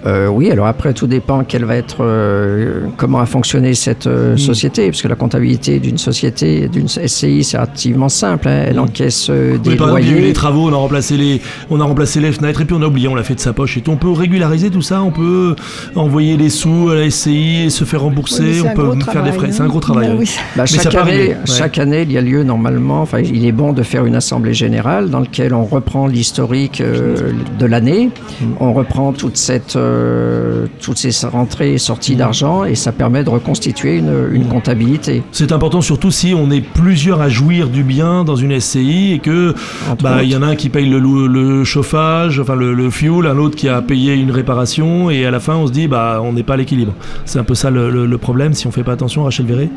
Euh, 0.06 0.28
oui, 0.28 0.50
alors 0.50 0.68
après, 0.68 0.94
tout 0.94 1.08
dépend 1.08 1.44
quelle 1.44 1.66
va 1.66 1.76
être, 1.76 1.98
euh, 2.02 2.86
comment 2.98 3.20
a 3.20 3.26
fonctionné 3.26 3.74
cette 3.74 4.08
euh, 4.08 4.36
Mm. 4.36 4.38
société, 4.38 4.86
parce 4.90 5.02
que 5.02 5.08
la 5.08 5.16
comptabilité 5.16 5.80
d'une 5.80 5.98
société, 5.98 6.68
d'une 6.70 6.88
SCI, 6.88 7.44
c'est 7.44 7.58
relativement 7.58 8.08
simple. 8.10 8.48
hein. 8.48 8.64
Elle 8.68 8.76
Mm. 8.78 8.80
encaisse 8.80 9.28
euh, 9.30 9.54
Oui, 9.54 9.60
des 9.60 9.76
par 9.76 9.88
exemple, 9.90 10.02
il 10.04 10.06
y 10.06 10.10
a 10.10 10.12
eu 10.12 10.14
loyers. 10.16 10.28
les 10.28 10.34
travaux, 10.34 10.70
on 10.70 10.74
a 10.74 10.78
remplacé 10.78 11.18
les, 11.18 11.42
on 11.70 11.82
a 11.82 11.84
remplacé 11.84 12.20
les 12.22 12.32
fenêtres 12.32 12.62
et 12.62 12.66
puis 12.66 12.76
on 12.78 12.82
a 12.82 12.86
oublié, 12.88 13.08
on 13.10 13.16
l'a 13.16 13.24
fait 13.24 13.36
de 13.36 13.40
sa 13.42 13.52
poche. 13.54 13.78
Et 13.78 13.82
tout. 13.82 13.92
on 13.92 13.98
peut 13.98 14.10
régulariser 14.12 14.70
tout 14.70 14.82
ça, 14.82 15.02
on 15.04 15.12
peut 15.12 15.56
envoyer 15.96 16.38
les 16.38 16.50
sous 16.50 16.90
à 16.92 16.96
la 16.96 17.10
SCI 17.10 17.64
et 17.66 17.70
se 17.70 17.84
faire 17.84 18.02
rembourser, 18.02 18.62
Oui, 18.62 18.62
on 18.70 18.74
peut 18.74 19.00
faire 19.12 19.24
des 19.24 19.32
frais. 19.34 19.48
hein. 19.48 19.52
C'est 19.52 19.64
un 19.64 19.68
gros 19.68 19.80
travail. 19.82 20.10
Oui. 20.12 20.18
oui. 20.20 20.30
Bah, 20.56 20.64
Mais 20.64 20.68
ça 20.78 20.84
chaque, 20.90 20.96
année, 20.96 21.28
ouais. 21.30 21.38
chaque 21.46 21.78
année, 21.78 22.04
il 22.04 22.12
y 22.12 22.18
a 22.18 22.22
lieu 22.22 22.44
normalement, 22.44 23.02
enfin, 23.02 23.20
il 23.20 23.46
est 23.46 23.52
bon 23.52 23.74
de 23.74 23.84
faire 23.84 24.06
une 24.06 24.16
assemblée 24.16 24.54
générale 24.54 25.10
dans 25.10 25.20
laquelle 25.20 25.54
on 25.54 25.66
reprend 25.66 26.08
l'historique 26.08 26.80
euh, 26.82 27.32
de 27.60 27.66
l'année, 27.66 28.10
Mm. 28.42 28.46
on 28.62 28.72
reprend 28.74 29.12
toute 29.12 29.36
cette, 29.36 29.76
euh, 29.90 30.68
toutes 30.82 30.98
ces 30.98 31.26
rentrées 31.28 31.74
et 31.74 31.78
sorties 31.78 32.14
Mm. 32.16 32.18
d'argent 32.18 32.64
et 32.66 32.76
ça 32.76 32.92
permet 32.92 33.24
de 33.24 33.30
reconstituer 33.30 33.98
une, 33.98 34.14
une 34.32 34.46
Mm. 34.46 34.50
comptabilité. 34.50 35.24
C'est 35.32 35.52
important 35.52 35.82
surtout 35.82 36.12
si 36.12 36.34
on 36.36 36.50
est 36.52 36.62
plusieurs 36.62 37.22
à 37.22 37.30
jouir 37.30 37.68
du 37.70 37.84
bien 37.84 38.24
dans 38.24 38.36
une 38.36 38.60
SCI 38.60 39.14
et 39.14 39.20
que 39.20 39.54
bah, 40.02 40.24
il 40.24 40.30
y 40.30 40.36
en 40.36 40.42
a 40.42 40.48
un 40.48 40.56
qui 40.56 40.70
paye 40.70 40.90
le, 40.90 41.64
chauffage, 41.64 42.40
enfin 42.40 42.56
le, 42.56 42.74
le 42.74 42.90
fuel, 42.90 43.26
un 43.26 43.38
autre 43.38 43.56
qui 43.56 43.68
a 43.70 43.82
payé 43.82 44.14
une 44.16 44.32
réparation 44.32 45.10
et 45.10 45.26
à 45.26 45.32
la 45.32 45.40
fin 45.40 45.56
on 45.56 45.68
se 45.68 45.72
dit 45.72 45.88
bah 45.88 46.22
on 46.24 46.34
n'est 46.34 46.44
pas 46.44 46.54
à 46.54 46.58
l'équilibre. 46.58 46.94
C'est 47.26 47.40
un 47.40 47.44
peu 47.44 47.56
ça 47.56 47.70
le 47.70 48.18
problème 48.18 48.54
si 48.54 48.68
on 48.68 48.72
fait 48.72 48.84
pas 48.84 48.94
attention, 48.94 49.24
Rachel 49.24 49.46
Verret. 49.46 49.70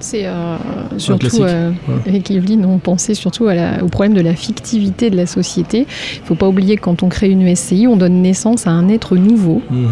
C'est 0.00 0.26
euh, 0.26 0.56
surtout, 0.98 1.42
euh, 1.42 1.70
avec 2.06 2.30
Evelyne, 2.30 2.64
on 2.64 2.78
pensait 2.78 3.14
surtout 3.14 3.46
à 3.46 3.54
la- 3.54 3.84
au 3.84 3.88
problème 3.88 4.14
de 4.14 4.20
la 4.22 4.34
fictivité 4.34 5.10
de 5.10 5.16
la 5.16 5.26
société. 5.26 5.86
Il 6.16 6.20
ne 6.22 6.26
faut 6.26 6.34
pas 6.34 6.48
oublier 6.48 6.76
que 6.76 6.80
quand 6.82 7.02
on 7.02 7.08
crée 7.08 7.28
une 7.30 7.46
SCI, 7.54 7.86
on 7.86 7.96
donne 7.96 8.22
naissance 8.22 8.66
à 8.66 8.70
un 8.70 8.88
être 8.88 9.16
nouveau 9.16 9.62
Mhm. 9.70 9.88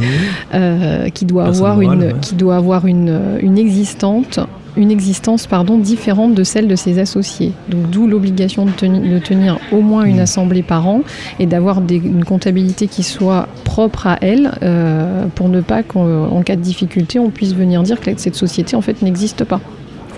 euh, 0.54 1.08
qui 1.10 1.24
doit 1.26 1.44
avoir, 1.46 1.76
morale, 1.76 1.96
une, 1.98 2.02
ouais. 2.04 2.14
qui 2.22 2.34
doit 2.34 2.56
avoir 2.56 2.86
une, 2.86 3.20
une 3.42 3.58
existante 3.58 4.40
une 4.76 4.92
existence 4.92 5.48
pardon, 5.48 5.76
différente 5.76 6.34
de 6.34 6.44
celle 6.44 6.68
de 6.68 6.76
ses 6.76 7.00
associés. 7.00 7.50
Donc 7.68 7.90
d'où 7.90 8.06
l'obligation 8.06 8.64
de, 8.64 8.70
teni- 8.70 9.10
de 9.12 9.18
tenir 9.18 9.58
au 9.72 9.80
moins 9.80 10.04
une 10.04 10.18
Mm. 10.18 10.20
assemblée 10.20 10.62
par 10.62 10.86
an 10.86 11.00
et 11.40 11.46
d'avoir 11.46 11.82
une 11.90 12.24
comptabilité 12.24 12.86
qui 12.86 13.02
soit 13.02 13.48
propre 13.64 14.06
à 14.06 14.18
elle 14.20 14.52
euh, 14.62 15.24
pour 15.34 15.48
ne 15.48 15.62
pas 15.62 15.82
qu'en 15.82 16.42
cas 16.44 16.54
de 16.54 16.60
difficulté, 16.60 17.18
on 17.18 17.30
puisse 17.30 17.54
venir 17.54 17.82
dire 17.82 17.98
que 17.98 18.10
cette 18.18 18.36
société 18.36 18.76
en 18.76 18.80
fait 18.80 19.02
n'existe 19.02 19.42
pas. 19.42 19.60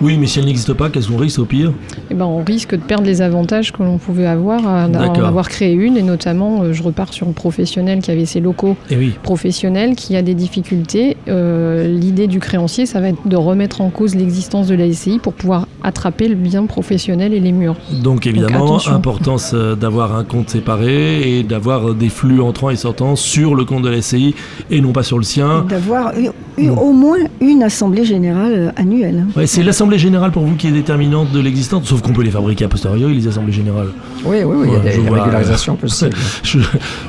Oui, 0.00 0.16
mais 0.18 0.26
si 0.26 0.38
elle 0.38 0.46
n'existe 0.46 0.72
pas, 0.72 0.88
qu'est-ce 0.90 1.08
qu'on 1.08 1.16
risque 1.16 1.38
au 1.38 1.44
pire 1.44 1.72
Eh 2.10 2.14
ben, 2.14 2.24
on 2.24 2.42
risque 2.42 2.72
de 2.72 2.80
perdre 2.80 3.04
les 3.04 3.20
avantages 3.22 3.72
que 3.72 3.82
l'on 3.82 3.98
pouvait 3.98 4.26
avoir 4.26 4.66
à, 4.66 4.84
à 4.84 4.88
en 4.88 5.14
avoir 5.24 5.48
créé 5.48 5.74
une, 5.74 5.96
et 5.96 6.02
notamment, 6.02 6.62
euh, 6.62 6.72
je 6.72 6.82
repars 6.82 7.12
sur 7.12 7.26
le 7.26 7.32
professionnel 7.32 8.00
qui 8.00 8.10
avait 8.10 8.24
ses 8.26 8.40
locaux 8.40 8.76
Eh 8.90 8.96
oui. 8.96 9.12
professionnels, 9.22 9.94
qui 9.96 10.16
a 10.16 10.22
des 10.22 10.34
difficultés. 10.34 11.16
Euh, 11.28 11.86
L'idée 11.86 12.26
du 12.26 12.38
créancier, 12.40 12.86
ça 12.86 13.00
va 13.00 13.08
être 13.08 13.26
de 13.26 13.36
remettre 13.36 13.80
en 13.80 13.90
cause 13.90 14.14
l'existence 14.14 14.66
de 14.68 14.74
la 14.74 14.90
SCI 14.92 15.18
pour 15.18 15.32
pouvoir 15.34 15.66
attraper 15.82 16.28
le 16.28 16.34
bien 16.34 16.66
professionnel 16.66 17.32
et 17.32 17.40
les 17.40 17.52
murs. 17.52 17.76
Donc 18.02 18.26
évidemment, 18.26 18.64
attention. 18.64 18.92
importance 18.92 19.52
euh, 19.54 19.74
d'avoir 19.74 20.14
un 20.16 20.24
compte 20.24 20.50
séparé 20.50 21.38
et 21.38 21.42
d'avoir 21.42 21.94
des 21.94 22.08
flux 22.10 22.40
entrants 22.40 22.70
et 22.70 22.76
sortants 22.76 23.16
sur 23.16 23.54
le 23.54 23.64
compte 23.64 23.82
de 23.82 23.88
la 23.88 24.00
SCI 24.02 24.34
et 24.70 24.80
non 24.80 24.92
pas 24.92 25.02
sur 25.02 25.16
le 25.18 25.24
sien. 25.24 25.64
D'avoir 25.68 26.12
eu- 26.18 26.28
eu 26.58 26.68
au 26.68 26.92
moins 26.92 27.16
une 27.40 27.62
assemblée 27.62 28.04
générale 28.04 28.72
annuelle. 28.76 29.24
Ouais, 29.36 29.46
c'est 29.46 29.62
l'assemblée 29.62 29.89
l'assemblée 29.90 29.98
générale 29.98 30.30
pour 30.30 30.44
vous 30.44 30.54
qui 30.54 30.68
est 30.68 30.72
déterminante 30.72 31.32
de 31.32 31.40
l'existence 31.40 31.86
Sauf 31.88 32.00
qu'on 32.00 32.12
peut 32.12 32.22
les 32.22 32.30
fabriquer 32.30 32.64
a 32.64 32.68
posteriori, 32.68 33.12
les 33.14 33.26
assemblées 33.26 33.52
générales. 33.52 33.88
Oui, 34.24 34.38
oui, 34.44 34.56
oui, 34.56 34.68
il 34.68 34.72
y 34.72 34.76
a 34.76 34.78
des 34.80 34.90
régularisations 35.10 35.74
possibles. 35.74 36.14
Je- 36.44 36.58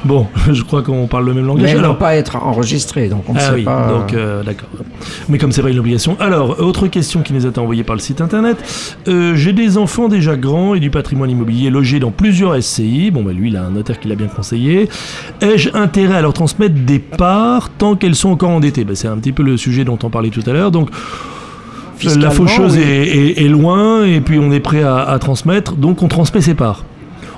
bon, 0.04 0.26
je 0.52 0.64
crois 0.64 0.82
qu'on 0.82 1.06
parle 1.08 1.26
le 1.26 1.34
même 1.36 1.44
Mais 1.44 1.48
langage. 1.50 1.70
elles 1.70 1.78
ne 1.78 1.84
Alors, 1.84 1.98
pas 2.00 2.16
être 2.16 2.36
enregistrées, 2.38 3.08
donc 3.08 3.24
on 3.28 3.34
ne 3.34 3.38
ah 3.38 3.42
sait 3.42 3.54
oui, 3.54 3.64
pas. 3.64 3.88
donc 3.92 4.14
euh, 4.14 4.42
d'accord. 4.44 4.70
Mais 5.30 5.38
comme 5.38 5.52
c'est 5.52 5.62
pas 5.62 5.70
une 5.70 5.78
obligation. 5.80 6.18
Alors, 6.20 6.60
autre 6.62 6.88
question 6.88 7.22
qui 7.22 7.34
nous 7.34 7.46
a 7.46 7.50
été 7.50 7.60
envoyée 7.60 7.84
par 7.84 7.96
le 7.96 8.02
site 8.02 8.20
internet. 8.22 8.58
Euh, 9.08 9.36
J'ai 9.36 9.54
des 9.54 9.78
enfants 9.78 10.08
déjà 10.08 10.36
grands 10.36 10.74
et 10.74 10.80
du 10.80 10.90
patrimoine 10.90 11.30
immobilier 11.30 11.70
logés 11.70 12.00
dans 12.00 12.12
plusieurs 12.12 12.62
SCI. 12.62 13.12
Bon, 13.12 13.22
bah 13.24 13.32
lui, 13.34 13.50
il 13.50 13.58
a 13.58 13.64
un 13.64 13.72
notaire 13.72 14.00
qui 14.00 14.08
l'a 14.08 14.16
bien 14.16 14.28
conseillé. 14.28 14.90
Ai-je 15.42 15.70
intérêt 15.76 16.16
à 16.16 16.22
leur 16.22 16.34
transmettre 16.34 16.76
des 16.76 17.00
parts 17.00 17.70
tant 17.78 17.96
qu'elles 17.96 18.16
sont 18.16 18.30
encore 18.30 18.50
endettées? 18.50 18.86
Bah, 18.86 18.96
C'est 18.96 19.08
un 19.08 19.18
petit 19.18 19.34
peu 19.34 19.44
le 19.44 19.58
sujet 19.58 19.84
dont 19.84 20.00
on 20.04 20.10
parlait 20.10 20.30
tout 20.30 20.44
à 20.48 20.54
l'heure. 20.54 20.72
Donc, 20.72 20.90
la 22.10 22.30
faucheuse 22.32 22.76
oui. 22.78 22.84
est, 22.84 23.08
est- 23.42 23.46
est 23.46 23.48
loin 23.50 24.04
et 24.06 24.22
puis 24.22 24.40
on 24.40 24.52
est 24.52 24.60
prêt 24.60 24.84
à, 24.84 24.98
à 25.04 25.20
transmettre, 25.20 25.74
donc 25.76 26.02
on 26.04 26.08
transmet 26.08 26.42
ses 26.42 26.54
parts. 26.56 26.84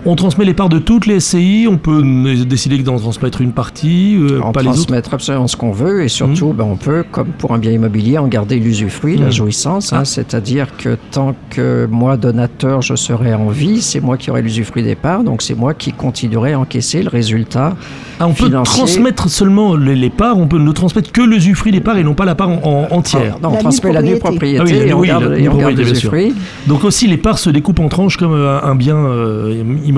On 0.06 0.18
transmet 0.18 0.44
les 0.44 0.54
parts 0.54 0.68
de 0.68 0.80
toutes 0.80 1.06
les 1.06 1.22
SCI, 1.22 1.66
on 1.70 1.78
peut 1.78 2.04
décider 2.46 2.78
d'en 2.80 2.98
transmettre 3.00 3.40
une 3.40 3.54
partie, 3.54 4.18
euh, 4.20 4.42
on 4.44 4.52
pas 4.52 4.62
les 4.62 4.68
autres. 4.68 4.76
transmettre 4.80 5.14
absolument 5.14 5.48
ce 5.48 5.56
qu'on 5.56 5.72
veut 5.72 6.04
et 6.04 6.10
surtout, 6.10 6.52
ben, 6.52 6.66
on 6.70 6.76
peut, 6.76 7.06
comme 7.10 7.28
pour 7.28 7.54
un 7.54 7.58
bien 7.58 7.72
immobilier, 7.72 8.18
en 8.18 8.28
garder 8.28 8.60
l'usufruit, 8.60 9.16
la 9.16 9.28
Mhm. 9.28 9.32
jouissance. 9.32 9.94
hein. 9.94 10.00
Ah. 10.02 10.06
C'est-à-dire 10.06 10.76
que 10.76 10.98
tant 11.12 11.36
que 11.50 11.88
moi, 11.90 12.18
donateur, 12.18 12.82
je 12.82 12.96
serai 12.96 13.34
en 13.34 13.48
vie, 13.48 13.82
c'est 13.82 14.02
moi 14.02 14.18
qui 14.18 14.30
aurai 14.30 14.42
l'usufruit 14.42 14.84
des 14.84 14.96
parts, 14.96 15.24
donc 15.24 15.42
c'est 15.42 15.56
moi 15.58 15.74
qui 15.74 15.94
continuerai 15.94 16.52
à 16.52 16.60
encaisser 16.60 17.02
le 17.02 17.08
résultat. 17.10 17.78
Ah, 18.20 18.28
on 18.28 18.34
peut 18.34 18.50
transmettre 18.66 19.30
seulement 19.30 19.78
les, 19.78 19.96
les 19.96 20.10
parts, 20.10 20.38
on 20.38 20.48
peut 20.48 20.60
ne 20.60 20.72
transmettre 20.74 21.14
que 21.14 21.22
l'usufruit 21.22 21.72
des 21.72 21.80
parts 21.82 21.98
et 21.98 22.04
non 22.04 22.14
pas 22.14 22.26
la 22.26 22.36
part 22.36 22.50
en, 22.50 22.88
en- 22.92 22.94
entière. 22.98 23.38
Non, 23.42 23.50
on 23.50 23.54
La 23.54 23.60
transmet 23.60 23.94
la 23.94 24.02
nue 24.02 24.20
propriété 24.20 24.60
Ah 24.60 24.64
oui, 24.66 24.94
on 24.94 25.02
garde, 25.02 25.24
la 25.24 25.40
et 25.40 25.48
on 25.48 25.56
garde 25.56 25.78
l'usufruit. 25.78 26.34
Donc 26.68 26.84
aussi 26.84 27.08
les 27.08 27.18
parts 27.18 27.40
se 27.40 27.50
découpent 27.50 27.80
en 27.80 27.88
tranches 27.88 28.18
comme 28.18 28.34
euh, 28.34 28.60
un 28.62 28.76
bien 28.76 28.98
euh, 28.98 29.54
immobilier. 29.86 29.93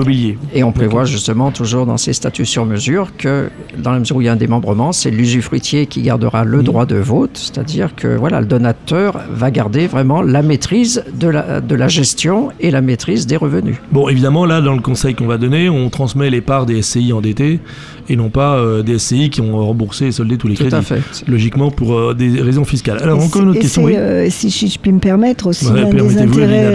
Et 0.54 0.64
on 0.64 0.72
prévoit 0.72 1.04
justement 1.04 1.50
toujours 1.50 1.86
dans 1.86 1.96
ces 1.96 2.12
statuts 2.12 2.46
sur 2.46 2.64
mesure 2.64 3.16
que 3.16 3.50
dans 3.78 3.92
la 3.92 3.98
mesure 3.98 4.16
où 4.16 4.20
il 4.20 4.24
y 4.24 4.28
a 4.28 4.32
un 4.32 4.36
démembrement, 4.36 4.92
c'est 4.92 5.10
l'usufruitier 5.10 5.86
qui 5.86 6.02
gardera 6.02 6.44
le 6.44 6.62
droit 6.62 6.86
de 6.86 6.96
vote, 6.96 7.30
c'est-à-dire 7.34 7.94
que 7.94 8.16
voilà, 8.16 8.40
le 8.40 8.46
donateur 8.46 9.20
va 9.30 9.50
garder 9.50 9.86
vraiment 9.86 10.22
la 10.22 10.42
maîtrise 10.42 11.04
de 11.14 11.28
la, 11.28 11.60
de 11.60 11.74
la 11.74 11.88
gestion 11.88 12.50
et 12.60 12.70
la 12.70 12.80
maîtrise 12.80 13.26
des 13.26 13.36
revenus. 13.36 13.76
Bon, 13.92 14.08
évidemment, 14.08 14.44
là, 14.44 14.60
dans 14.60 14.74
le 14.74 14.82
conseil 14.82 15.14
qu'on 15.14 15.26
va 15.26 15.38
donner, 15.38 15.68
on 15.68 15.88
transmet 15.90 16.30
les 16.30 16.40
parts 16.40 16.66
des 16.66 16.82
SCI 16.82 17.12
endettés 17.12 17.60
et 18.08 18.16
non 18.16 18.30
pas 18.30 18.56
euh, 18.56 18.82
des 18.82 18.98
SCI 18.98 19.30
qui 19.30 19.40
ont 19.40 19.56
remboursé 19.66 20.06
et 20.06 20.12
soldé 20.12 20.36
tous 20.38 20.48
les 20.48 20.54
Tout 20.54 20.62
crédits. 20.64 20.76
à 20.76 20.82
fait. 20.82 21.00
Logiquement, 21.26 21.70
pour 21.70 21.94
euh, 21.94 22.14
des 22.14 22.40
raisons 22.40 22.64
fiscales. 22.64 23.02
Alors, 23.02 23.20
Et 23.20 23.24
encore 23.24 23.42
une 23.42 23.48
autre 23.50 23.60
question, 23.60 23.84
oui. 23.84 23.94
euh, 23.96 24.26
si 24.30 24.50
je 24.50 24.78
puis 24.78 24.92
me 24.92 24.98
permettre 25.00 25.46
aussi, 25.48 25.66
Ouais, 25.66 25.80
l'un 25.82 25.90
des 25.90 26.18
intérêts 26.18 26.74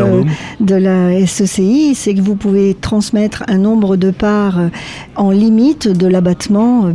de 0.60 0.76
la 0.76 1.26
SECI, 1.26 1.96
c'est 1.96 2.14
que 2.14 2.22
vous 2.22 2.36
pouvez 2.36 2.74
transmettre 2.74 3.44
un 3.48 3.58
nombre 3.58 3.96
de 3.98 4.12
parts 4.12 4.60
en 5.16 5.32
limite 5.32 5.88
de 5.88 6.08
l'abattement 6.08 6.92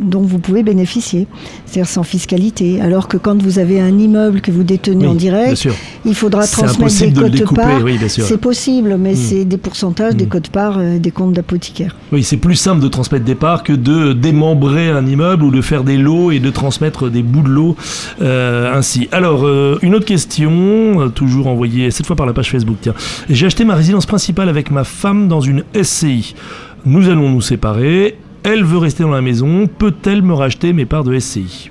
dont 0.00 0.22
vous 0.22 0.38
pouvez 0.38 0.62
bénéficier, 0.62 1.26
c'est-à-dire 1.66 1.90
sans 1.90 2.02
fiscalité. 2.02 2.80
Alors 2.80 3.08
que 3.08 3.16
quand 3.16 3.40
vous 3.42 3.58
avez 3.58 3.80
un 3.80 3.98
immeuble 3.98 4.40
que 4.40 4.50
vous 4.50 4.62
détenez 4.64 5.04
Oui, 5.06 5.12
en 5.12 5.14
direct, 5.14 5.68
il 6.04 6.14
faudra 6.14 6.46
transmettre 6.46 7.00
des 7.00 7.10
de 7.10 7.16
le 7.20 7.22
cotes 7.26 7.32
découper, 7.32 7.60
parts. 7.60 7.82
oui. 7.84 7.98
C'est 8.08 8.38
possible, 8.38 8.96
mais 8.98 9.12
Mm. 9.12 9.16
c'est 9.16 9.44
des 9.44 9.56
pourcentages, 9.58 10.14
des 10.16 10.26
Mm. 10.26 10.28
cotes 10.28 10.48
parts, 10.48 10.78
euh, 10.78 10.98
des 10.98 11.10
comptes 11.10 11.32
d'apothicaire. 11.34 11.94
Oui, 12.12 12.22
c'est 12.22 12.36
plus 12.36 12.54
simple 12.56 12.82
de 12.82 12.88
transmettre 12.88 13.24
des 13.24 13.34
parts 13.34 13.62
que 13.62 13.72
de 13.76 14.12
démembrer 14.12 14.90
un 14.90 15.06
immeuble 15.06 15.44
ou 15.44 15.50
de 15.50 15.60
faire 15.60 15.84
des 15.84 15.96
lots 15.96 16.30
et 16.30 16.40
de 16.40 16.50
transmettre 16.50 17.10
des 17.10 17.22
bouts 17.22 17.42
de 17.42 17.48
lots 17.48 17.76
euh, 18.22 18.74
ainsi. 18.74 19.08
Alors, 19.12 19.44
euh, 19.44 19.78
une 19.82 19.94
autre 19.94 20.06
question, 20.06 21.10
toujours 21.14 21.46
envoyée 21.46 21.90
cette 21.90 22.06
fois 22.06 22.16
par 22.16 22.26
la 22.26 22.32
page 22.32 22.50
Facebook. 22.50 22.76
Tiens, 22.80 22.94
j'ai 23.28 23.46
acheté 23.46 23.64
ma 23.64 23.74
résidence 23.74 24.06
principale 24.06 24.48
avec 24.48 24.70
ma 24.70 24.84
femme 24.84 25.28
dans 25.28 25.40
une 25.40 25.64
SCI. 25.80 26.34
Nous 26.86 27.08
allons 27.08 27.30
nous 27.30 27.40
séparer. 27.40 28.18
Elle 28.42 28.64
veut 28.64 28.78
rester 28.78 29.02
dans 29.02 29.10
la 29.10 29.22
maison. 29.22 29.66
Peut-elle 29.66 30.22
me 30.22 30.34
racheter 30.34 30.72
mes 30.72 30.84
parts 30.84 31.04
de 31.04 31.18
SCI 31.18 31.70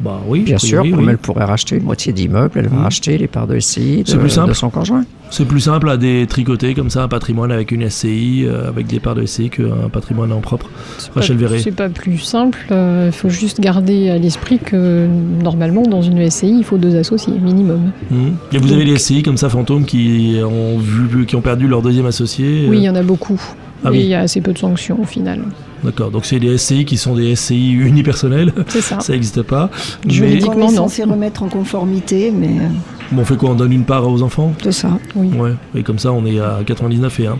Bah 0.00 0.20
oui, 0.28 0.40
Bien 0.42 0.56
a 0.56 0.58
sûr, 0.58 0.82
comme 0.82 0.98
oui. 1.00 1.06
elle 1.08 1.16
pourrait 1.18 1.44
racheter 1.46 1.76
une 1.76 1.84
moitié 1.84 2.12
d'immeuble, 2.12 2.50
elle 2.56 2.68
va 2.68 2.76
Mhm. 2.76 2.82
racheter 2.82 3.16
les 3.16 3.28
parts 3.28 3.46
de 3.46 3.58
SCI 3.58 4.02
C'est 4.06 4.14
de, 4.16 4.18
plus 4.20 4.28
simple. 4.30 4.48
de 4.50 4.54
son 4.54 4.68
conjoint. 4.68 5.04
C'est 5.30 5.46
plus 5.46 5.60
simple 5.60 5.88
à 5.88 5.96
détricoter 5.96 6.74
comme 6.74 6.90
ça 6.90 7.02
un 7.02 7.08
patrimoine 7.08 7.50
avec 7.50 7.72
une 7.72 7.82
SCI, 7.88 8.44
euh, 8.46 8.68
avec 8.68 8.86
des 8.86 9.00
parts 9.00 9.14
de 9.14 9.24
SCI 9.24 9.48
qu'un 9.50 9.88
patrimoine 9.90 10.32
en 10.32 10.40
propre. 10.40 10.68
Rachel 11.14 11.36
Verret. 11.38 11.58
C'est 11.60 11.70
pas 11.74 11.88
plus 11.88 12.18
simple. 12.18 12.58
Il 12.70 13.10
faut 13.12 13.30
juste 13.30 13.60
garder 13.60 14.10
à 14.10 14.18
l'esprit 14.18 14.58
que 14.58 15.06
normalement, 15.42 15.82
dans 15.82 16.02
une 16.02 16.18
SCI, 16.30 16.58
il 16.58 16.64
faut 16.64 16.76
deux 16.78 16.94
associés 16.96 17.32
minimum. 17.42 17.90
Mhm. 18.10 18.34
Et 18.52 18.58
vous 18.58 18.72
avez 18.72 18.84
des 18.84 18.98
SCI 18.98 19.22
comme 19.22 19.36
ça 19.38 19.48
fantômes 19.48 19.84
qui 19.86 20.38
ont 20.44 20.78
vu, 20.78 21.24
qui 21.26 21.36
ont 21.36 21.40
perdu 21.40 21.66
leur 21.68 21.80
deuxième 21.82 22.06
associé. 22.06 22.66
Oui, 22.68 22.78
il 22.78 22.80
euh, 22.80 22.84
y 22.84 22.88
en 22.90 22.94
a 22.96 23.02
beaucoup. 23.02 23.40
Ah 23.84 23.88
et 23.88 23.92
oui. 23.92 23.98
il 24.00 24.06
y 24.06 24.14
a 24.14 24.20
assez 24.20 24.40
peu 24.40 24.52
de 24.52 24.58
sanctions 24.58 25.00
au 25.00 25.04
final. 25.04 25.40
D'accord. 25.84 26.10
Donc 26.10 26.24
c'est 26.26 26.38
des 26.38 26.56
SCI 26.58 26.84
qui 26.84 26.96
sont 26.96 27.14
des 27.14 27.34
SCI 27.36 27.72
unipersonnels. 27.72 28.52
C'est 28.68 28.80
ça. 28.80 29.00
ça 29.00 29.12
n'existe 29.12 29.42
pas. 29.42 29.70
Mais 30.06 30.12
Juridiquement, 30.12 30.66
on 30.66 30.70
est 30.70 30.74
censé 30.74 31.04
remettre 31.04 31.42
en 31.42 31.48
conformité, 31.48 32.32
mais 32.36 32.46
euh, 32.48 32.68
bon, 33.12 33.22
on 33.22 33.24
fait 33.24 33.36
quoi? 33.36 33.50
On 33.50 33.54
donne 33.54 33.72
une 33.72 33.84
part 33.84 34.08
aux 34.10 34.22
enfants? 34.22 34.52
Tout 34.58 34.72
ça. 34.72 34.88
Oui. 35.14 35.28
Ouais. 35.38 35.52
Et 35.74 35.82
comme 35.82 35.98
ça, 35.98 36.12
on 36.12 36.24
est 36.26 36.40
à 36.40 36.60
99 36.66 37.20
et 37.20 37.26
1. 37.26 37.32
Mm. 37.34 37.38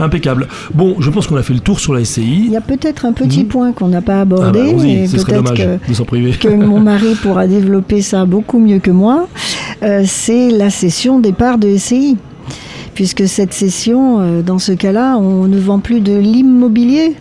Impeccable. 0.00 0.48
Bon, 0.74 0.96
je 1.00 1.10
pense 1.10 1.26
qu'on 1.26 1.36
a 1.36 1.42
fait 1.42 1.54
le 1.54 1.60
tour 1.60 1.80
sur 1.80 1.94
la 1.94 2.00
Il 2.00 2.06
SCI. 2.06 2.48
y 2.50 2.56
a 2.56 2.60
peut-être 2.60 3.04
un 3.06 3.12
petit 3.12 3.40
Mhm. 3.44 3.48
point 3.48 3.72
qu'on 3.72 3.88
n'a 3.88 4.02
pas 4.02 4.20
Ah 4.20 4.24
bah, 4.24 4.36
abordé, 4.42 4.60
et 4.86 5.06
ce 5.06 5.18
serait 5.18 5.32
peut-être 5.34 5.44
dommage 5.44 5.78
que 5.84 5.88
de 5.90 5.94
s'en 5.94 6.04
priver. 6.04 6.32
que 6.32 6.48
mon 6.48 6.80
mari 6.80 7.14
pourra 7.22 7.46
développer 7.46 8.02
ça 8.02 8.24
beaucoup 8.24 8.58
mieux 8.58 8.78
que 8.78 8.90
moi, 8.90 9.28
euh, 9.82 10.02
c'est 10.04 10.50
la 10.50 10.70
cession 10.70 11.18
des 11.20 11.32
parts 11.32 11.58
de 11.58 11.76
SCI. 11.76 12.16
Puisque 12.94 13.28
cette 13.28 13.52
cession, 13.52 14.20
euh, 14.20 14.40
dans 14.42 14.58
ce 14.58 14.72
cas-là, 14.72 15.18
on 15.18 15.44
ne 15.46 15.58
vend 15.58 15.80
plus 15.80 16.00
de 16.00 16.16
l'immobilier, 16.16 17.14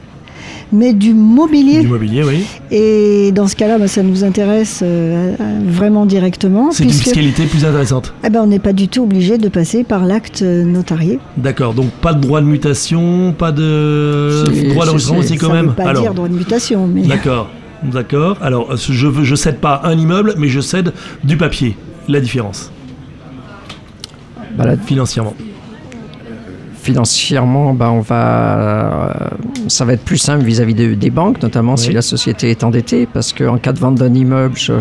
mais 0.76 0.94
du 0.94 1.14
mobilier. 1.14 1.82
Du 1.82 1.88
mobilier, 1.88 2.24
oui. 2.24 2.46
Et 2.72 3.32
dans 3.34 3.48
ce 3.48 3.56
cas-là, 3.56 3.78
bah, 3.78 3.88
ça 3.88 4.04
nous 4.04 4.24
intéresse 4.24 4.82
euh, 4.84 5.34
vraiment 5.66 6.06
directement, 6.06 6.72
C'est 6.72 6.84
une 6.84 6.90
fiscalité 6.92 7.46
plus 7.46 7.64
intéressante. 7.66 8.14
eh 8.26 8.30
ben, 8.30 8.42
on 8.44 8.48
n'est 8.48 8.60
pas 8.60 8.74
du 8.74 8.88
tout 8.88 9.04
obligé 9.04 9.38
de 9.38 9.48
passer 9.50 9.84
par 9.84 10.06
l'acte 10.06 10.42
euh, 10.42 10.64
notarié. 10.64 11.20
D'accord. 11.38 11.74
Donc 11.74 11.90
pas 11.92 12.14
de 12.14 12.22
droit 12.22 12.42
de 12.42 12.46
mutation, 12.46 13.34
pas 13.38 13.52
de 13.52 14.44
droit 14.70 14.86
d'enregistrement 14.86 15.22
si. 15.22 15.28
aussi 15.34 15.38
quand 15.38 15.48
ça 15.48 15.54
ne 15.54 15.58
même. 15.58 15.68
veut 15.70 15.74
pas 15.76 15.90
Alors, 15.90 16.02
dire 16.04 16.14
droit 16.14 16.28
de 16.28 16.34
mutation, 16.36 16.88
mais 16.88 17.04
D'accord, 17.04 17.50
d'accord. 17.84 18.38
Alors, 18.42 18.72
euh, 18.72 18.76
je 18.78 19.10
je 19.24 19.36
cède 19.36 19.58
pas 19.60 19.82
un 19.84 19.98
immeuble, 19.98 20.36
mais 20.38 20.48
je 20.50 20.60
cède 20.60 20.94
du 21.24 21.38
papier. 21.38 21.76
La 22.08 22.20
différence, 22.20 22.72
Bah, 24.58 24.76
financièrement. 24.86 25.34
Financièrement, 26.86 27.74
bah, 27.74 27.90
on 27.92 28.00
va, 28.00 28.16
euh, 28.26 29.14
ça 29.68 29.86
va 29.86 29.94
être 29.94 30.04
plus 30.04 30.18
simple 30.18 30.44
vis-à-vis 30.44 30.76
de- 30.76 30.94
des 30.94 31.10
banques, 31.10 31.42
notamment 31.42 31.76
si 31.78 31.92
la 31.92 32.02
société 32.02 32.50
est 32.52 32.64
endettée, 32.64 33.08
parce 33.12 33.34
qu'en 33.34 33.58
cas 33.58 33.74
de 33.74 33.80
vente 33.80 33.96
d'un 33.96 34.14
immeuble, 34.14 34.56
je- 34.56 34.74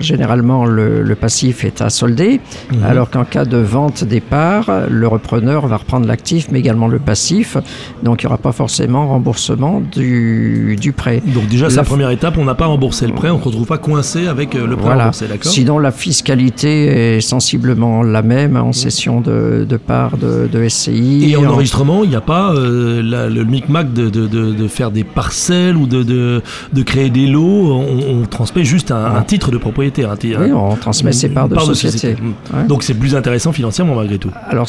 généralement 0.00 0.64
le, 0.64 1.02
le 1.02 1.14
passif 1.14 1.64
est 1.64 1.82
à 1.82 1.90
solder, 1.90 2.40
Mhm. 2.72 2.84
alors 2.84 3.10
qu'en 3.10 3.24
cas 3.24 3.44
de 3.44 3.58
vente 3.58 4.04
des 4.04 4.20
parts, 4.20 4.70
le 4.88 5.06
repreneur 5.08 5.66
va 5.66 5.76
reprendre 5.78 6.06
l'actif, 6.06 6.48
mais 6.52 6.60
également 6.60 6.88
le 6.88 6.98
passif, 7.00 7.56
donc 8.02 8.22
il 8.22 8.26
n'y 8.26 8.28
aura 8.28 8.38
pas 8.38 8.52
forcément 8.52 9.08
remboursement 9.08 9.82
du, 9.92 10.76
du 10.80 10.92
prêt. 10.92 11.20
Donc 11.26 11.48
déjà, 11.48 11.68
c'est 11.70 11.76
La 11.76 11.82
première 11.82 12.10
étape. 12.10 12.36
On 12.38 12.44
n'a 12.44 12.54
pas 12.54 12.66
remboursé 12.66 13.06
le 13.06 13.14
prêt, 13.14 13.30
on 13.30 13.36
ne 13.36 13.40
se 13.40 13.44
retrouve 13.46 13.66
pas 13.66 13.78
coincé 13.78 14.26
avec 14.28 14.54
euh, 14.54 14.66
le 14.66 14.76
prêt 14.76 14.86
Voilà. 14.86 15.04
remboursé, 15.04 15.26
d'accord? 15.28 15.50
Sinon, 15.52 15.78
la 15.78 15.90
fiscalité 15.90 17.16
est 17.16 17.20
sensiblement 17.20 18.02
la 18.02 18.22
même 18.22 18.56
en 18.56 18.72
cession 18.72 19.20
de, 19.20 19.66
de 19.68 19.76
parts 19.76 20.16
de, 20.18 20.48
de 20.50 20.68
SCI. 20.68 21.30
Et 21.30 21.36
en 21.36 21.47
en- 21.48 21.52
enregistrement, 21.54 22.04
il 22.04 22.10
n'y 22.10 22.16
a 22.16 22.20
pas 22.20 22.52
euh, 22.54 23.02
la- 23.02 23.28
le 23.28 23.44
micmac 23.44 23.92
de, 23.92 24.08
de, 24.08 24.26
de, 24.26 24.52
de 24.52 24.68
faire 24.68 24.90
des 24.90 25.04
parcelles 25.04 25.76
ou 25.76 25.86
de, 25.86 26.42
créer 26.84 27.10
des 27.10 27.26
lots. 27.26 27.72
On, 27.72 28.20
on 28.22 28.26
transmet 28.26 28.64
juste 28.64 28.90
un, 28.90 29.04
un 29.16 29.22
titre 29.22 29.50
de 29.50 29.58
propriété. 29.58 30.04
Un, 30.04 30.16
Oui, 30.22 30.52
on 30.52 30.76
transmet 30.76 31.12
ses 31.12 31.28
parts 31.28 31.48
de 31.48 31.54
part 31.54 31.64
société. 31.64 32.14
Mm. 32.20 32.56
Ouais. 32.56 32.64
Donc 32.66 32.82
c'est 32.82 32.94
plus 32.94 33.14
intéressant 33.14 33.52
financièrement 33.52 33.94
malgré 33.96 34.18
tout. 34.18 34.30
Alors, 34.48 34.68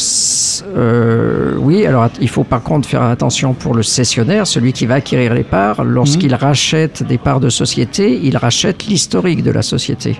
euh, 0.76 1.56
oui, 1.60 1.86
alors 1.86 2.10
il 2.22 2.30
faut 2.30 2.44
par 2.44 2.62
contre 2.64 2.88
faire 2.88 3.04
attention 3.04 3.54
pour 3.54 3.74
le 3.76 3.84
cessionnaire, 3.84 4.48
celui 4.48 4.74
qui 4.74 4.86
va 4.86 4.96
acquérir 4.96 5.34
les 5.34 5.44
parts. 5.44 5.84
Lorsqu'il 5.84 6.34
rachète 6.36 7.04
des 7.04 7.18
parts 7.18 7.40
de 7.40 7.50
société, 7.50 8.20
il 8.24 8.38
rachète 8.38 8.86
l'historique 8.88 9.44
de 9.44 9.52
la 9.52 9.62
société. 9.62 10.20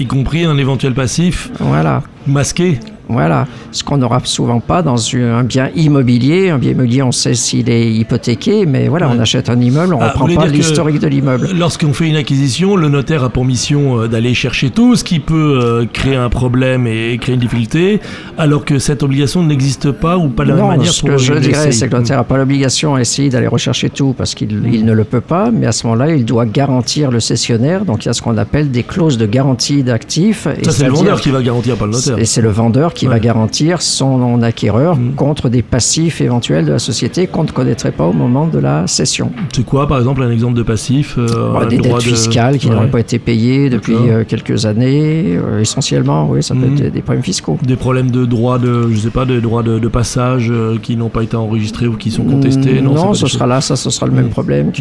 Y 0.00 0.06
compris 0.06 0.44
un 0.44 0.56
éventuel 0.58 0.94
passif 0.94 1.50
Voilà. 1.58 2.02
masqué. 2.26 2.78
Voilà, 3.08 3.46
ce 3.72 3.82
qu'on 3.82 3.96
n'aura 3.98 4.20
souvent 4.24 4.60
pas 4.60 4.82
dans 4.82 4.96
un 5.16 5.42
bien 5.44 5.70
immobilier. 5.74 6.50
Un 6.50 6.58
bien 6.58 6.72
immobilier, 6.72 7.02
on 7.02 7.12
sait 7.12 7.34
s'il 7.34 7.70
est 7.70 7.90
hypothéqué, 7.90 8.66
mais 8.66 8.88
voilà, 8.88 9.08
Ouais. 9.08 9.14
on 9.16 9.20
achète 9.20 9.48
un 9.48 9.58
immeuble, 9.60 9.94
on 9.94 9.98
ne 9.98 10.04
Ah, 10.04 10.08
reprend 10.10 10.26
pas 10.34 10.46
l'historique 10.46 10.98
de 11.00 11.06
l'immeuble. 11.08 11.48
Lorsqu'on 11.56 11.92
fait 11.92 12.08
une 12.08 12.16
acquisition, 12.16 12.76
le 12.76 12.88
notaire 12.88 13.24
a 13.24 13.30
pour 13.30 13.44
mission 13.44 14.00
euh, 14.02 14.08
d'aller 14.08 14.34
chercher 14.34 14.70
tout 14.70 14.94
ce 14.96 15.04
qui 15.04 15.20
peut 15.20 15.58
euh, 15.62 15.86
créer 15.90 16.16
un 16.16 16.28
problème 16.28 16.86
et 16.86 17.16
créer 17.20 17.34
une 17.34 17.40
difficulté, 17.40 18.00
alors 18.36 18.64
que 18.64 18.78
cette 18.78 19.02
obligation 19.02 19.42
n'existe 19.42 19.90
pas 19.92 20.18
ou 20.18 20.28
pas 20.28 20.44
de 20.44 20.50
la 20.50 20.54
même 20.56 20.64
Non, 20.64 20.70
manière 20.70 20.92
ce 20.92 21.00
pour 21.00 21.10
que 21.10 21.16
je 21.18 21.34
dirais, 21.34 21.72
c'est 21.72 21.88
que 21.88 21.94
le 21.94 22.00
notaire 22.02 22.18
n'a 22.18 22.24
pas 22.24 22.36
l'obligation 22.36 22.94
à 22.94 23.00
essayer 23.00 23.30
d'aller 23.30 23.46
rechercher 23.46 23.88
tout 23.90 24.14
parce 24.16 24.34
qu'il 24.34 24.68
il 24.72 24.84
ne 24.84 24.92
le 24.92 25.04
peut 25.04 25.20
pas, 25.22 25.50
mais 25.50 25.66
à 25.66 25.72
ce 25.72 25.86
moment-là, 25.86 26.14
il 26.14 26.24
doit 26.24 26.44
garantir 26.46 27.10
le 27.10 27.20
cessionnaire. 27.20 27.84
Donc 27.84 28.04
il 28.04 28.08
y 28.08 28.10
a 28.10 28.12
ce 28.12 28.20
qu'on 28.22 28.36
appelle 28.36 28.70
des 28.70 28.82
clauses 28.82 29.16
de 29.18 29.26
garantie 29.26 29.82
d'actifs. 29.82 30.46
Ça, 30.62 30.70
c'est 30.72 30.84
le 30.84 30.90
vendeur 30.92 31.20
qui 31.20 31.30
va 31.30 31.40
garantir, 31.42 31.76
pas 31.76 31.86
le 31.86 31.92
notaire. 31.92 32.18
Et 32.18 32.24
c'est 32.24 32.42
le 32.42 32.50
vendeur 32.50 32.92
qui 32.94 32.97
va 33.06 33.18
garantir 33.18 33.82
son 33.82 34.42
acquéreur 34.42 34.96
mm. 34.96 35.14
contre 35.14 35.48
des 35.48 35.62
passifs 35.62 36.20
éventuels 36.20 36.64
de 36.66 36.72
la 36.72 36.78
société 36.78 37.26
qu'on 37.26 37.44
ne 37.44 37.50
connaîtrait 37.50 37.92
pas 37.92 38.06
au 38.06 38.12
moment 38.12 38.46
de 38.46 38.58
la 38.58 38.86
cession. 38.86 39.32
C'est 39.52 39.64
quoi, 39.64 39.86
par 39.86 39.98
exemple, 39.98 40.22
un 40.22 40.30
exemple 40.30 40.54
de 40.54 40.62
passif 40.62 41.16
euh, 41.18 41.66
Des 41.66 41.78
dettes 41.78 42.02
fiscales 42.02 42.58
qui 42.58 42.70
n'auraient 42.70 42.90
pas 42.90 43.00
été 43.00 43.18
payées 43.18 43.70
depuis 43.70 43.94
euh, 43.94 44.24
quelques 44.26 44.66
années, 44.66 45.36
euh, 45.36 45.60
essentiellement, 45.60 46.28
oui, 46.28 46.42
ça 46.42 46.54
peut 46.54 46.66
mm. 46.66 46.74
être 46.74 46.92
des 46.92 47.02
problèmes 47.02 47.22
fiscaux. 47.22 47.58
Des 47.62 47.76
problèmes 47.76 48.10
de 48.10 48.24
droits 48.24 48.58
de, 48.58 48.88
je 48.90 48.98
sais 48.98 49.10
pas, 49.10 49.24
des 49.24 49.40
droits 49.40 49.62
de, 49.62 49.88
passage 49.88 50.52
qui 50.82 50.96
n'ont 50.96 51.08
pas 51.08 51.22
été 51.22 51.34
enregistrés 51.34 51.86
ou 51.86 51.96
qui 51.96 52.10
sont 52.10 52.22
contestés 52.22 52.82
Non, 52.82 52.92
non 52.92 53.14
ce 53.14 53.26
sera 53.26 53.46
là, 53.46 53.62
ça, 53.62 53.74
ce 53.74 53.88
sera 53.88 54.04
le 54.04 54.12
même 54.12 54.26
mm. 54.26 54.30
problème 54.30 54.72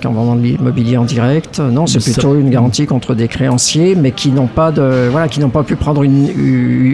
qu'en 0.00 0.12
vendant 0.12 0.36
de 0.36 0.42
l'immobilier 0.42 0.96
en 0.96 1.04
direct. 1.04 1.58
Non, 1.58 1.88
c'est 1.88 2.02
plutôt 2.02 2.36
une 2.36 2.50
garantie 2.50 2.86
contre 2.86 3.16
des 3.16 3.26
créanciers, 3.26 3.96
mais 3.96 4.12
qui 4.12 4.30
n'ont 4.30 4.46
pas 4.46 4.70
de, 4.70 5.08
voilà, 5.10 5.26
qui 5.26 5.40
n'ont 5.40 5.48
pas 5.48 5.64
pu 5.64 5.74
prendre 5.74 6.04
une, 6.04 6.28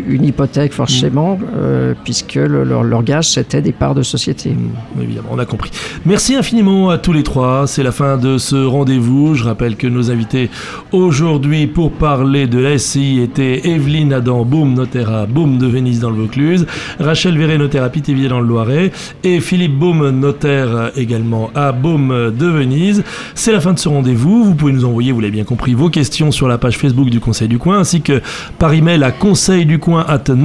une 0.08 0.24
hypothèque 0.24 0.59
forcément, 0.68 1.38
euh, 1.56 1.94
puisque 2.04 2.34
leur, 2.34 2.82
leur, 2.82 3.02
gage 3.02 3.30
c'était 3.30 3.62
des 3.62 3.72
parts 3.72 3.94
de 3.94 4.02
société. 4.02 4.50
Mmh, 4.50 5.02
évidemment, 5.02 5.28
on 5.32 5.38
a 5.38 5.46
compris. 5.46 5.70
Merci 6.04 6.34
infiniment 6.34 6.90
à 6.90 6.98
tous 6.98 7.12
les 7.12 7.22
trois. 7.22 7.66
C'est 7.66 7.82
la 7.82 7.92
fin 7.92 8.16
de 8.16 8.38
ce 8.38 8.56
rendez-vous. 8.56 9.34
Je 9.34 9.44
rappelle 9.44 9.76
que 9.76 9.86
nos 9.86 10.10
invités 10.10 10.50
aujourd'hui 10.92 11.66
pour 11.66 11.92
parler 11.92 12.46
de 12.46 12.58
la 12.58 12.78
SCI 12.78 13.20
étaient 13.20 13.68
Evelyne 13.68 14.12
Adam, 14.12 14.44
Boum, 14.44 14.74
notaire 14.74 15.10
à 15.12 15.26
Boum 15.26 15.58
de 15.58 15.66
Venise 15.66 16.00
dans 16.00 16.10
le 16.10 16.16
Vaucluse, 16.16 16.66
Rachel 16.98 17.38
Verret, 17.38 17.58
notaire 17.58 17.84
à 17.84 17.88
Pithiviers 17.88 18.28
dans 18.28 18.40
le 18.40 18.46
Loiret, 18.46 18.92
et 19.24 19.40
Philippe 19.40 19.78
Boum, 19.78 20.08
notaire 20.10 20.90
également 20.96 21.50
à 21.54 21.72
Boum 21.72 22.30
de 22.36 22.46
Venise. 22.46 23.02
C'est 23.34 23.52
la 23.52 23.60
fin 23.60 23.72
de 23.72 23.78
ce 23.78 23.88
rendez-vous. 23.88 24.44
Vous 24.44 24.54
pouvez 24.54 24.72
nous 24.72 24.84
envoyer, 24.84 25.12
vous 25.12 25.20
l'avez 25.20 25.32
bien 25.32 25.44
compris, 25.44 25.74
vos 25.74 25.90
questions 25.90 26.30
sur 26.30 26.48
la 26.48 26.58
page 26.58 26.76
Facebook 26.76 27.10
du 27.10 27.20
Conseil 27.20 27.48
du 27.48 27.58
Coin, 27.58 27.78
ainsi 27.78 28.02
que 28.02 28.20
par 28.58 28.72
email 28.72 29.02
à 29.02 29.12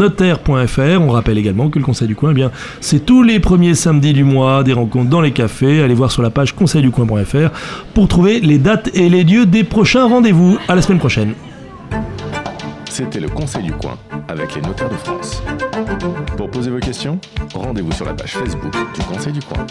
conseilducoin@notaire.fr. 0.10 1.02
On 1.02 1.10
rappelle 1.10 1.38
également 1.38 1.70
que 1.70 1.80
le 1.80 1.86
Conseil 1.86 2.08
du 2.08 2.16
Coin, 2.16 2.32
eh 2.32 2.34
bien, 2.34 2.52
c'est 2.82 3.06
tous 3.06 3.24
les 3.24 3.40
premiers 3.40 3.76
samedis 3.76 4.14
du 4.14 4.24
mois, 4.24 4.64
des 4.64 4.74
rencontres 4.74 5.10
dans 5.10 5.22
les 5.22 5.32
cafés. 5.32 5.82
Allez 5.82 5.94
voir 5.94 6.12
sur 6.12 6.22
la 6.22 6.30
page 6.30 6.54
conseilducoin.fr 6.56 7.50
pour 7.94 8.08
trouver 8.08 8.40
les 8.40 8.58
dates 8.58 8.90
et 8.94 9.10
les 9.10 9.24
lieux 9.24 9.46
des 9.46 9.64
prochains 9.64 10.08
rendez-vous. 10.08 10.58
À 10.68 10.76
la 10.76 10.82
semaine 10.82 11.00
prochaine. 11.00 11.34
C'était 12.90 13.20
le 13.20 13.28
Conseil 13.28 13.64
du 13.64 13.74
Coin 13.74 13.98
avec 14.30 14.56
les 14.56 14.62
notaires 14.62 14.90
de 14.90 14.96
France. 14.96 15.44
Pour 16.38 16.50
poser 16.50 16.70
vos 16.70 16.80
questions, 16.80 17.20
rendez-vous 17.54 17.92
sur 17.92 18.06
la 18.06 18.14
page 18.14 18.32
Facebook 18.32 18.72
du 18.72 19.02
Conseil 19.04 19.34
du 19.34 19.42
Coin. 19.42 19.66